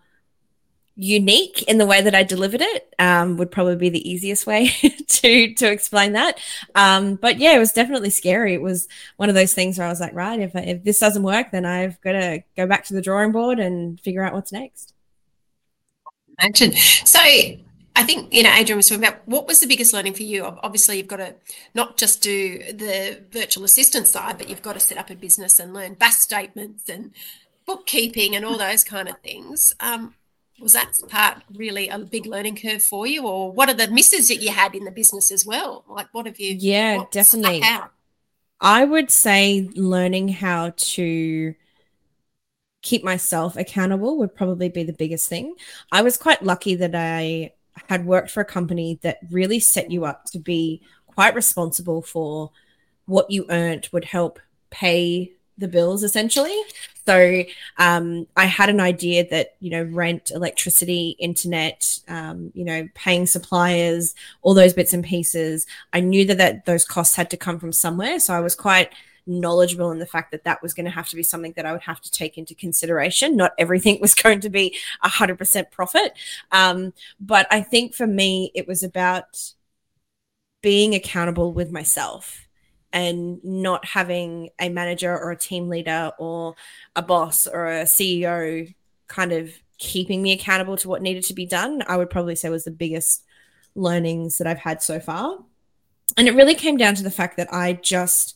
unique 0.95 1.63
in 1.63 1.77
the 1.77 1.85
way 1.85 2.01
that 2.01 2.15
I 2.15 2.23
delivered 2.23 2.61
it. 2.61 2.93
Um, 2.97 3.35
would 3.37 3.51
probably 3.51 3.75
be 3.75 3.89
the 3.89 4.09
easiest 4.09 4.47
way 4.47 4.67
to 5.07 5.53
to 5.55 5.71
explain 5.71 6.13
that. 6.13 6.39
Um, 6.75 7.15
but 7.15 7.39
yeah, 7.39 7.55
it 7.55 7.59
was 7.59 7.73
definitely 7.73 8.09
scary. 8.09 8.53
It 8.53 8.61
was 8.61 8.87
one 9.17 9.27
of 9.27 9.35
those 9.35 9.53
things 9.53 9.77
where 9.77 9.87
I 9.87 9.89
was 9.89 9.99
like, 10.01 10.13
right, 10.13 10.39
if 10.39 10.55
if 10.55 10.83
this 10.85 10.99
doesn't 10.99 11.23
work, 11.23 11.51
then 11.51 11.65
I've 11.65 11.99
got 12.01 12.13
to 12.13 12.43
go 12.55 12.67
back 12.67 12.85
to 12.85 12.93
the 12.93 13.01
drawing 13.01 13.33
board 13.33 13.59
and 13.59 13.99
figure 13.99 14.23
out 14.23 14.33
what's 14.33 14.53
next 14.53 14.93
imagine. 16.39 16.73
So 16.73 17.19
I 17.99 18.03
think, 18.03 18.33
you 18.33 18.43
know, 18.43 18.49
Adrienne 18.49 18.77
was 18.77 18.87
talking 18.87 19.03
about 19.03 19.27
what 19.27 19.47
was 19.47 19.59
the 19.59 19.67
biggest 19.67 19.93
learning 19.93 20.13
for 20.13 20.23
you? 20.23 20.45
Obviously, 20.45 20.97
you've 20.97 21.07
got 21.07 21.17
to 21.17 21.35
not 21.73 21.97
just 21.97 22.21
do 22.21 22.59
the 22.71 23.21
virtual 23.31 23.65
assistant 23.65 24.07
side, 24.07 24.37
but 24.37 24.49
you've 24.49 24.61
got 24.61 24.73
to 24.73 24.79
set 24.79 24.97
up 24.97 25.09
a 25.09 25.15
business 25.15 25.59
and 25.59 25.73
learn 25.73 25.95
BAS 25.95 26.19
statements 26.19 26.87
and 26.87 27.11
bookkeeping 27.65 28.35
and 28.35 28.45
all 28.45 28.57
those 28.57 28.83
kind 28.83 29.09
of 29.09 29.17
things. 29.19 29.73
Um, 29.79 30.15
was 30.61 30.73
that 30.73 30.93
part 31.07 31.41
really 31.53 31.87
a 31.89 31.99
big 31.99 32.25
learning 32.25 32.57
curve 32.57 32.83
for 32.83 33.07
you, 33.07 33.25
or 33.25 33.51
what 33.51 33.69
are 33.69 33.73
the 33.73 33.87
misses 33.87 34.27
that 34.27 34.41
you 34.41 34.51
had 34.51 34.75
in 34.75 34.85
the 34.85 34.91
business 34.91 35.31
as 35.31 35.45
well? 35.45 35.83
Like, 35.87 36.07
what 36.13 36.25
have 36.25 36.39
you? 36.39 36.55
Yeah, 36.57 37.03
definitely. 37.11 37.63
I 38.61 38.83
would 38.83 39.09
say 39.09 39.69
learning 39.75 40.29
how 40.29 40.73
to 40.75 41.55
keep 42.81 43.03
myself 43.03 43.57
accountable 43.57 44.17
would 44.17 44.35
probably 44.35 44.69
be 44.69 44.83
the 44.83 44.93
biggest 44.93 45.27
thing. 45.27 45.55
I 45.91 46.01
was 46.01 46.17
quite 46.17 46.43
lucky 46.43 46.75
that 46.75 46.95
I 46.95 47.53
had 47.87 48.05
worked 48.05 48.31
for 48.31 48.41
a 48.41 48.45
company 48.45 48.99
that 49.01 49.19
really 49.29 49.59
set 49.59 49.91
you 49.91 50.05
up 50.05 50.25
to 50.25 50.39
be 50.39 50.81
quite 51.07 51.35
responsible 51.35 52.01
for 52.01 52.51
what 53.05 53.29
you 53.31 53.45
earned 53.49 53.89
would 53.91 54.05
help 54.05 54.39
pay 54.69 55.31
the 55.57 55.67
bills 55.67 56.03
essentially. 56.03 56.57
So 57.05 57.43
um, 57.77 58.27
I 58.37 58.45
had 58.45 58.69
an 58.69 58.79
idea 58.79 59.27
that 59.29 59.55
you 59.59 59.71
know 59.71 59.83
rent, 59.83 60.31
electricity, 60.31 61.15
internet, 61.19 61.99
um, 62.07 62.51
you 62.53 62.63
know, 62.63 62.87
paying 62.93 63.25
suppliers, 63.25 64.15
all 64.41 64.53
those 64.53 64.73
bits 64.73 64.93
and 64.93 65.03
pieces. 65.03 65.65
I 65.91 65.99
knew 65.99 66.25
that 66.25 66.37
that 66.37 66.65
those 66.65 66.85
costs 66.85 67.15
had 67.15 67.29
to 67.31 67.37
come 67.37 67.59
from 67.59 67.73
somewhere, 67.73 68.19
so 68.19 68.33
I 68.33 68.39
was 68.39 68.55
quite 68.55 68.93
knowledgeable 69.29 69.91
in 69.91 69.99
the 69.99 70.05
fact 70.05 70.31
that 70.31 70.43
that 70.43 70.61
was 70.61 70.73
going 70.73 70.85
to 70.85 70.91
have 70.91 71.07
to 71.09 71.15
be 71.15 71.23
something 71.23 71.53
that 71.55 71.65
I 71.65 71.71
would 71.71 71.83
have 71.83 72.01
to 72.01 72.11
take 72.11 72.37
into 72.37 72.55
consideration. 72.55 73.37
Not 73.37 73.53
everything 73.57 73.99
was 74.01 74.15
going 74.23 74.41
to 74.41 74.49
be 74.49 74.75
100% 75.03 75.71
profit. 75.71 76.13
Um, 76.51 76.93
but 77.19 77.47
I 77.51 77.61
think 77.61 77.93
for 77.93 78.07
me, 78.07 78.51
it 78.55 78.67
was 78.67 78.83
about 78.83 79.53
being 80.61 80.95
accountable 80.95 81.53
with 81.53 81.71
myself 81.71 82.47
and 82.91 83.43
not 83.43 83.85
having 83.85 84.49
a 84.59 84.69
manager 84.69 85.15
or 85.15 85.31
a 85.31 85.37
team 85.37 85.69
leader 85.69 86.11
or 86.17 86.55
a 86.95 87.01
boss 87.01 87.45
or 87.47 87.67
a 87.67 87.83
CEO 87.83 88.73
kind 89.07 89.31
of 89.31 89.51
keeping 89.77 90.21
me 90.21 90.33
accountable 90.33 90.75
to 90.77 90.89
what 90.89 91.01
needed 91.01 91.23
to 91.25 91.33
be 91.33 91.45
done, 91.45 91.83
I 91.87 91.97
would 91.97 92.09
probably 92.09 92.35
say 92.35 92.49
was 92.49 92.65
the 92.65 92.71
biggest 92.71 93.23
learnings 93.75 94.37
that 94.37 94.47
I've 94.47 94.59
had 94.59 94.81
so 94.83 94.99
far. 94.99 95.37
And 96.17 96.27
it 96.27 96.35
really 96.35 96.55
came 96.55 96.77
down 96.77 96.95
to 96.95 97.03
the 97.03 97.11
fact 97.11 97.37
that 97.37 97.53
I 97.53 97.73
just 97.73 98.35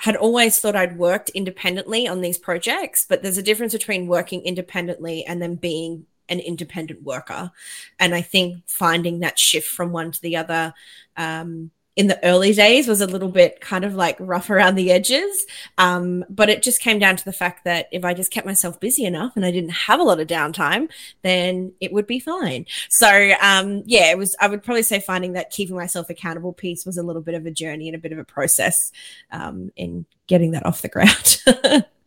had 0.00 0.16
always 0.16 0.58
thought 0.58 0.74
I'd 0.74 0.96
worked 0.96 1.28
independently 1.30 2.08
on 2.08 2.22
these 2.22 2.38
projects, 2.38 3.04
but 3.06 3.22
there's 3.22 3.36
a 3.36 3.42
difference 3.42 3.74
between 3.74 4.06
working 4.06 4.42
independently 4.42 5.26
and 5.26 5.42
then 5.42 5.56
being 5.56 6.06
an 6.30 6.40
independent 6.40 7.02
worker. 7.02 7.50
And 7.98 8.14
I 8.14 8.22
think 8.22 8.62
finding 8.66 9.20
that 9.20 9.38
shift 9.38 9.68
from 9.68 9.92
one 9.92 10.10
to 10.10 10.22
the 10.22 10.36
other 10.36 10.72
um, 11.18 11.70
in 12.00 12.06
the 12.06 12.24
early 12.24 12.54
days 12.54 12.88
was 12.88 13.02
a 13.02 13.06
little 13.06 13.28
bit 13.28 13.60
kind 13.60 13.84
of 13.84 13.94
like 13.94 14.16
rough 14.18 14.48
around 14.48 14.74
the 14.74 14.90
edges. 14.90 15.44
Um, 15.76 16.24
but 16.30 16.48
it 16.48 16.62
just 16.62 16.80
came 16.80 16.98
down 16.98 17.14
to 17.16 17.24
the 17.26 17.32
fact 17.32 17.64
that 17.64 17.90
if 17.92 18.06
I 18.06 18.14
just 18.14 18.30
kept 18.30 18.46
myself 18.46 18.80
busy 18.80 19.04
enough 19.04 19.36
and 19.36 19.44
I 19.44 19.50
didn't 19.50 19.72
have 19.72 20.00
a 20.00 20.02
lot 20.02 20.18
of 20.18 20.26
downtime, 20.26 20.88
then 21.20 21.74
it 21.78 21.92
would 21.92 22.06
be 22.06 22.18
fine. 22.18 22.64
So 22.88 23.32
um, 23.42 23.82
yeah, 23.84 24.10
it 24.10 24.16
was. 24.16 24.34
I 24.40 24.48
would 24.48 24.62
probably 24.62 24.82
say 24.82 24.98
finding 24.98 25.34
that 25.34 25.50
keeping 25.50 25.76
myself 25.76 26.08
accountable 26.08 26.54
piece 26.54 26.86
was 26.86 26.96
a 26.96 27.02
little 27.02 27.20
bit 27.20 27.34
of 27.34 27.44
a 27.44 27.50
journey 27.50 27.86
and 27.86 27.94
a 27.94 28.00
bit 28.00 28.12
of 28.12 28.18
a 28.18 28.24
process 28.24 28.92
um, 29.30 29.70
in 29.76 30.06
getting 30.26 30.52
that 30.52 30.64
off 30.64 30.80
the 30.80 30.88
ground. 30.88 31.42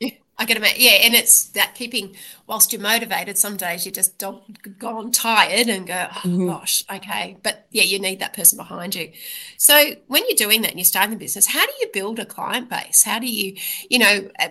I 0.37 0.45
can 0.45 0.57
imagine. 0.57 0.81
Yeah, 0.81 0.99
and 1.03 1.13
it's 1.13 1.45
that 1.49 1.75
keeping 1.75 2.15
whilst 2.47 2.73
you're 2.73 2.81
motivated. 2.81 3.37
Some 3.37 3.55
days 3.55 3.85
you 3.85 3.91
just 3.91 4.17
don't 4.17 4.79
go 4.79 4.97
on 4.97 5.11
tired 5.11 5.67
and 5.67 5.85
go, 5.85 6.07
oh, 6.09 6.19
mm-hmm. 6.23 6.47
gosh, 6.47 6.83
okay. 6.91 7.37
But 7.43 7.67
yeah, 7.71 7.83
you 7.83 7.99
need 7.99 8.19
that 8.19 8.33
person 8.33 8.57
behind 8.57 8.95
you. 8.95 9.11
So 9.57 9.91
when 10.07 10.23
you're 10.27 10.35
doing 10.35 10.63
that 10.63 10.71
and 10.71 10.79
you're 10.79 10.85
starting 10.85 11.11
the 11.11 11.17
business, 11.17 11.45
how 11.45 11.65
do 11.65 11.71
you 11.81 11.89
build 11.93 12.17
a 12.17 12.25
client 12.25 12.69
base? 12.69 13.03
How 13.03 13.19
do 13.19 13.27
you, 13.27 13.55
you 13.89 13.99
know, 13.99 14.29
uh, 14.39 14.49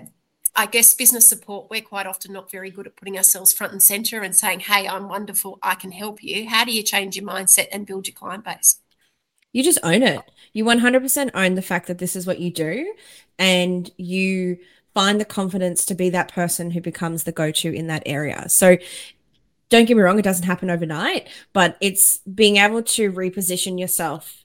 I 0.55 0.67
guess 0.67 0.95
business 0.95 1.29
support, 1.29 1.69
we're 1.71 1.81
quite 1.81 2.07
often 2.07 2.33
not 2.33 2.51
very 2.51 2.71
good 2.71 2.87
at 2.87 2.97
putting 2.97 3.17
ourselves 3.17 3.53
front 3.53 3.73
and 3.73 3.83
center 3.83 4.21
and 4.21 4.37
saying, 4.37 4.61
hey, 4.61 4.87
I'm 4.87 5.09
wonderful, 5.09 5.59
I 5.63 5.75
can 5.75 5.93
help 5.93 6.23
you. 6.23 6.49
How 6.49 6.65
do 6.65 6.73
you 6.73 6.83
change 6.83 7.17
your 7.17 7.27
mindset 7.27 7.69
and 7.73 7.87
build 7.87 8.07
your 8.07 8.15
client 8.15 8.45
base? 8.45 8.79
You 9.53 9.63
just 9.63 9.79
own 9.83 10.03
it. 10.03 10.21
You 10.53 10.65
100% 10.65 11.31
own 11.35 11.55
the 11.55 11.63
fact 11.63 11.87
that 11.89 11.99
this 11.99 12.17
is 12.17 12.27
what 12.27 12.39
you 12.39 12.51
do 12.51 12.95
and 13.39 13.91
you 13.97 14.59
find 14.95 15.21
the 15.21 15.25
confidence 15.25 15.85
to 15.87 15.95
be 15.95 16.11
that 16.11 16.33
person 16.33 16.71
who 16.71 16.81
becomes 16.81 17.25
the 17.25 17.33
go-to 17.33 17.73
in 17.73 17.87
that 17.87 18.03
area. 18.07 18.49
So 18.49 18.77
don't 19.69 19.87
get 19.87 19.97
me 19.97 20.03
wrong, 20.03 20.19
it 20.19 20.23
doesn't 20.23 20.45
happen 20.45 20.71
overnight, 20.71 21.29
but 21.53 21.77
it's 21.81 22.19
being 22.19 22.59
able 22.59 22.83
to 22.83 23.11
reposition 23.13 23.81
yourself 23.81 24.45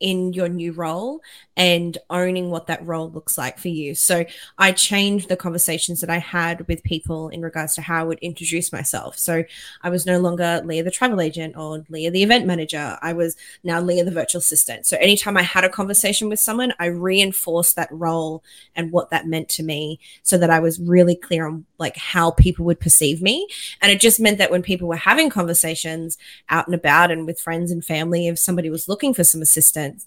in 0.00 0.32
your 0.32 0.48
new 0.48 0.72
role 0.72 1.20
and 1.58 1.98
owning 2.08 2.50
what 2.50 2.68
that 2.68 2.86
role 2.86 3.10
looks 3.10 3.36
like 3.36 3.58
for 3.58 3.66
you. 3.66 3.92
So 3.96 4.24
I 4.58 4.70
changed 4.70 5.28
the 5.28 5.36
conversations 5.36 6.00
that 6.00 6.08
I 6.08 6.18
had 6.18 6.66
with 6.68 6.84
people 6.84 7.28
in 7.30 7.42
regards 7.42 7.74
to 7.74 7.82
how 7.82 8.00
I 8.00 8.04
would 8.04 8.20
introduce 8.20 8.72
myself. 8.72 9.18
So 9.18 9.42
I 9.82 9.90
was 9.90 10.06
no 10.06 10.20
longer 10.20 10.62
Leah 10.64 10.84
the 10.84 10.92
travel 10.92 11.20
agent 11.20 11.56
or 11.56 11.84
Leah 11.88 12.12
the 12.12 12.22
event 12.22 12.46
manager. 12.46 12.96
I 13.02 13.12
was 13.12 13.36
now 13.64 13.80
Leah 13.80 14.04
the 14.04 14.12
virtual 14.12 14.38
assistant. 14.38 14.86
So 14.86 14.96
anytime 14.98 15.36
I 15.36 15.42
had 15.42 15.64
a 15.64 15.68
conversation 15.68 16.28
with 16.28 16.38
someone, 16.38 16.72
I 16.78 16.86
reinforced 16.86 17.74
that 17.74 17.90
role 17.90 18.44
and 18.76 18.92
what 18.92 19.10
that 19.10 19.26
meant 19.26 19.48
to 19.50 19.64
me 19.64 19.98
so 20.22 20.38
that 20.38 20.50
I 20.50 20.60
was 20.60 20.80
really 20.80 21.16
clear 21.16 21.48
on 21.48 21.66
like 21.78 21.96
how 21.96 22.30
people 22.30 22.66
would 22.66 22.78
perceive 22.78 23.20
me. 23.20 23.48
And 23.82 23.90
it 23.90 24.00
just 24.00 24.20
meant 24.20 24.38
that 24.38 24.52
when 24.52 24.62
people 24.62 24.86
were 24.86 24.94
having 24.94 25.28
conversations 25.28 26.18
out 26.50 26.68
and 26.68 26.74
about 26.76 27.10
and 27.10 27.26
with 27.26 27.40
friends 27.40 27.72
and 27.72 27.84
family, 27.84 28.28
if 28.28 28.38
somebody 28.38 28.70
was 28.70 28.88
looking 28.88 29.12
for 29.12 29.24
some 29.24 29.42
assistance, 29.42 30.06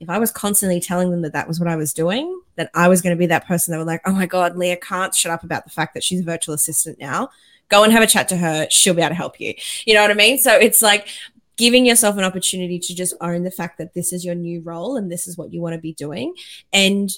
if 0.00 0.08
I 0.08 0.18
was 0.18 0.30
constantly 0.30 0.80
telling 0.80 1.10
them 1.10 1.22
that 1.22 1.32
that 1.32 1.48
was 1.48 1.58
what 1.58 1.68
I 1.68 1.76
was 1.76 1.92
doing, 1.92 2.40
that 2.56 2.70
I 2.74 2.88
was 2.88 3.02
going 3.02 3.16
to 3.16 3.18
be 3.18 3.26
that 3.26 3.46
person 3.46 3.72
that 3.72 3.78
were 3.78 3.84
like, 3.84 4.02
oh 4.04 4.12
my 4.12 4.26
God, 4.26 4.56
Leah 4.56 4.76
can't 4.76 5.14
shut 5.14 5.32
up 5.32 5.42
about 5.42 5.64
the 5.64 5.70
fact 5.70 5.94
that 5.94 6.04
she's 6.04 6.20
a 6.20 6.24
virtual 6.24 6.54
assistant 6.54 6.98
now. 6.98 7.30
Go 7.68 7.82
and 7.82 7.92
have 7.92 8.02
a 8.02 8.06
chat 8.06 8.28
to 8.28 8.36
her. 8.36 8.66
She'll 8.70 8.94
be 8.94 9.02
able 9.02 9.10
to 9.10 9.14
help 9.14 9.40
you. 9.40 9.54
You 9.84 9.94
know 9.94 10.02
what 10.02 10.10
I 10.10 10.14
mean? 10.14 10.38
So 10.38 10.54
it's 10.54 10.82
like 10.82 11.08
giving 11.56 11.84
yourself 11.84 12.16
an 12.16 12.24
opportunity 12.24 12.78
to 12.78 12.94
just 12.94 13.14
own 13.20 13.42
the 13.42 13.50
fact 13.50 13.78
that 13.78 13.92
this 13.92 14.12
is 14.12 14.24
your 14.24 14.36
new 14.36 14.60
role 14.60 14.96
and 14.96 15.10
this 15.10 15.26
is 15.26 15.36
what 15.36 15.52
you 15.52 15.60
want 15.60 15.74
to 15.74 15.80
be 15.80 15.92
doing. 15.92 16.34
And 16.72 17.10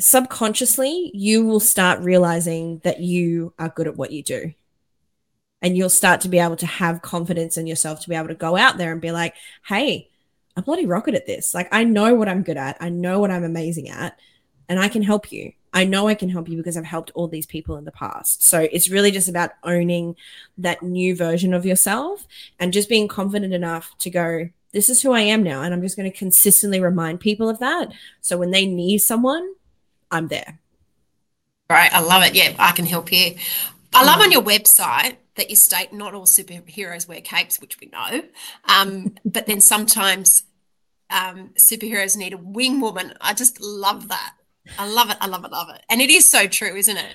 subconsciously, 0.00 1.12
you 1.14 1.46
will 1.46 1.60
start 1.60 2.00
realizing 2.00 2.80
that 2.84 3.00
you 3.00 3.54
are 3.58 3.68
good 3.68 3.86
at 3.86 3.96
what 3.96 4.10
you 4.10 4.22
do. 4.22 4.52
And 5.62 5.76
you'll 5.76 5.88
start 5.88 6.20
to 6.20 6.28
be 6.28 6.38
able 6.38 6.56
to 6.56 6.66
have 6.66 7.02
confidence 7.02 7.56
in 7.56 7.66
yourself 7.66 8.00
to 8.00 8.08
be 8.08 8.14
able 8.14 8.28
to 8.28 8.34
go 8.34 8.56
out 8.56 8.76
there 8.76 8.92
and 8.92 9.00
be 9.00 9.10
like, 9.10 9.34
hey, 9.66 10.07
I'm 10.58 10.64
bloody 10.64 10.86
rocket 10.86 11.14
at 11.14 11.24
this. 11.24 11.54
Like 11.54 11.68
I 11.70 11.84
know 11.84 12.14
what 12.14 12.28
I'm 12.28 12.42
good 12.42 12.56
at. 12.56 12.76
I 12.80 12.88
know 12.88 13.20
what 13.20 13.30
I'm 13.30 13.44
amazing 13.44 13.88
at, 13.90 14.18
and 14.68 14.80
I 14.80 14.88
can 14.88 15.02
help 15.02 15.30
you. 15.30 15.52
I 15.72 15.84
know 15.84 16.08
I 16.08 16.14
can 16.14 16.28
help 16.28 16.48
you 16.48 16.56
because 16.56 16.76
I've 16.76 16.84
helped 16.84 17.12
all 17.14 17.28
these 17.28 17.46
people 17.46 17.76
in 17.76 17.84
the 17.84 17.92
past. 17.92 18.42
So 18.42 18.66
it's 18.72 18.90
really 18.90 19.12
just 19.12 19.28
about 19.28 19.52
owning 19.62 20.16
that 20.56 20.82
new 20.82 21.14
version 21.14 21.54
of 21.54 21.64
yourself 21.64 22.26
and 22.58 22.72
just 22.72 22.88
being 22.88 23.06
confident 23.06 23.54
enough 23.54 23.96
to 23.98 24.10
go, 24.10 24.48
this 24.72 24.88
is 24.88 25.00
who 25.00 25.12
I 25.12 25.20
am 25.20 25.44
now. 25.44 25.62
And 25.62 25.72
I'm 25.72 25.82
just 25.82 25.96
going 25.96 26.10
to 26.10 26.16
consistently 26.16 26.80
remind 26.80 27.20
people 27.20 27.48
of 27.48 27.60
that. 27.60 27.92
So 28.20 28.36
when 28.38 28.50
they 28.50 28.66
need 28.66 28.98
someone, 28.98 29.54
I'm 30.10 30.28
there. 30.28 30.58
Right. 31.70 31.92
I 31.92 32.00
love 32.00 32.24
it. 32.24 32.34
Yeah, 32.34 32.54
I 32.58 32.72
can 32.72 32.86
help 32.86 33.12
you. 33.12 33.36
I 33.92 34.04
love 34.04 34.20
on 34.20 34.32
your 34.32 34.42
website 34.42 35.16
that 35.36 35.50
you 35.50 35.56
state 35.56 35.92
not 35.92 36.14
all 36.14 36.24
superheroes 36.24 37.06
wear 37.06 37.20
capes, 37.20 37.60
which 37.60 37.78
we 37.80 37.88
know. 37.88 38.22
Um, 38.64 39.16
but 39.24 39.46
then 39.46 39.60
sometimes 39.60 40.44
um, 41.10 41.50
superheroes 41.58 42.16
need 42.16 42.32
a 42.32 42.38
wing 42.38 42.80
woman. 42.80 43.14
I 43.20 43.34
just 43.34 43.60
love 43.60 44.08
that. 44.08 44.34
I 44.78 44.88
love 44.88 45.10
it. 45.10 45.16
I 45.20 45.26
love 45.26 45.44
it. 45.44 45.50
Love 45.50 45.70
it. 45.74 45.82
And 45.88 46.00
it 46.00 46.10
is 46.10 46.30
so 46.30 46.46
true, 46.46 46.74
isn't 46.74 46.96
it? 46.96 47.14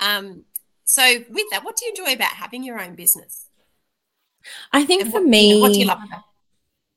Um, 0.00 0.44
so, 0.84 1.02
with 1.28 1.46
that, 1.50 1.64
what 1.64 1.76
do 1.76 1.86
you 1.86 1.92
enjoy 1.92 2.14
about 2.14 2.32
having 2.32 2.62
your 2.62 2.80
own 2.80 2.94
business? 2.94 3.46
I 4.72 4.84
think 4.84 5.02
and 5.02 5.10
for 5.10 5.20
what, 5.20 5.28
me, 5.28 5.48
you 5.48 5.54
know, 5.54 5.60
what 5.60 5.72
do 5.72 5.78
you 5.78 5.86
love 5.86 6.00
about? 6.06 6.22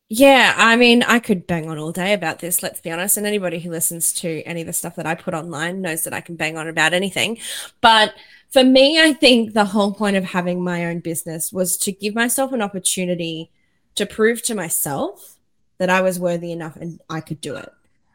Yeah, 0.09 0.53
I 0.55 0.77
mean, 0.77 1.03
I 1.03 1.19
could 1.19 1.47
bang 1.47 1.69
on 1.69 1.77
all 1.77 1.91
day 1.91 2.13
about 2.13 2.39
this, 2.39 2.63
let's 2.63 2.79
be 2.79 2.91
honest. 2.91 3.17
And 3.17 3.25
anybody 3.25 3.59
who 3.59 3.69
listens 3.69 4.13
to 4.13 4.41
any 4.43 4.61
of 4.61 4.67
the 4.67 4.73
stuff 4.73 4.95
that 4.95 5.05
I 5.05 5.15
put 5.15 5.33
online 5.33 5.81
knows 5.81 6.05
that 6.05 6.13
I 6.13 6.21
can 6.21 6.37
bang 6.37 6.57
on 6.57 6.67
about 6.67 6.93
anything. 6.93 7.39
But 7.81 8.13
for 8.49 8.63
me, 8.63 9.01
I 9.01 9.11
think 9.11 9.53
the 9.53 9.65
whole 9.65 9.93
point 9.93 10.15
of 10.15 10.23
having 10.23 10.63
my 10.63 10.85
own 10.85 10.99
business 10.99 11.51
was 11.51 11.75
to 11.79 11.91
give 11.91 12.15
myself 12.15 12.53
an 12.53 12.61
opportunity 12.61 13.51
to 13.95 14.05
prove 14.05 14.41
to 14.43 14.55
myself 14.55 15.36
that 15.77 15.89
I 15.89 16.01
was 16.01 16.19
worthy 16.19 16.51
enough 16.51 16.75
and 16.75 16.99
I 17.09 17.21
could 17.21 17.41
do 17.41 17.55
it. 17.55 17.71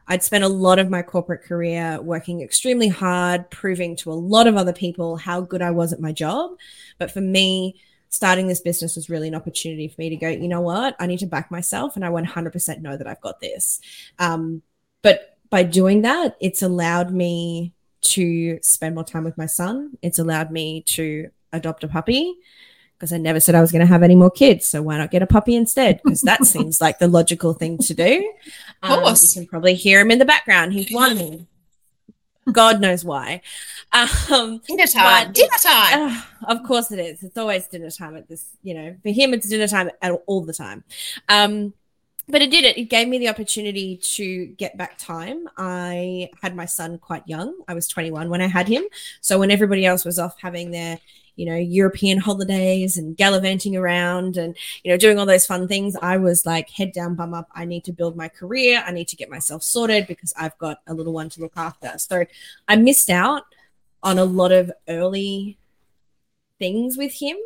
I'd 0.09 0.23
spent 0.23 0.45
a 0.45 0.49
lot 0.49 0.79
of 0.79 0.91
my 0.91 1.03
corporate 1.03 1.43
career 1.43 2.01
working 2.03 2.43
extremely 2.43 2.89
hard, 2.89 3.49
proving 3.51 3.97
to 3.97 4.13
a 4.13 4.15
lot 4.15 4.47
of 4.47 4.57
other 4.57 4.73
people 4.73 5.17
how 5.17 5.41
good 5.41 5.63
I 5.63 5.71
was 5.71 5.93
at 5.93 6.01
my 6.01 6.13
job. 6.13 6.53
But 6.99 7.11
for 7.11 7.21
me, 7.21 7.81
starting 8.09 8.47
this 8.47 8.61
business 8.61 8.97
was 8.97 9.09
really 9.09 9.29
an 9.29 9.35
opportunity 9.35 9.89
for 9.89 10.01
me 10.01 10.11
to 10.11 10.17
go, 10.17 10.29
you 10.29 10.49
know 10.49 10.61
what? 10.61 10.97
I 10.99 11.07
need 11.07 11.21
to 11.21 11.27
back 11.27 11.51
myself 11.51 11.97
and 11.97 12.05
I 12.05 12.09
100% 12.09 12.81
know 12.81 12.97
that 12.97 13.07
I've 13.07 13.21
got 13.21 13.41
this. 13.41 13.81
Um, 14.19 14.63
but 15.03 15.39
by 15.51 15.63
doing 15.63 16.03
that, 16.03 16.37
it's 16.41 16.63
allowed 16.63 17.13
me 17.13 17.73
to 18.03 18.59
spend 18.63 18.97
more 18.97 19.05
time 19.05 19.25
with 19.25 19.39
my 19.39 19.47
son. 19.47 19.97
It's 20.03 20.19
allowed 20.19 20.51
me 20.51 20.83
to 20.89 21.31
adopt 21.53 21.85
a 21.85 21.89
puppy 21.89 22.35
because 23.03 23.13
I 23.13 23.17
never 23.17 23.41
said 23.41 23.57
I 23.57 23.61
was 23.61 23.73
going 23.73 23.81
to 23.81 23.87
have 23.87 24.05
any 24.05 24.15
more 24.15 24.31
kids. 24.31 24.65
So 24.65 24.81
why 24.81 24.97
not 24.97 25.11
get 25.11 25.23
a 25.23 25.27
puppy 25.27 25.57
instead? 25.57 26.01
Because 26.05 26.21
that 26.21 26.45
seems 26.47 26.81
like 26.81 27.01
the 27.01 27.09
logical 27.09 27.53
thing 27.53 27.77
to 27.79 27.95
do. 27.95 28.33
Um, 28.81 28.93
of 28.93 29.03
course. 29.03 29.35
You 29.35 29.43
can 29.43 29.49
probably 29.49 29.75
hear 29.75 29.99
him 29.99 30.13
in 30.13 30.21
the 30.21 30.25
background. 30.25 30.73
He's 30.73 30.89
whining. 30.93 31.49
God 32.53 32.81
knows 32.81 33.05
why. 33.05 33.43
Um, 33.93 34.61
dinner 34.69 34.87
time. 34.87 35.33
Dinner 35.33 35.49
time. 35.61 35.99
Uh, 36.01 36.23
of 36.47 36.63
course 36.63 36.93
it 36.93 37.01
is. 37.01 37.25
It's 37.25 37.37
always 37.37 37.67
dinner 37.67 37.91
time 37.91 38.17
at 38.17 38.29
this. 38.29 38.47
You 38.63 38.75
know, 38.75 38.97
for 39.03 39.11
him, 39.11 39.35
it's 39.35 39.49
dinner 39.49 39.67
time 39.67 39.91
at, 40.01 40.13
all 40.27 40.43
the 40.43 40.55
time. 40.55 40.85
Um, 41.29 41.75
but 42.29 42.41
it 42.41 42.53
did 42.53 42.65
it. 42.65 42.79
It 42.79 42.85
gave 42.85 43.09
me 43.09 43.19
the 43.19 43.31
opportunity 43.31 43.97
to 43.97 44.47
get 44.47 44.79
back 44.79 44.97
time. 44.97 45.49
I 45.57 46.31
had 46.41 46.55
my 46.55 46.67
son 46.67 46.99
quite 46.99 47.27
young. 47.27 47.63
I 47.67 47.75
was 47.75 47.89
21 47.89 48.31
when 48.31 48.41
I 48.41 48.47
had 48.47 48.69
him. 48.69 48.85
So 49.21 49.41
when 49.41 49.51
everybody 49.51 49.85
else 49.85 50.05
was 50.05 50.21
off 50.21 50.41
having 50.41 50.71
their 50.71 51.01
you 51.37 51.47
know 51.47 51.57
european 51.57 52.19
holidays 52.19 52.97
and 52.97 53.17
gallivanting 53.17 53.77
around 53.77 54.37
and 54.37 54.57
you 54.83 54.91
know 54.91 54.97
doing 54.97 55.19
all 55.19 55.27
those 55.27 55.47
fun 55.47 55.67
things 55.67 55.97
i 56.03 56.17
was 56.17 56.45
like 56.45 56.69
head 56.71 56.93
down 56.93 57.15
bum 57.15 57.35
up 57.35 57.49
i 57.55 57.65
need 57.65 57.85
to 57.85 57.93
build 57.93 58.17
my 58.17 58.29
career. 58.29 58.83
I 58.87 58.93
need 58.93 59.09
to 59.09 59.17
get 59.17 59.31
myself 59.31 59.63
sorted 59.63 60.07
because 60.07 60.33
i've 60.37 60.57
got 60.59 60.81
a 60.87 60.95
little 60.95 61.13
one 61.13 61.29
to 61.31 61.41
look 61.41 61.57
after. 61.57 61.99
So 61.99 62.25
i 62.69 62.77
missed 62.77 63.11
out 63.11 63.45
on 64.03 64.19
a 64.19 64.25
lot 64.25 64.53
of 64.53 64.71
early 64.89 65.59
things 66.59 66.97
with 66.97 67.13
him 67.13 67.37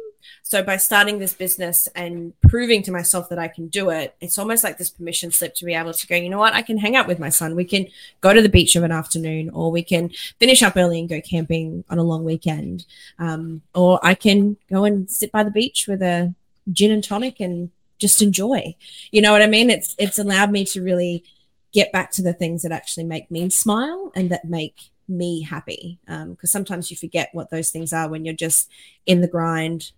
so 0.42 0.62
by 0.62 0.76
starting 0.76 1.18
this 1.18 1.34
business 1.34 1.88
and 1.94 2.32
proving 2.48 2.82
to 2.82 2.92
myself 2.92 3.28
that 3.30 3.38
I 3.38 3.48
can 3.48 3.68
do 3.68 3.90
it, 3.90 4.14
it's 4.20 4.38
almost 4.38 4.62
like 4.62 4.78
this 4.78 4.90
permission 4.90 5.32
slip 5.32 5.54
to 5.56 5.64
be 5.64 5.74
able 5.74 5.92
to 5.92 6.06
go, 6.06 6.14
you 6.14 6.28
know 6.28 6.38
what, 6.38 6.54
I 6.54 6.62
can 6.62 6.78
hang 6.78 6.94
out 6.94 7.08
with 7.08 7.18
my 7.18 7.30
son. 7.30 7.56
We 7.56 7.64
can 7.64 7.86
go 8.20 8.32
to 8.32 8.40
the 8.40 8.48
beach 8.48 8.76
of 8.76 8.84
an 8.84 8.92
afternoon, 8.92 9.50
or 9.50 9.70
we 9.70 9.82
can 9.82 10.10
finish 10.38 10.62
up 10.62 10.76
early 10.76 11.00
and 11.00 11.08
go 11.08 11.20
camping 11.20 11.84
on 11.90 11.98
a 11.98 12.04
long 12.04 12.24
weekend. 12.24 12.86
Um, 13.18 13.62
or 13.74 13.98
I 14.02 14.14
can 14.14 14.56
go 14.70 14.84
and 14.84 15.10
sit 15.10 15.32
by 15.32 15.42
the 15.42 15.50
beach 15.50 15.86
with 15.88 16.02
a 16.02 16.34
gin 16.72 16.92
and 16.92 17.02
tonic 17.02 17.40
and 17.40 17.70
just 17.98 18.22
enjoy. 18.22 18.76
You 19.10 19.22
know 19.22 19.32
what 19.32 19.42
I 19.42 19.46
mean? 19.46 19.70
It's 19.70 19.94
it's 19.98 20.18
allowed 20.18 20.50
me 20.50 20.64
to 20.66 20.82
really 20.82 21.24
get 21.72 21.92
back 21.92 22.10
to 22.12 22.22
the 22.22 22.32
things 22.32 22.62
that 22.62 22.72
actually 22.72 23.04
make 23.04 23.30
me 23.30 23.48
smile 23.50 24.12
and 24.14 24.30
that 24.30 24.44
make 24.44 24.90
me 25.08 25.42
happy 25.42 25.98
because 26.04 26.24
um, 26.24 26.36
sometimes 26.44 26.90
you 26.90 26.96
forget 26.96 27.30
what 27.32 27.50
those 27.50 27.70
things 27.70 27.92
are 27.92 28.08
when 28.08 28.24
you're 28.24 28.34
just 28.34 28.68
in 29.06 29.20
the 29.20 29.28
grind 29.28 29.92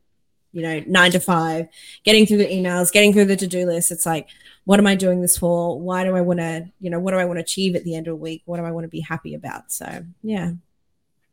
you 0.52 0.62
know, 0.62 0.82
nine 0.86 1.10
to 1.12 1.20
five, 1.20 1.68
getting 2.04 2.26
through 2.26 2.38
the 2.38 2.46
emails, 2.46 2.92
getting 2.92 3.12
through 3.12 3.26
the 3.26 3.36
to 3.36 3.46
do 3.46 3.66
list. 3.66 3.90
It's 3.90 4.06
like, 4.06 4.28
what 4.64 4.78
am 4.78 4.86
I 4.86 4.94
doing 4.94 5.22
this 5.22 5.38
for? 5.38 5.80
Why 5.80 6.04
do 6.04 6.14
I 6.14 6.20
want 6.20 6.40
to, 6.40 6.70
you 6.80 6.90
know, 6.90 7.00
what 7.00 7.12
do 7.12 7.18
I 7.18 7.24
want 7.24 7.38
to 7.38 7.42
achieve 7.42 7.74
at 7.74 7.84
the 7.84 7.94
end 7.94 8.06
of 8.06 8.12
the 8.12 8.16
week? 8.16 8.42
What 8.44 8.58
do 8.58 8.64
I 8.64 8.70
want 8.70 8.84
to 8.84 8.88
be 8.88 9.00
happy 9.00 9.34
about? 9.34 9.72
So, 9.72 10.04
yeah. 10.22 10.52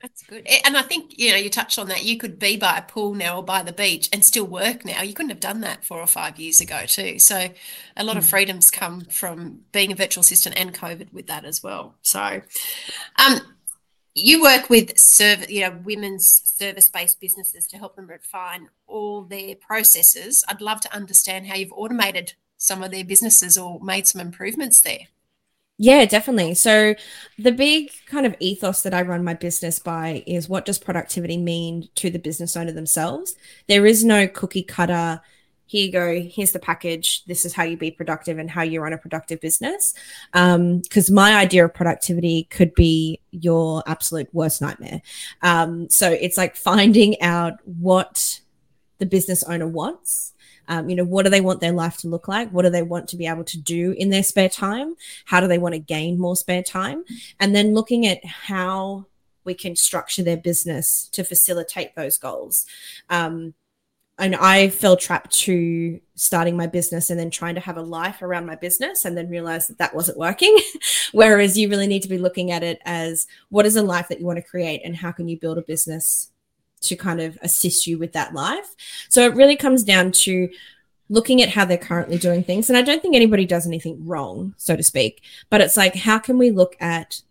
That's 0.01 0.23
good. 0.23 0.47
And 0.65 0.77
I 0.77 0.83
think, 0.83 1.17
you 1.17 1.31
know, 1.31 1.37
you 1.37 1.49
touched 1.49 1.79
on 1.79 1.87
that. 1.87 2.03
You 2.03 2.17
could 2.17 2.37
be 2.37 2.57
by 2.57 2.77
a 2.77 2.81
pool 2.81 3.15
now 3.15 3.37
or 3.37 3.43
by 3.43 3.63
the 3.63 3.73
beach 3.73 4.07
and 4.13 4.23
still 4.23 4.45
work 4.45 4.85
now. 4.85 5.01
You 5.01 5.13
couldn't 5.13 5.31
have 5.31 5.39
done 5.39 5.61
that 5.61 5.83
four 5.83 5.99
or 5.99 6.05
five 6.05 6.37
years 6.37 6.61
ago, 6.61 6.83
too. 6.85 7.17
So, 7.17 7.49
a 7.97 8.03
lot 8.03 8.15
mm. 8.15 8.19
of 8.19 8.25
freedoms 8.25 8.69
come 8.69 9.01
from 9.05 9.61
being 9.71 9.91
a 9.91 9.95
virtual 9.95 10.21
assistant 10.21 10.59
and 10.59 10.73
COVID 10.73 11.11
with 11.11 11.27
that 11.27 11.43
as 11.43 11.63
well. 11.63 11.95
So, 12.03 12.41
um, 13.17 13.39
you 14.15 14.41
work 14.41 14.69
with 14.69 14.93
you 15.49 15.61
know, 15.61 15.77
women's 15.83 16.27
service-based 16.57 17.19
businesses 17.19 17.67
to 17.67 17.77
help 17.77 17.97
them 17.97 18.07
refine 18.07 18.69
all 18.87 19.23
their 19.23 19.55
processes. 19.55 20.43
I'd 20.47 20.61
love 20.61 20.79
to 20.81 20.95
understand 20.95 21.47
how 21.47 21.55
you've 21.55 21.73
automated 21.73 22.33
some 22.57 22.81
of 22.81 22.91
their 22.91 23.03
businesses 23.03 23.57
or 23.57 23.79
made 23.83 24.07
some 24.07 24.21
improvements 24.21 24.79
there. 24.81 25.09
Yeah, 25.77 26.05
definitely. 26.05 26.53
So, 26.53 26.95
the 27.37 27.51
big 27.51 27.91
kind 28.05 28.25
of 28.25 28.33
ethos 28.39 28.81
that 28.83 28.93
I 28.93 29.01
run 29.01 29.25
my 29.25 29.33
business 29.33 29.77
by 29.77 30.23
is 30.25 30.47
what 30.47 30.63
does 30.63 30.79
productivity 30.79 31.35
mean 31.35 31.89
to 31.95 32.09
the 32.09 32.17
business 32.17 32.55
owner 32.55 32.71
themselves? 32.71 33.35
There 33.67 33.85
is 33.85 34.05
no 34.05 34.25
cookie 34.25 34.63
cutter 34.63 35.19
here 35.65 35.85
you 35.85 35.91
go 35.91 36.19
here's 36.21 36.51
the 36.51 36.59
package 36.59 37.23
this 37.25 37.45
is 37.45 37.53
how 37.53 37.63
you 37.63 37.75
be 37.77 37.91
productive 37.91 38.37
and 38.37 38.49
how 38.49 38.61
you 38.61 38.81
run 38.81 38.93
a 38.93 38.97
productive 38.97 39.41
business. 39.41 39.93
Because 40.31 41.09
um, 41.09 41.15
my 41.15 41.35
idea 41.35 41.65
of 41.65 41.73
productivity 41.73 42.43
could 42.49 42.73
be 42.75 43.19
your 43.31 43.83
absolute 43.87 44.29
worst 44.33 44.61
nightmare. 44.61 45.01
Um, 45.41 45.89
so 45.89 46.11
it's 46.11 46.37
like 46.37 46.55
finding 46.55 47.19
out 47.21 47.53
what 47.65 48.39
the 48.99 49.05
business 49.05 49.43
owner 49.43 49.67
wants. 49.67 50.33
Um, 50.67 50.89
you 50.89 50.95
know 50.95 51.03
what 51.03 51.23
do 51.23 51.29
they 51.29 51.41
want 51.41 51.61
their 51.61 51.71
life 51.71 51.97
to 51.97 52.07
look 52.07 52.27
like? 52.27 52.49
What 52.49 52.63
do 52.63 52.69
they 52.69 52.81
want 52.81 53.07
to 53.09 53.17
be 53.17 53.27
able 53.27 53.43
to 53.45 53.57
do 53.59 53.91
in 53.91 54.09
their 54.09 54.23
spare 54.23 54.49
time? 54.49 54.95
How 55.25 55.39
do 55.39 55.47
they 55.47 55.59
want 55.59 55.73
to 55.73 55.79
gain 55.79 56.19
more 56.19 56.35
spare 56.35 56.63
time? 56.63 57.03
And 57.39 57.55
then 57.55 57.75
looking 57.75 58.07
at 58.07 58.23
how 58.25 59.05
we 59.43 59.53
can 59.53 59.75
structure 59.75 60.23
their 60.23 60.37
business 60.37 61.07
to 61.13 61.23
facilitate 61.23 61.95
those 61.95 62.17
goals. 62.17 62.65
Um, 63.09 63.53
and 64.17 64.35
I 64.35 64.69
fell 64.69 64.95
trapped 64.95 65.31
to 65.39 65.99
starting 66.15 66.55
my 66.55 66.67
business 66.67 67.09
and 67.09 67.19
then 67.19 67.29
trying 67.29 67.55
to 67.55 67.61
have 67.61 67.75
a 67.75 67.81
life 67.81 68.21
around 68.21 68.45
my 68.45 68.55
business 68.55 69.03
and 69.03 69.17
then 69.17 69.29
realized 69.29 69.69
that 69.69 69.77
that 69.79 69.93
wasn't 69.93 70.17
working. 70.17 70.57
Whereas 71.11 71.57
you 71.57 71.69
really 71.69 71.87
need 71.87 72.03
to 72.03 72.09
be 72.09 72.17
looking 72.17 72.51
at 72.51 72.63
it 72.63 72.79
as 72.85 73.27
what 73.49 73.65
is 73.65 73.75
a 73.75 73.83
life 73.83 74.07
that 74.07 74.19
you 74.19 74.25
want 74.25 74.37
to 74.37 74.43
create 74.43 74.81
and 74.85 74.95
how 74.95 75.11
can 75.11 75.27
you 75.27 75.37
build 75.37 75.57
a 75.57 75.63
business 75.63 76.31
to 76.81 76.95
kind 76.95 77.19
of 77.19 77.37
assist 77.41 77.87
you 77.87 77.97
with 77.97 78.13
that 78.13 78.33
life. 78.33 78.75
So 79.09 79.25
it 79.25 79.35
really 79.35 79.57
comes 79.57 79.83
down 79.83 80.11
to 80.11 80.49
looking 81.09 81.41
at 81.41 81.49
how 81.49 81.65
they're 81.65 81.77
currently 81.77 82.17
doing 82.17 82.43
things. 82.43 82.69
And 82.69 82.77
I 82.77 82.81
don't 82.81 83.01
think 83.01 83.15
anybody 83.15 83.45
does 83.45 83.67
anything 83.67 84.05
wrong, 84.05 84.55
so 84.57 84.75
to 84.75 84.83
speak, 84.83 85.21
but 85.49 85.61
it's 85.61 85.77
like, 85.77 85.95
how 85.95 86.19
can 86.19 86.37
we 86.37 86.51
look 86.51 86.75
at 86.79 87.21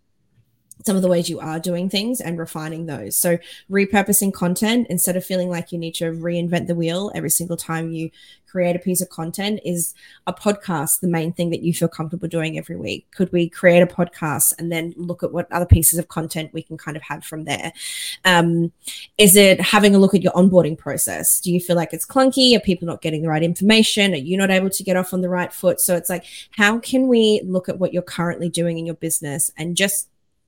some 0.85 0.95
of 0.95 1.01
the 1.01 1.07
ways 1.07 1.29
you 1.29 1.39
are 1.39 1.59
doing 1.59 1.89
things 1.89 2.21
and 2.21 2.37
refining 2.37 2.85
those. 2.85 3.17
So, 3.17 3.37
repurposing 3.69 4.33
content 4.33 4.87
instead 4.89 5.15
of 5.15 5.25
feeling 5.25 5.49
like 5.49 5.71
you 5.71 5.79
need 5.79 5.95
to 5.95 6.05
reinvent 6.11 6.67
the 6.67 6.75
wheel 6.75 7.11
every 7.15 7.29
single 7.29 7.57
time 7.57 7.91
you 7.91 8.11
create 8.55 8.77
a 8.77 8.79
piece 8.79 9.01
of 9.01 9.09
content 9.09 9.59
is 9.65 9.93
a 10.27 10.33
podcast 10.33 11.01
the 11.01 11.09
main 11.09 11.33
thing 11.33 11.49
that 11.49 11.61
you 11.61 11.73
feel 11.73 11.89
comfortable 11.89 12.27
doing 12.29 12.57
every 12.57 12.77
week? 12.77 13.05
Could 13.11 13.29
we 13.33 13.49
create 13.49 13.81
a 13.81 13.85
podcast 13.85 14.53
and 14.57 14.71
then 14.71 14.93
look 14.95 15.23
at 15.23 15.33
what 15.33 15.51
other 15.51 15.65
pieces 15.65 15.99
of 15.99 16.07
content 16.07 16.53
we 16.53 16.63
can 16.63 16.77
kind 16.77 16.95
of 16.95 17.03
have 17.03 17.25
from 17.25 17.43
there? 17.43 17.73
Um, 18.23 18.71
is 19.17 19.35
it 19.35 19.59
having 19.59 19.93
a 19.93 19.99
look 19.99 20.13
at 20.13 20.21
your 20.21 20.31
onboarding 20.31 20.77
process? 20.77 21.41
Do 21.41 21.51
you 21.51 21.59
feel 21.59 21.75
like 21.75 21.91
it's 21.91 22.05
clunky? 22.05 22.55
Are 22.55 22.61
people 22.61 22.85
not 22.85 23.01
getting 23.01 23.23
the 23.23 23.27
right 23.27 23.43
information? 23.43 24.13
Are 24.13 24.17
you 24.17 24.37
not 24.37 24.51
able 24.51 24.69
to 24.69 24.83
get 24.83 24.95
off 24.95 25.13
on 25.13 25.19
the 25.19 25.27
right 25.27 25.51
foot? 25.51 25.81
So, 25.81 25.97
it's 25.97 26.09
like, 26.09 26.23
how 26.51 26.79
can 26.79 27.09
we 27.09 27.41
look 27.43 27.67
at 27.67 27.77
what 27.77 27.91
you're 27.91 28.03
currently 28.03 28.47
doing 28.47 28.77
in 28.77 28.85
your 28.85 28.95
business 28.95 29.51
and 29.57 29.75
just 29.75 30.07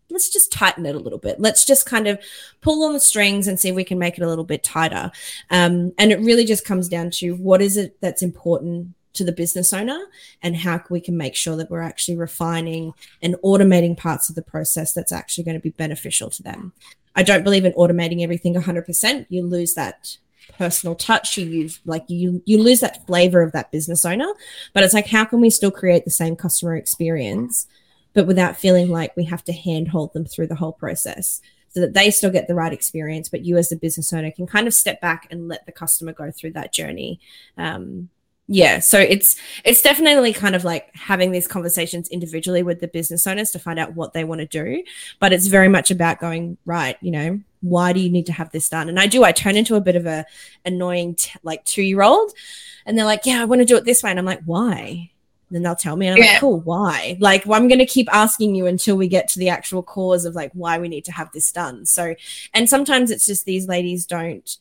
let's 0.10 0.30
just 0.30 0.52
tighten 0.52 0.86
it 0.86 0.96
a 0.96 1.00
little 1.00 1.20
bit. 1.20 1.40
Let's 1.40 1.66
just 1.66 1.86
kind 1.86 2.08
of 2.08 2.20
pull 2.62 2.84
on 2.84 2.94
the 2.94 3.00
strings 3.00 3.48
and 3.48 3.60
see 3.60 3.70
if 3.70 3.76
we 3.76 3.84
can 3.84 4.00
make 4.00 4.18
it 4.18 4.24
a 4.24 4.28
little 4.28 4.44
bit 4.44 4.64
tighter. 4.64 5.12
Um, 5.50 5.94
and 5.98 6.12
it 6.12 6.20
really 6.20 6.46
just 6.46 6.66
comes 6.66 6.88
down 6.88 7.12
to 7.12 7.36
what 7.36 7.62
is 7.62 7.78
it 7.78 8.00
that's 8.02 8.22
important 8.22 8.94
to 9.14 9.24
the 9.24 9.32
business 9.32 9.74
owner 9.74 10.00
and 10.42 10.56
how 10.56 10.82
we 10.90 11.02
can 11.02 11.18
make 11.18 11.36
sure 11.36 11.56
that 11.56 11.70
we're 11.70 11.82
actually 11.82 12.18
refining 12.18 12.94
and 13.22 13.36
automating 13.44 13.98
parts 13.98 14.30
of 14.30 14.36
the 14.36 14.42
process 14.42 14.94
that's 14.94 15.12
actually 15.12 15.44
going 15.44 15.58
to 15.58 15.62
be 15.62 15.72
beneficial 15.72 16.30
to 16.30 16.44
them. 16.44 16.72
I 17.16 17.24
don't 17.24 17.44
believe 17.44 17.66
in 17.66 17.74
automating 17.74 18.22
everything 18.22 18.54
100%. 18.54 19.26
You 19.30 19.44
lose 19.44 19.74
that 19.74 20.18
personal 20.58 20.96
touch 20.96 21.38
you 21.38 21.46
use 21.46 21.82
like 21.84 22.06
you 22.08 22.42
you 22.46 22.58
lose 22.64 22.80
that 22.80 23.06
flavor 23.06 23.42
of 23.42 23.52
that 23.52 23.70
business 23.70 24.06
owner 24.06 24.28
but 24.74 24.82
it's 24.82 24.94
like 24.94 25.08
how 25.08 25.26
can 25.26 25.42
we 25.42 25.50
still 25.50 25.70
create 25.70 26.06
the 26.06 26.10
same 26.10 26.38
customer 26.38 26.74
experience 26.74 27.68
but 28.18 28.26
without 28.26 28.58
feeling 28.58 28.90
like 28.90 29.16
we 29.16 29.24
have 29.26 29.44
to 29.44 29.54
handhold 29.54 30.12
them 30.14 30.26
through 30.26 30.48
the 30.48 30.56
whole 30.56 30.72
process 30.74 31.40
so 31.70 31.80
that 31.80 31.94
they 31.94 32.10
still 32.10 32.32
get 32.32 32.48
the 32.48 32.56
right 32.56 32.74
experience 32.74 33.30
but 33.30 33.46
you 33.46 33.58
as 33.58 33.70
the 33.70 33.76
business 33.76 34.12
owner 34.12 34.32
can 34.32 34.48
kind 34.48 34.66
of 34.66 34.74
step 34.74 35.00
back 35.02 35.28
and 35.30 35.48
let 35.48 35.64
the 35.68 35.72
customer 35.72 36.12
go 36.12 36.32
through 36.32 36.52
that 36.52 36.74
journey. 36.74 37.20
Um, 37.60 38.10
yeah 38.48 38.80
so 38.80 38.98
it's 38.98 39.36
it's 39.66 39.82
definitely 39.82 40.34
kind 40.34 40.56
of 40.56 40.64
like 40.64 40.90
having 40.96 41.32
these 41.32 41.48
conversations 41.48 42.08
individually 42.10 42.64
with 42.64 42.80
the 42.80 42.88
business 42.88 43.28
owners 43.28 43.52
to 43.52 43.60
find 43.60 43.78
out 43.78 43.94
what 43.94 44.14
they 44.14 44.24
want 44.24 44.40
to 44.40 44.48
do 44.48 44.82
but 45.20 45.34
it's 45.34 45.48
very 45.48 45.68
much 45.68 45.92
about 45.92 46.18
going 46.18 46.58
right 46.66 46.96
you 47.02 47.12
know 47.12 47.40
why 47.60 47.92
do 47.92 48.00
you 48.00 48.10
need 48.10 48.26
to 48.28 48.32
have 48.32 48.50
this 48.52 48.70
done? 48.70 48.88
And 48.88 49.00
i 49.00 49.06
do 49.06 49.26
i 49.26 49.34
turn 49.34 49.58
into 49.58 49.76
a 49.76 49.82
bit 49.82 49.98
of 49.98 50.06
a 50.06 50.26
annoying 50.66 51.16
t- 51.16 51.38
like 51.44 51.66
two 51.66 51.82
year 51.82 52.02
old 52.02 52.32
and 52.86 52.98
they're 52.98 53.06
like 53.06 53.26
yeah 53.26 53.42
i 53.42 53.46
want 53.46 53.60
to 53.60 53.66
do 53.66 53.76
it 53.76 53.84
this 53.84 54.02
way. 54.02 54.10
And 54.10 54.18
i'm 54.18 54.26
like 54.26 54.44
why 54.46 55.12
then 55.50 55.64
they'll 55.64 55.76
tell 55.76 55.96
me 55.96 56.08
and 56.08 56.16
i'm 56.16 56.24
yeah. 56.24 56.32
like 56.32 56.40
cool 56.40 56.60
why 56.62 57.18
like 57.20 57.46
well, 57.46 57.60
i'm 57.60 57.68
going 57.68 57.80
to 57.80 57.86
keep 57.86 58.08
asking 58.14 58.56
you 58.56 58.66
until 58.66 58.96
we 58.96 59.08
get 59.08 59.28
to 59.28 59.40
the 59.40 59.50
actual 59.50 59.82
cause 59.82 60.26
of 60.26 60.36
like 60.36 60.52
why 60.54 60.78
we 60.78 60.88
need 60.88 61.06
to 61.06 61.12
have 61.12 61.32
this 61.32 61.52
done 61.52 61.86
so 61.86 62.16
and 62.54 62.70
sometimes 62.70 63.12
it's 63.12 63.26
just 63.26 63.46
these 63.46 63.68
ladies 63.68 64.06
don't 64.06 64.58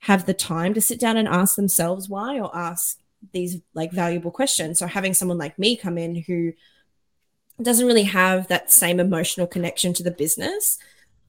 have 0.00 0.26
the 0.26 0.34
time 0.34 0.74
to 0.74 0.80
sit 0.80 1.00
down 1.00 1.16
and 1.16 1.28
ask 1.28 1.56
themselves 1.56 2.08
why 2.08 2.38
or 2.38 2.54
ask 2.56 2.98
these 3.32 3.60
like 3.74 3.92
valuable 3.92 4.30
questions. 4.30 4.78
So 4.78 4.86
having 4.86 5.14
someone 5.14 5.38
like 5.38 5.58
me 5.58 5.76
come 5.76 5.98
in 5.98 6.14
who 6.14 6.52
doesn't 7.60 7.86
really 7.86 8.04
have 8.04 8.48
that 8.48 8.70
same 8.70 9.00
emotional 9.00 9.46
connection 9.46 9.92
to 9.94 10.02
the 10.02 10.10
business, 10.10 10.78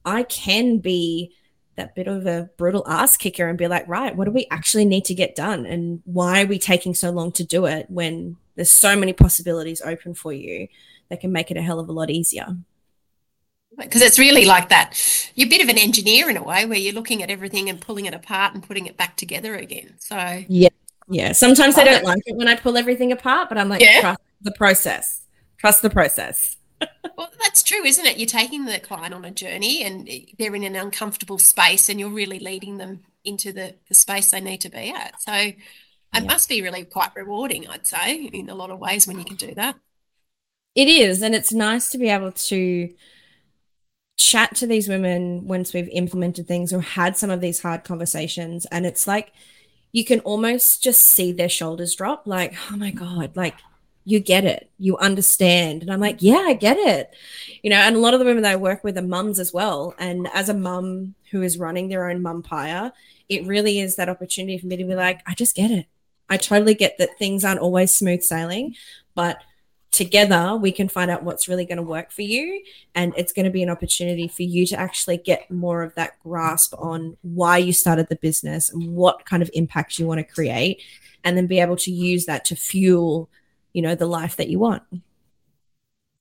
I 0.04 0.22
can 0.22 0.78
be 0.78 1.32
that 1.76 1.94
bit 1.94 2.06
of 2.06 2.26
a 2.26 2.50
brutal 2.56 2.86
ass 2.86 3.16
kicker 3.16 3.48
and 3.48 3.58
be 3.58 3.68
like, 3.68 3.88
right, 3.88 4.14
what 4.14 4.26
do 4.26 4.30
we 4.30 4.46
actually 4.50 4.84
need 4.84 5.04
to 5.06 5.14
get 5.14 5.34
done? 5.34 5.66
And 5.66 6.02
why 6.04 6.42
are 6.42 6.46
we 6.46 6.58
taking 6.58 6.94
so 6.94 7.10
long 7.10 7.32
to 7.32 7.44
do 7.44 7.66
it 7.66 7.86
when 7.88 8.36
there's 8.60 8.70
so 8.70 8.94
many 8.94 9.14
possibilities 9.14 9.80
open 9.80 10.12
for 10.12 10.34
you 10.34 10.68
that 11.08 11.20
can 11.20 11.32
make 11.32 11.50
it 11.50 11.56
a 11.56 11.62
hell 11.62 11.80
of 11.80 11.88
a 11.88 11.92
lot 11.92 12.10
easier? 12.10 12.58
Because 13.78 14.02
it's 14.02 14.18
really 14.18 14.44
like 14.44 14.68
that. 14.68 15.00
You're 15.34 15.46
a 15.46 15.48
bit 15.48 15.62
of 15.62 15.70
an 15.70 15.78
engineer 15.78 16.28
in 16.28 16.36
a 16.36 16.42
way 16.42 16.66
where 16.66 16.76
you're 16.76 16.92
looking 16.92 17.22
at 17.22 17.30
everything 17.30 17.70
and 17.70 17.80
pulling 17.80 18.04
it 18.04 18.12
apart 18.12 18.52
and 18.52 18.62
putting 18.62 18.84
it 18.84 18.98
back 18.98 19.16
together 19.16 19.54
again. 19.54 19.94
So, 19.98 20.44
yeah, 20.46 20.68
yeah. 21.08 21.32
Sometimes 21.32 21.78
I 21.78 21.84
don't 21.84 22.04
like 22.04 22.20
it 22.26 22.36
when 22.36 22.48
I 22.48 22.54
pull 22.56 22.76
everything 22.76 23.12
apart, 23.12 23.48
but 23.48 23.56
I'm 23.56 23.70
like, 23.70 23.80
yeah. 23.80 24.00
trust 24.02 24.20
the 24.42 24.52
process. 24.52 25.22
Trust 25.56 25.80
the 25.80 25.88
process. 25.88 26.58
well, 27.16 27.30
that's 27.42 27.62
true, 27.62 27.82
isn't 27.82 28.04
it? 28.04 28.18
You're 28.18 28.26
taking 28.26 28.66
the 28.66 28.78
client 28.78 29.14
on 29.14 29.24
a 29.24 29.30
journey 29.30 29.82
and 29.82 30.06
they're 30.38 30.54
in 30.54 30.64
an 30.64 30.76
uncomfortable 30.76 31.38
space 31.38 31.88
and 31.88 31.98
you're 31.98 32.10
really 32.10 32.40
leading 32.40 32.76
them 32.76 33.04
into 33.24 33.52
the, 33.52 33.76
the 33.88 33.94
space 33.94 34.30
they 34.30 34.40
need 34.42 34.60
to 34.60 34.68
be 34.68 34.90
at. 34.90 35.14
So 35.22 35.52
it 36.14 36.22
yeah. 36.22 36.28
must 36.28 36.48
be 36.48 36.62
really 36.62 36.84
quite 36.84 37.14
rewarding, 37.14 37.68
I'd 37.68 37.86
say, 37.86 38.16
in 38.16 38.48
a 38.48 38.54
lot 38.54 38.70
of 38.70 38.78
ways 38.78 39.06
when 39.06 39.18
you 39.18 39.24
can 39.24 39.36
do 39.36 39.54
that. 39.54 39.76
It 40.74 40.88
is. 40.88 41.22
And 41.22 41.34
it's 41.34 41.52
nice 41.52 41.90
to 41.90 41.98
be 41.98 42.08
able 42.08 42.32
to 42.32 42.92
chat 44.16 44.54
to 44.56 44.66
these 44.66 44.88
women 44.88 45.46
once 45.46 45.72
we've 45.72 45.88
implemented 45.88 46.46
things 46.46 46.72
or 46.72 46.80
had 46.80 47.16
some 47.16 47.30
of 47.30 47.40
these 47.40 47.60
hard 47.62 47.84
conversations. 47.84 48.66
And 48.66 48.86
it's 48.86 49.06
like, 49.06 49.32
you 49.92 50.04
can 50.04 50.20
almost 50.20 50.82
just 50.82 51.02
see 51.02 51.32
their 51.32 51.48
shoulders 51.48 51.94
drop 51.94 52.26
like 52.26 52.54
oh 52.70 52.76
my 52.76 52.90
god 52.90 53.34
like 53.36 53.56
you 54.04 54.18
get 54.18 54.44
it 54.44 54.70
you 54.78 54.96
understand 54.98 55.82
and 55.82 55.92
i'm 55.92 56.00
like 56.00 56.22
yeah 56.22 56.44
i 56.46 56.54
get 56.54 56.76
it 56.78 57.14
you 57.62 57.70
know 57.70 57.76
and 57.76 57.96
a 57.96 57.98
lot 57.98 58.14
of 58.14 58.20
the 58.20 58.26
women 58.26 58.42
that 58.42 58.52
i 58.52 58.56
work 58.56 58.82
with 58.82 58.96
are 58.96 59.02
mums 59.02 59.38
as 59.38 59.52
well 59.52 59.94
and 59.98 60.28
as 60.32 60.48
a 60.48 60.54
mum 60.54 61.14
who 61.30 61.42
is 61.42 61.58
running 61.58 61.88
their 61.88 62.08
own 62.08 62.22
mumpire 62.22 62.92
it 63.28 63.46
really 63.46 63.78
is 63.78 63.96
that 63.96 64.08
opportunity 64.08 64.58
for 64.58 64.66
me 64.66 64.76
to 64.76 64.84
be 64.84 64.94
like 64.94 65.20
i 65.26 65.34
just 65.34 65.54
get 65.54 65.70
it 65.70 65.86
i 66.30 66.36
totally 66.36 66.74
get 66.74 66.96
that 66.98 67.18
things 67.18 67.44
aren't 67.44 67.60
always 67.60 67.92
smooth 67.92 68.22
sailing 68.22 68.74
but 69.14 69.42
together 69.90 70.56
we 70.56 70.70
can 70.70 70.88
find 70.88 71.10
out 71.10 71.24
what's 71.24 71.48
really 71.48 71.64
going 71.64 71.76
to 71.76 71.82
work 71.82 72.12
for 72.12 72.22
you 72.22 72.62
and 72.94 73.12
it's 73.16 73.32
going 73.32 73.44
to 73.44 73.50
be 73.50 73.62
an 73.62 73.68
opportunity 73.68 74.28
for 74.28 74.44
you 74.44 74.64
to 74.64 74.78
actually 74.78 75.16
get 75.16 75.50
more 75.50 75.82
of 75.82 75.94
that 75.96 76.18
grasp 76.20 76.72
on 76.78 77.16
why 77.22 77.58
you 77.58 77.72
started 77.72 78.08
the 78.08 78.16
business 78.16 78.70
and 78.70 78.94
what 78.94 79.26
kind 79.26 79.42
of 79.42 79.50
impact 79.52 79.98
you 79.98 80.06
want 80.06 80.18
to 80.18 80.24
create 80.24 80.80
and 81.24 81.36
then 81.36 81.46
be 81.46 81.60
able 81.60 81.76
to 81.76 81.90
use 81.90 82.24
that 82.26 82.44
to 82.44 82.54
fuel 82.54 83.28
you 83.72 83.82
know 83.82 83.94
the 83.94 84.06
life 84.06 84.36
that 84.36 84.48
you 84.48 84.58
want. 84.58 84.82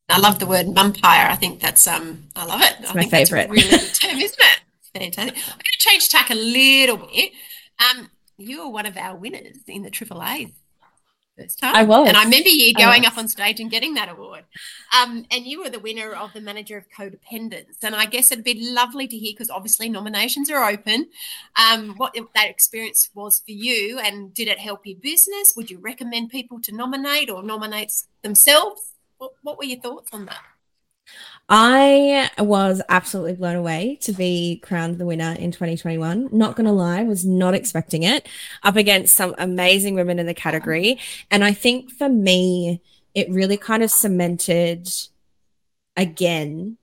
I 0.07 0.19
love 0.19 0.39
the 0.39 0.47
word 0.47 0.67
mumpire. 0.67 1.29
I 1.29 1.35
think 1.35 1.59
that's 1.59 1.85
um 1.87 2.23
i 2.35 2.45
love 2.45 2.61
it. 2.61 2.75
It's 2.79 2.91
I 2.91 2.93
my 2.95 3.05
favorite. 3.05 3.49
really 3.49 3.69
good 3.69 3.93
term 3.93 4.17
isn't 4.17 4.39
it? 4.39 4.59
Fantastic. 4.93 5.37
I'm 5.37 5.51
going 5.51 5.63
to 5.63 5.79
change 5.79 6.09
tack 6.09 6.29
a 6.31 6.35
little 6.35 6.97
bit. 6.97 7.31
Um 7.79 8.09
you 8.39 8.65
were 8.65 8.69
one 8.69 8.85
of 8.85 8.97
our 8.97 9.15
winners 9.15 9.57
in 9.67 9.83
the 9.83 9.89
triple 9.89 10.23
a 10.23 10.51
first 11.39 11.59
time. 11.59 11.75
I 11.75 11.83
was. 11.83 12.07
And 12.07 12.17
I 12.17 12.23
remember 12.23 12.49
you 12.49 12.73
going 12.73 13.05
up 13.05 13.17
on 13.17 13.27
stage 13.27 13.59
and 13.59 13.71
getting 13.71 13.93
that 13.95 14.09
award. 14.09 14.43
Um, 14.97 15.25
and 15.31 15.45
you 15.45 15.61
were 15.61 15.69
the 15.69 15.79
winner 15.79 16.11
of 16.13 16.33
the 16.33 16.41
manager 16.41 16.77
of 16.77 16.85
codependence. 16.89 17.83
And 17.83 17.95
I 17.95 18.05
guess 18.05 18.31
it'd 18.31 18.43
be 18.43 18.71
lovely 18.71 19.07
to 19.07 19.17
hear 19.17 19.33
because 19.33 19.49
obviously 19.49 19.89
nominations 19.89 20.49
are 20.49 20.69
open. 20.69 21.09
Um, 21.55 21.95
what 21.97 22.15
that 22.35 22.49
experience 22.49 23.09
was 23.13 23.39
for 23.39 23.51
you 23.51 23.99
and 23.99 24.33
did 24.33 24.47
it 24.47 24.59
help 24.59 24.85
your 24.85 24.97
business? 24.99 25.53
Would 25.55 25.71
you 25.71 25.79
recommend 25.79 26.29
people 26.29 26.61
to 26.61 26.75
nominate 26.75 27.29
or 27.29 27.43
nominate 27.43 27.91
themselves? 28.21 28.93
What, 29.17 29.31
what 29.43 29.57
were 29.57 29.65
your 29.65 29.79
thoughts 29.79 30.09
on 30.13 30.25
that? 30.25 30.41
I 31.51 32.29
was 32.37 32.79
absolutely 32.89 33.33
blown 33.33 33.55
away 33.55 33.97
to 34.01 34.11
be 34.11 34.61
crowned 34.63 34.99
the 34.99 35.05
winner 35.05 35.35
in 35.37 35.51
2021. 35.51 36.29
Not 36.31 36.55
going 36.55 36.67
to 36.67 36.71
lie, 36.71 37.01
was 37.03 37.25
not 37.25 37.55
expecting 37.55 38.03
it 38.03 38.27
up 38.61 38.75
against 38.75 39.15
some 39.15 39.33
amazing 39.39 39.95
women 39.95 40.19
in 40.19 40.27
the 40.27 40.35
category. 40.35 40.99
And 41.31 41.43
I 41.43 41.53
think 41.53 41.89
for 41.91 42.07
me, 42.07 42.81
it 43.15 43.31
really 43.31 43.57
kind 43.57 43.81
of 43.81 43.89
cemented 43.89 44.87
again 45.97 46.77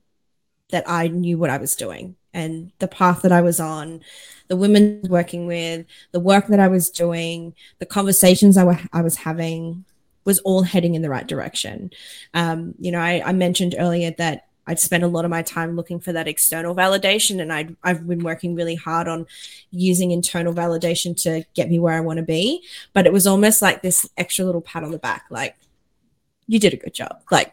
that 0.71 0.83
I 0.89 1.07
knew 1.09 1.39
what 1.39 1.51
I 1.51 1.59
was 1.59 1.77
doing 1.77 2.17
and 2.35 2.73
the 2.81 2.89
path 2.89 3.23
that 3.23 3.31
I 3.31 3.43
was 3.43 3.61
on, 3.61 4.01
the 4.49 4.57
women 4.57 5.01
working 5.09 5.47
with, 5.47 5.87
the 6.11 6.21
work 6.21 6.49
that 6.49 6.61
I 6.61 6.67
was 6.67 6.91
doing, 6.91 7.55
the 7.79 7.87
conversations 7.87 8.57
I, 8.57 8.64
w- 8.64 8.89
I 8.93 9.01
was 9.01 9.17
having 9.17 9.85
was 10.25 10.41
all 10.41 10.62
heading 10.62 10.97
in 10.97 11.03
the 11.03 11.09
right 11.09 11.27
direction. 11.27 11.91
Um, 12.35 12.75
you 12.81 12.91
know, 12.91 12.99
I, 12.99 13.23
I 13.25 13.33
mentioned 13.33 13.77
earlier 13.79 14.11
that 14.19 14.47
I'd 14.67 14.81
spent 14.81 15.05
a 15.05 15.09
lot 15.09 15.25
of 15.25 15.31
my 15.31 15.43
time 15.43 15.77
looking 15.77 16.01
for 16.01 16.12
that 16.12 16.29
external 16.29 16.75
validation, 16.75 17.41
and 17.41 17.53
i 17.53 17.69
I've 17.83 18.07
been 18.07 18.25
working 18.25 18.55
really 18.55 18.75
hard 18.75 19.09
on 19.09 19.27
using 19.71 20.11
internal 20.11 20.53
validation 20.53 21.21
to 21.23 21.45
get 21.55 21.69
me 21.69 21.79
where 21.79 21.95
I 21.95 22.01
want 22.01 22.19
to 22.19 22.25
be. 22.25 22.62
But 22.93 23.07
it 23.07 23.12
was 23.12 23.27
almost 23.27 23.62
like 23.62 23.83
this 23.83 24.09
extra 24.17 24.45
little 24.45 24.61
pat 24.61 24.85
on 24.85 24.91
the 24.91 24.99
back, 24.99 25.27
like, 25.31 25.57
you 26.47 26.59
did 26.59 26.75
a 26.75 26.77
good 26.77 26.95
job. 26.95 27.23
Like, 27.31 27.53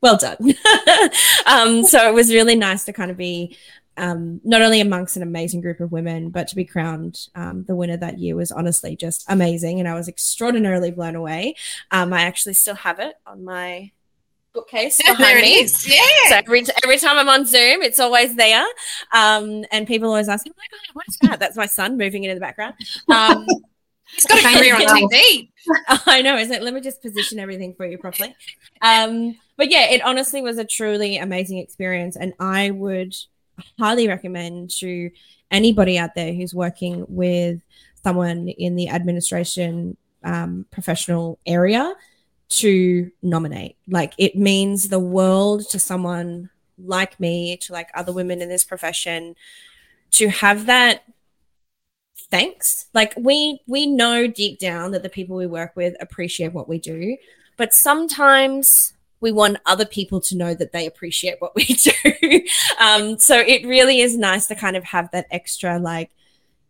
well 0.00 0.16
done. 0.16 0.36
um, 1.46 1.84
so 1.84 2.08
it 2.08 2.14
was 2.14 2.32
really 2.32 2.56
nice 2.56 2.84
to 2.84 2.92
kind 2.92 3.10
of 3.10 3.16
be 3.16 3.56
um, 3.96 4.40
not 4.44 4.62
only 4.62 4.80
amongst 4.80 5.16
an 5.16 5.22
amazing 5.22 5.60
group 5.60 5.80
of 5.80 5.92
women, 5.92 6.30
but 6.30 6.48
to 6.48 6.56
be 6.56 6.64
crowned 6.64 7.28
um, 7.34 7.64
the 7.64 7.74
winner 7.76 7.96
that 7.98 8.18
year 8.18 8.34
was 8.34 8.50
honestly 8.50 8.96
just 8.96 9.24
amazing. 9.28 9.78
And 9.78 9.88
I 9.88 9.94
was 9.94 10.08
extraordinarily 10.08 10.90
blown 10.90 11.16
away. 11.16 11.54
Um, 11.90 12.12
I 12.12 12.22
actually 12.22 12.54
still 12.54 12.76
have 12.76 12.98
it 12.98 13.16
on 13.26 13.44
my 13.44 13.90
bookcase 14.52 14.98
behind 14.98 15.18
there 15.18 15.38
it 15.38 15.42
me. 15.42 15.54
is. 15.54 15.88
Yeah. 15.88 16.00
So 16.28 16.36
every, 16.36 16.64
every 16.84 16.98
time 16.98 17.18
I'm 17.18 17.28
on 17.28 17.46
Zoom, 17.46 17.82
it's 17.82 18.00
always 18.00 18.34
there. 18.36 18.64
Um, 19.12 19.64
and 19.70 19.86
people 19.86 20.08
always 20.08 20.28
ask, 20.28 20.46
oh 20.48 20.52
my 20.56 20.64
God, 20.70 20.94
what 20.94 21.04
is 21.08 21.18
that? 21.22 21.40
That's 21.40 21.56
my 21.56 21.66
son 21.66 21.96
moving 21.96 22.24
in 22.24 22.34
the 22.34 22.40
background. 22.40 22.74
Um, 23.08 23.46
He's 24.12 24.26
got 24.26 24.40
a 24.40 24.58
career 24.58 24.74
on 24.74 24.82
TV. 24.82 25.50
I 26.06 26.22
know, 26.22 26.36
isn't 26.36 26.52
it? 26.52 26.62
Let 26.62 26.74
me 26.74 26.80
just 26.80 27.00
position 27.00 27.38
everything 27.38 27.74
for 27.74 27.86
you 27.86 27.96
properly. 27.96 28.34
Um, 28.82 29.36
but 29.56 29.70
yeah, 29.70 29.88
it 29.90 30.02
honestly 30.02 30.42
was 30.42 30.58
a 30.58 30.64
truly 30.64 31.18
amazing 31.18 31.58
experience. 31.58 32.16
And 32.16 32.32
I 32.40 32.70
would 32.70 33.14
highly 33.78 34.08
recommend 34.08 34.70
to 34.80 35.10
anybody 35.50 35.96
out 35.96 36.14
there 36.16 36.32
who's 36.32 36.54
working 36.54 37.04
with 37.08 37.60
someone 38.02 38.48
in 38.48 38.74
the 38.76 38.88
administration 38.88 39.96
um, 40.24 40.66
professional 40.70 41.38
area 41.46 41.94
to 42.50 43.10
nominate. 43.22 43.76
Like 43.88 44.12
it 44.18 44.36
means 44.36 44.88
the 44.88 44.98
world 44.98 45.68
to 45.70 45.78
someone 45.78 46.50
like 46.78 47.18
me, 47.18 47.56
to 47.58 47.72
like 47.72 47.88
other 47.94 48.12
women 48.12 48.42
in 48.42 48.48
this 48.48 48.64
profession, 48.64 49.36
to 50.12 50.28
have 50.28 50.66
that 50.66 51.04
thanks. 52.30 52.86
Like 52.94 53.14
we 53.16 53.60
we 53.66 53.86
know 53.86 54.26
deep 54.26 54.58
down 54.58 54.92
that 54.92 55.02
the 55.02 55.08
people 55.08 55.36
we 55.36 55.46
work 55.46 55.72
with 55.76 55.94
appreciate 56.00 56.52
what 56.52 56.68
we 56.68 56.78
do, 56.78 57.16
but 57.56 57.72
sometimes 57.72 58.94
we 59.20 59.32
want 59.32 59.58
other 59.66 59.84
people 59.84 60.20
to 60.20 60.36
know 60.36 60.54
that 60.54 60.72
they 60.72 60.86
appreciate 60.86 61.36
what 61.40 61.54
we 61.54 61.64
do. 61.66 62.42
um, 62.80 63.18
so 63.18 63.38
it 63.38 63.66
really 63.66 64.00
is 64.00 64.16
nice 64.16 64.46
to 64.46 64.54
kind 64.54 64.76
of 64.76 64.84
have 64.84 65.10
that 65.10 65.26
extra 65.30 65.78
like 65.78 66.10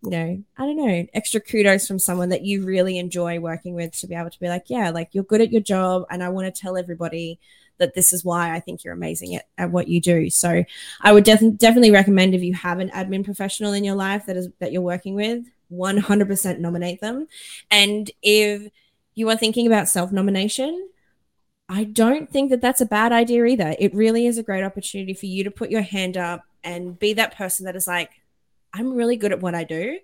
you 0.02 0.10
know, 0.10 0.42
I 0.56 0.66
don't 0.66 0.76
know, 0.76 1.06
extra 1.12 1.40
kudos 1.40 1.86
from 1.86 1.98
someone 1.98 2.30
that 2.30 2.42
you 2.42 2.64
really 2.64 2.98
enjoy 2.98 3.38
working 3.38 3.74
with 3.74 3.92
to 3.98 4.06
be 4.06 4.14
able 4.14 4.30
to 4.30 4.40
be 4.40 4.48
like, 4.48 4.64
yeah, 4.68 4.90
like 4.90 5.10
you're 5.12 5.24
good 5.24 5.42
at 5.42 5.52
your 5.52 5.60
job. 5.60 6.04
And 6.10 6.22
I 6.22 6.30
want 6.30 6.52
to 6.52 6.60
tell 6.60 6.76
everybody 6.78 7.38
that 7.78 7.94
this 7.94 8.12
is 8.12 8.24
why 8.24 8.54
I 8.54 8.60
think 8.60 8.82
you're 8.82 8.94
amazing 8.94 9.34
at, 9.34 9.48
at 9.58 9.70
what 9.70 9.88
you 9.88 10.00
do. 10.00 10.30
So 10.30 10.64
I 11.00 11.12
would 11.12 11.24
def- 11.24 11.56
definitely 11.56 11.90
recommend 11.90 12.34
if 12.34 12.42
you 12.42 12.54
have 12.54 12.78
an 12.78 12.90
admin 12.90 13.24
professional 13.24 13.72
in 13.72 13.84
your 13.84 13.94
life 13.94 14.26
that 14.26 14.36
is 14.36 14.48
that 14.58 14.72
you're 14.72 14.82
working 14.82 15.14
with, 15.14 15.44
100% 15.72 16.58
nominate 16.58 17.00
them. 17.00 17.26
And 17.70 18.10
if 18.22 18.70
you 19.14 19.28
are 19.28 19.36
thinking 19.36 19.66
about 19.66 19.88
self 19.88 20.12
nomination, 20.12 20.88
I 21.68 21.84
don't 21.84 22.30
think 22.30 22.50
that 22.50 22.60
that's 22.60 22.80
a 22.80 22.86
bad 22.86 23.12
idea 23.12 23.44
either. 23.44 23.76
It 23.78 23.94
really 23.94 24.26
is 24.26 24.38
a 24.38 24.42
great 24.42 24.64
opportunity 24.64 25.14
for 25.14 25.26
you 25.26 25.44
to 25.44 25.50
put 25.50 25.70
your 25.70 25.82
hand 25.82 26.16
up 26.16 26.44
and 26.64 26.98
be 26.98 27.12
that 27.14 27.36
person 27.36 27.64
that 27.66 27.76
is 27.76 27.86
like, 27.86 28.10
I'm 28.72 28.92
really 28.94 29.16
good 29.16 29.32
at 29.32 29.40
what 29.40 29.54
I 29.54 29.64
do. 29.64 29.98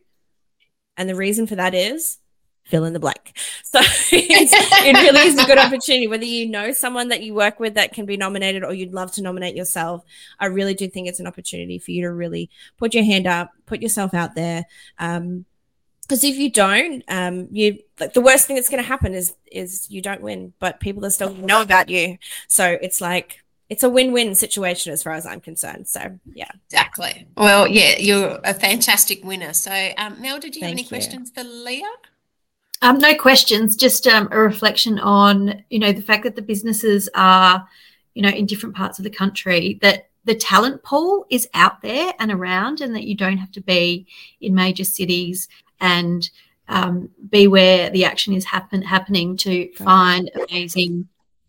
And 0.96 1.08
the 1.08 1.14
reason 1.14 1.46
for 1.46 1.56
that 1.56 1.74
is 1.74 2.18
fill 2.64 2.84
in 2.84 2.92
the 2.92 3.00
blank. 3.00 3.32
So 3.66 3.80
it 3.82 4.94
really 4.94 5.28
is 5.28 5.38
a 5.38 5.44
good 5.44 5.58
opportunity. 5.58 6.06
Whether 6.06 6.24
you 6.24 6.48
know 6.48 6.72
someone 6.72 7.08
that 7.08 7.22
you 7.22 7.34
work 7.34 7.60
with 7.60 7.74
that 7.74 7.92
can 7.92 8.06
be 8.06 8.16
nominated 8.16 8.64
or 8.64 8.72
you'd 8.72 8.94
love 8.94 9.12
to 9.12 9.22
nominate 9.22 9.54
yourself, 9.54 10.02
I 10.38 10.46
really 10.46 10.72
do 10.72 10.88
think 10.88 11.08
it's 11.08 11.20
an 11.20 11.26
opportunity 11.26 11.78
for 11.78 11.90
you 11.90 12.02
to 12.02 12.12
really 12.12 12.48
put 12.78 12.94
your 12.94 13.04
hand 13.04 13.26
up, 13.26 13.50
put 13.66 13.82
yourself 13.82 14.14
out 14.14 14.34
there. 14.34 14.64
Um, 14.98 15.44
because 16.02 16.24
if 16.24 16.36
you 16.36 16.50
don't, 16.50 17.02
um, 17.08 17.48
you 17.50 17.80
like 18.00 18.14
the 18.14 18.20
worst 18.20 18.46
thing 18.46 18.56
that's 18.56 18.68
going 18.68 18.82
to 18.82 18.88
happen 18.88 19.12
is 19.12 19.34
is 19.50 19.90
you 19.90 20.00
don't 20.00 20.22
win, 20.22 20.54
but 20.60 20.80
people 20.80 21.04
are 21.04 21.10
still 21.10 21.34
know 21.34 21.60
about 21.60 21.88
you. 21.88 22.16
So 22.46 22.78
it's 22.80 23.00
like 23.00 23.44
it's 23.68 23.82
a 23.82 23.88
win-win 23.88 24.34
situation 24.34 24.92
as 24.92 25.02
far 25.02 25.12
as 25.12 25.26
I'm 25.26 25.40
concerned. 25.40 25.88
So 25.88 26.18
yeah, 26.32 26.50
exactly. 26.66 27.26
Well, 27.36 27.66
yeah, 27.66 27.96
you're 27.98 28.38
a 28.44 28.54
fantastic 28.54 29.24
winner. 29.24 29.52
So 29.52 29.90
um, 29.98 30.20
Mel, 30.20 30.38
did 30.38 30.54
you 30.54 30.60
Thank 30.60 30.70
have 30.70 30.74
any 30.74 30.82
you. 30.82 30.88
questions 30.88 31.30
for 31.30 31.42
Leah? 31.42 31.84
Um, 32.82 32.98
no 32.98 33.14
questions. 33.14 33.74
Just 33.74 34.06
um, 34.06 34.28
a 34.30 34.38
reflection 34.38 34.98
on 34.98 35.64
you 35.70 35.78
know 35.78 35.92
the 35.92 36.02
fact 36.02 36.24
that 36.24 36.36
the 36.36 36.42
businesses 36.42 37.08
are 37.14 37.66
you 38.14 38.22
know 38.22 38.28
in 38.28 38.46
different 38.46 38.76
parts 38.76 38.98
of 38.98 39.02
the 39.02 39.10
country 39.10 39.78
that 39.82 40.08
the 40.24 40.34
talent 40.34 40.82
pool 40.82 41.24
is 41.30 41.48
out 41.54 41.82
there 41.82 42.12
and 42.18 42.30
around, 42.30 42.80
and 42.80 42.94
that 42.94 43.04
you 43.04 43.16
don't 43.16 43.38
have 43.38 43.52
to 43.52 43.60
be 43.60 44.06
in 44.40 44.54
major 44.54 44.84
cities 44.84 45.48
and 45.80 46.30
um, 46.68 47.10
be 47.28 47.46
where 47.46 47.90
the 47.90 48.04
action 48.04 48.34
is 48.34 48.44
happen 48.44 48.82
happening 48.82 49.36
to 49.36 49.72
find 49.74 50.30
amazing 50.48 51.08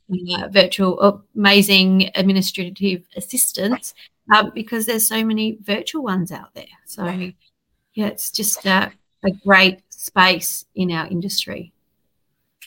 uh, 0.10 0.48
virtual, 0.50 1.24
amazing 1.36 2.10
administrative 2.16 3.04
assistants 3.16 3.94
um, 4.34 4.52
because 4.54 4.86
there's 4.86 5.08
so 5.08 5.24
many 5.24 5.58
virtual 5.62 6.04
ones 6.04 6.32
out 6.32 6.54
there. 6.54 6.66
So, 6.86 7.06
yeah, 7.06 8.08
it's 8.08 8.32
just 8.32 8.66
uh, 8.66 8.90
a 9.26 9.32
great 9.46 9.82
space 9.90 10.66
in 10.76 10.92
our 10.92 11.08
industry. 11.08 11.74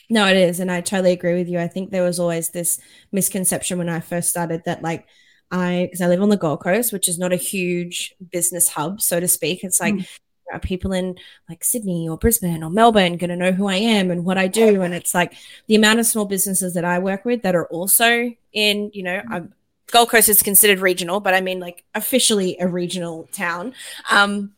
No, 0.09 0.27
it 0.27 0.37
is. 0.37 0.59
And 0.59 0.71
I 0.71 0.81
totally 0.81 1.13
agree 1.13 1.35
with 1.35 1.47
you. 1.47 1.59
I 1.59 1.67
think 1.67 1.89
there 1.89 2.03
was 2.03 2.19
always 2.19 2.49
this 2.49 2.79
misconception 3.11 3.77
when 3.77 3.89
I 3.89 4.01
first 4.01 4.29
started 4.29 4.63
that, 4.65 4.81
like, 4.81 5.05
I, 5.51 5.87
because 5.89 6.01
I 6.01 6.07
live 6.07 6.21
on 6.21 6.29
the 6.29 6.37
Gold 6.37 6.61
Coast, 6.61 6.93
which 6.93 7.07
is 7.07 7.17
not 7.17 7.33
a 7.33 7.37
huge 7.37 8.13
business 8.31 8.69
hub, 8.69 9.01
so 9.01 9.19
to 9.19 9.27
speak. 9.27 9.63
It's 9.63 9.79
like, 9.79 9.95
mm 9.95 10.07
are 10.51 10.59
people 10.59 10.91
in 10.91 11.17
like 11.49 11.63
Sydney 11.63 12.07
or 12.07 12.17
Brisbane 12.17 12.63
or 12.63 12.69
Melbourne 12.69 13.17
going 13.17 13.29
to 13.29 13.35
know 13.35 13.51
who 13.51 13.67
I 13.67 13.75
am 13.75 14.11
and 14.11 14.25
what 14.25 14.37
I 14.37 14.47
do? 14.47 14.81
And 14.81 14.93
it's 14.93 15.13
like 15.13 15.33
the 15.67 15.75
amount 15.75 15.99
of 15.99 16.05
small 16.05 16.25
businesses 16.25 16.73
that 16.73 16.85
I 16.85 16.99
work 16.99 17.25
with 17.25 17.41
that 17.43 17.55
are 17.55 17.67
also 17.67 18.31
in, 18.53 18.91
you 18.93 19.03
know, 19.03 19.21
I'm, 19.29 19.53
Gold 19.87 20.09
Coast 20.09 20.29
is 20.29 20.41
considered 20.41 20.79
regional, 20.79 21.19
but 21.19 21.33
I 21.33 21.41
mean 21.41 21.59
like 21.59 21.83
officially 21.95 22.57
a 22.59 22.67
regional 22.67 23.27
town. 23.31 23.73
Um, 24.09 24.53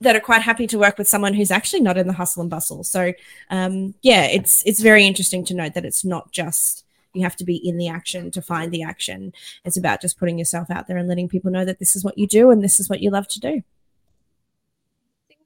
that 0.00 0.16
are 0.16 0.20
quite 0.20 0.42
happy 0.42 0.66
to 0.66 0.78
work 0.78 0.98
with 0.98 1.08
someone 1.08 1.32
who's 1.32 1.50
actually 1.50 1.80
not 1.80 1.96
in 1.96 2.06
the 2.06 2.12
hustle 2.12 2.42
and 2.42 2.50
bustle. 2.50 2.84
So, 2.84 3.14
um, 3.48 3.94
yeah, 4.02 4.24
it's 4.26 4.62
it's 4.66 4.80
very 4.80 5.06
interesting 5.06 5.44
to 5.46 5.54
note 5.54 5.74
that 5.74 5.84
it's 5.84 6.04
not 6.04 6.30
just 6.30 6.84
you 7.14 7.22
have 7.22 7.36
to 7.36 7.44
be 7.44 7.56
in 7.56 7.78
the 7.78 7.88
action 7.88 8.30
to 8.32 8.42
find 8.42 8.70
the 8.70 8.82
action. 8.82 9.32
It's 9.64 9.76
about 9.76 10.00
just 10.00 10.18
putting 10.18 10.38
yourself 10.38 10.70
out 10.70 10.86
there 10.86 10.96
and 10.96 11.08
letting 11.08 11.28
people 11.28 11.50
know 11.50 11.64
that 11.64 11.78
this 11.78 11.96
is 11.96 12.04
what 12.04 12.18
you 12.18 12.26
do 12.26 12.50
and 12.50 12.62
this 12.62 12.78
is 12.78 12.90
what 12.90 13.00
you 13.00 13.10
love 13.10 13.28
to 13.28 13.40
do. 13.40 13.62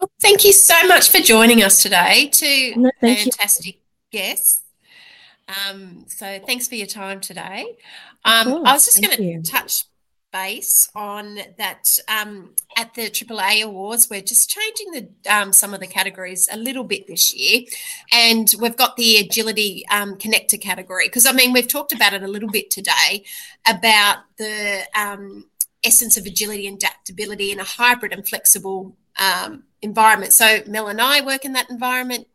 Well, 0.01 0.11
thank 0.21 0.45
you 0.45 0.53
so 0.53 0.87
much 0.87 1.11
for 1.11 1.19
joining 1.19 1.63
us 1.63 1.83
today. 1.83 2.29
Two 2.33 2.75
no, 2.77 2.91
fantastic 3.01 3.67
you. 3.67 3.81
guests. 4.13 4.63
Um, 5.49 6.05
so 6.09 6.39
thanks 6.47 6.69
for 6.69 6.75
your 6.75 6.87
time 6.87 7.21
today. 7.21 7.77
Um, 8.25 8.65
I 8.67 8.75
was 8.75 8.85
just 8.85 9.03
going 9.03 9.17
to 9.17 9.51
touch 9.51 9.85
base 10.33 10.89
on 10.95 11.39
that 11.57 11.99
um, 12.09 12.55
at 12.77 12.95
the 12.95 13.11
AAA 13.11 13.63
Awards. 13.63 14.09
We're 14.11 14.21
just 14.21 14.51
changing 14.51 14.93
the 14.93 15.35
um, 15.35 15.53
some 15.53 15.75
of 15.75 15.81
the 15.81 15.87
categories 15.87 16.49
a 16.53 16.57
little 16.57 16.85
bit 16.85 17.07
this 17.07 17.35
year, 17.35 17.63
and 18.13 18.53
we've 18.61 18.77
got 18.77 18.97
the 18.97 19.17
agility 19.17 19.85
um, 19.91 20.17
connector 20.17 20.61
category 20.61 21.07
because 21.07 21.27
I 21.27 21.33
mean 21.33 21.53
we've 21.53 21.69
talked 21.69 21.93
about 21.93 22.13
it 22.13 22.23
a 22.23 22.29
little 22.29 22.51
bit 22.51 22.71
today 22.71 23.25
about 23.67 24.19
the 24.37 24.83
um, 24.95 25.47
essence 25.83 26.17
of 26.17 26.27
agility 26.27 26.67
and 26.67 26.77
adaptability 26.77 27.53
in 27.53 27.61
a 27.61 27.65
hybrid 27.65 28.13
and 28.13 28.27
flexible 28.27 28.97
um, 29.19 29.65
environment. 29.83 30.33
So 30.33 30.61
Mel 30.67 30.89
and 30.89 31.01
I 31.01 31.21
work 31.21 31.45
in 31.45 31.53
that 31.53 31.71
environment. 31.71 32.27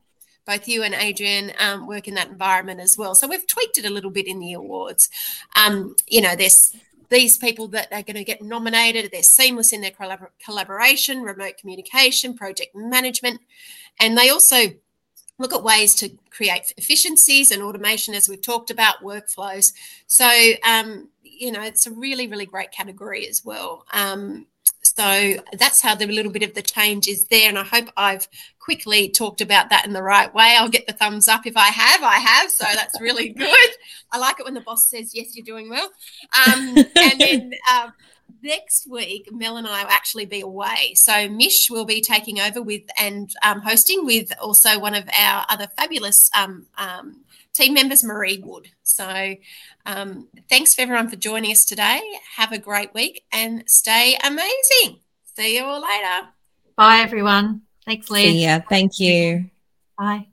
Both 0.45 0.67
you 0.67 0.83
and 0.83 0.93
Adrienne 0.93 1.53
um, 1.57 1.87
work 1.87 2.07
in 2.07 2.15
that 2.15 2.27
environment 2.27 2.81
as 2.81 2.97
well. 2.97 3.15
So 3.15 3.27
we've 3.27 3.47
tweaked 3.47 3.77
it 3.77 3.85
a 3.85 3.89
little 3.89 4.11
bit 4.11 4.27
in 4.27 4.39
the 4.39 4.53
awards. 4.53 5.09
Um, 5.55 5.95
you 6.05 6.19
know, 6.19 6.35
there's 6.35 6.75
these 7.09 7.37
people 7.37 7.69
that 7.69 7.87
are 7.93 8.01
going 8.01 8.17
to 8.17 8.25
get 8.25 8.41
nominated. 8.41 9.09
They're 9.11 9.23
seamless 9.23 9.71
in 9.71 9.79
their 9.79 9.91
collabor- 9.91 10.31
collaboration, 10.43 11.21
remote 11.21 11.57
communication, 11.57 12.35
project 12.35 12.75
management, 12.75 13.39
and 13.99 14.17
they 14.17 14.29
also 14.29 14.73
look 15.39 15.53
at 15.53 15.63
ways 15.63 15.95
to 15.95 16.09
create 16.29 16.73
efficiencies 16.77 17.51
and 17.51 17.61
automation, 17.61 18.13
as 18.13 18.29
we've 18.29 18.41
talked 18.41 18.69
about, 18.69 19.01
workflows. 19.01 19.73
So, 20.07 20.29
um, 20.63 21.09
you 21.21 21.51
know, 21.51 21.61
it's 21.61 21.87
a 21.87 21.91
really, 21.91 22.27
really 22.27 22.45
great 22.45 22.71
category 22.71 23.27
as 23.27 23.43
well. 23.43 23.85
Um, 23.93 24.47
so 24.95 25.35
that's 25.57 25.81
how 25.81 25.95
the 25.95 26.05
little 26.05 26.31
bit 26.31 26.43
of 26.43 26.53
the 26.53 26.61
change 26.61 27.07
is 27.07 27.25
there. 27.25 27.49
And 27.49 27.57
I 27.57 27.63
hope 27.63 27.89
I've 27.97 28.27
quickly 28.59 29.09
talked 29.09 29.41
about 29.41 29.69
that 29.69 29.87
in 29.87 29.93
the 29.93 30.03
right 30.03 30.33
way. 30.33 30.55
I'll 30.57 30.69
get 30.69 30.85
the 30.85 30.93
thumbs 30.93 31.27
up 31.27 31.47
if 31.47 31.57
I 31.57 31.67
have. 31.67 32.03
I 32.03 32.15
have. 32.15 32.51
So 32.51 32.65
that's 32.73 33.01
really 33.01 33.29
good. 33.37 33.69
I 34.11 34.19
like 34.19 34.39
it 34.39 34.45
when 34.45 34.53
the 34.53 34.61
boss 34.61 34.89
says, 34.89 35.15
yes, 35.15 35.35
you're 35.35 35.45
doing 35.45 35.69
well. 35.69 35.89
Um, 36.47 36.77
and 36.77 37.19
then 37.19 37.53
uh, 37.71 37.89
next 38.43 38.87
week, 38.89 39.29
Mel 39.31 39.57
and 39.57 39.67
I 39.67 39.83
will 39.83 39.91
actually 39.91 40.25
be 40.25 40.41
away. 40.41 40.93
So 40.95 41.27
Mish 41.29 41.69
will 41.69 41.85
be 41.85 42.01
taking 42.01 42.39
over 42.39 42.61
with 42.61 42.83
and 42.99 43.31
um, 43.43 43.61
hosting 43.61 44.05
with 44.05 44.31
also 44.39 44.79
one 44.79 44.93
of 44.93 45.09
our 45.17 45.45
other 45.49 45.67
fabulous 45.77 46.29
um, 46.37 46.67
um 46.77 47.23
team 47.53 47.73
members, 47.73 48.03
Marie 48.03 48.41
Wood. 48.43 48.69
So 48.83 49.35
um, 49.85 50.27
thanks 50.49 50.75
for 50.75 50.81
everyone 50.81 51.09
for 51.09 51.15
joining 51.15 51.51
us 51.51 51.65
today. 51.65 52.01
Have 52.35 52.51
a 52.51 52.57
great 52.57 52.93
week 52.93 53.23
and 53.31 53.63
stay 53.67 54.17
amazing. 54.23 54.99
See 55.35 55.57
you 55.57 55.63
all 55.63 55.81
later. 55.81 56.29
Bye, 56.75 56.99
everyone. 56.99 57.61
Thanks, 57.85 58.09
Leah. 58.09 58.31
See 58.31 58.43
ya. 58.43 58.59
Thank 58.67 58.99
you. 58.99 59.49
Bye. 59.97 60.32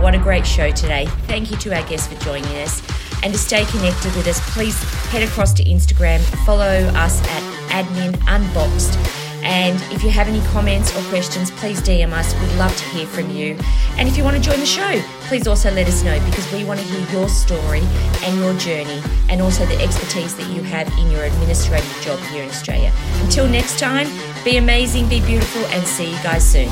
What 0.00 0.14
a 0.14 0.18
great 0.18 0.46
show 0.46 0.70
today. 0.70 1.06
Thank 1.26 1.50
you 1.50 1.56
to 1.58 1.74
our 1.74 1.88
guests 1.88 2.06
for 2.06 2.18
joining 2.24 2.50
us. 2.58 2.82
And 3.22 3.32
to 3.32 3.38
stay 3.38 3.64
connected 3.66 4.14
with 4.14 4.26
us, 4.26 4.38
please 4.54 4.80
head 5.10 5.22
across 5.22 5.52
to 5.54 5.64
Instagram, 5.64 6.20
follow 6.44 6.64
us 6.94 7.20
at 7.22 7.84
Admin 7.84 8.16
Unboxed 8.28 8.96
and 9.46 9.80
if 9.92 10.02
you 10.02 10.10
have 10.10 10.26
any 10.26 10.40
comments 10.48 10.94
or 10.96 11.02
questions, 11.08 11.52
please 11.52 11.80
DM 11.80 12.10
us. 12.12 12.34
We'd 12.40 12.58
love 12.58 12.76
to 12.76 12.84
hear 12.86 13.06
from 13.06 13.30
you. 13.30 13.56
And 13.96 14.08
if 14.08 14.16
you 14.16 14.24
want 14.24 14.36
to 14.36 14.42
join 14.42 14.58
the 14.58 14.66
show, 14.66 15.00
please 15.28 15.46
also 15.46 15.70
let 15.70 15.86
us 15.86 16.02
know 16.02 16.18
because 16.26 16.52
we 16.52 16.64
want 16.64 16.80
to 16.80 16.86
hear 16.86 17.08
your 17.12 17.28
story 17.28 17.82
and 18.24 18.36
your 18.38 18.54
journey 18.54 19.00
and 19.28 19.40
also 19.40 19.64
the 19.66 19.80
expertise 19.80 20.36
that 20.36 20.50
you 20.50 20.62
have 20.62 20.88
in 20.98 21.12
your 21.12 21.22
administrative 21.22 21.96
job 22.02 22.18
here 22.30 22.42
in 22.42 22.48
Australia. 22.48 22.92
Until 23.22 23.46
next 23.48 23.78
time, 23.78 24.08
be 24.44 24.56
amazing, 24.56 25.08
be 25.08 25.20
beautiful, 25.20 25.64
and 25.66 25.86
see 25.86 26.10
you 26.10 26.22
guys 26.24 26.44
soon. 26.44 26.68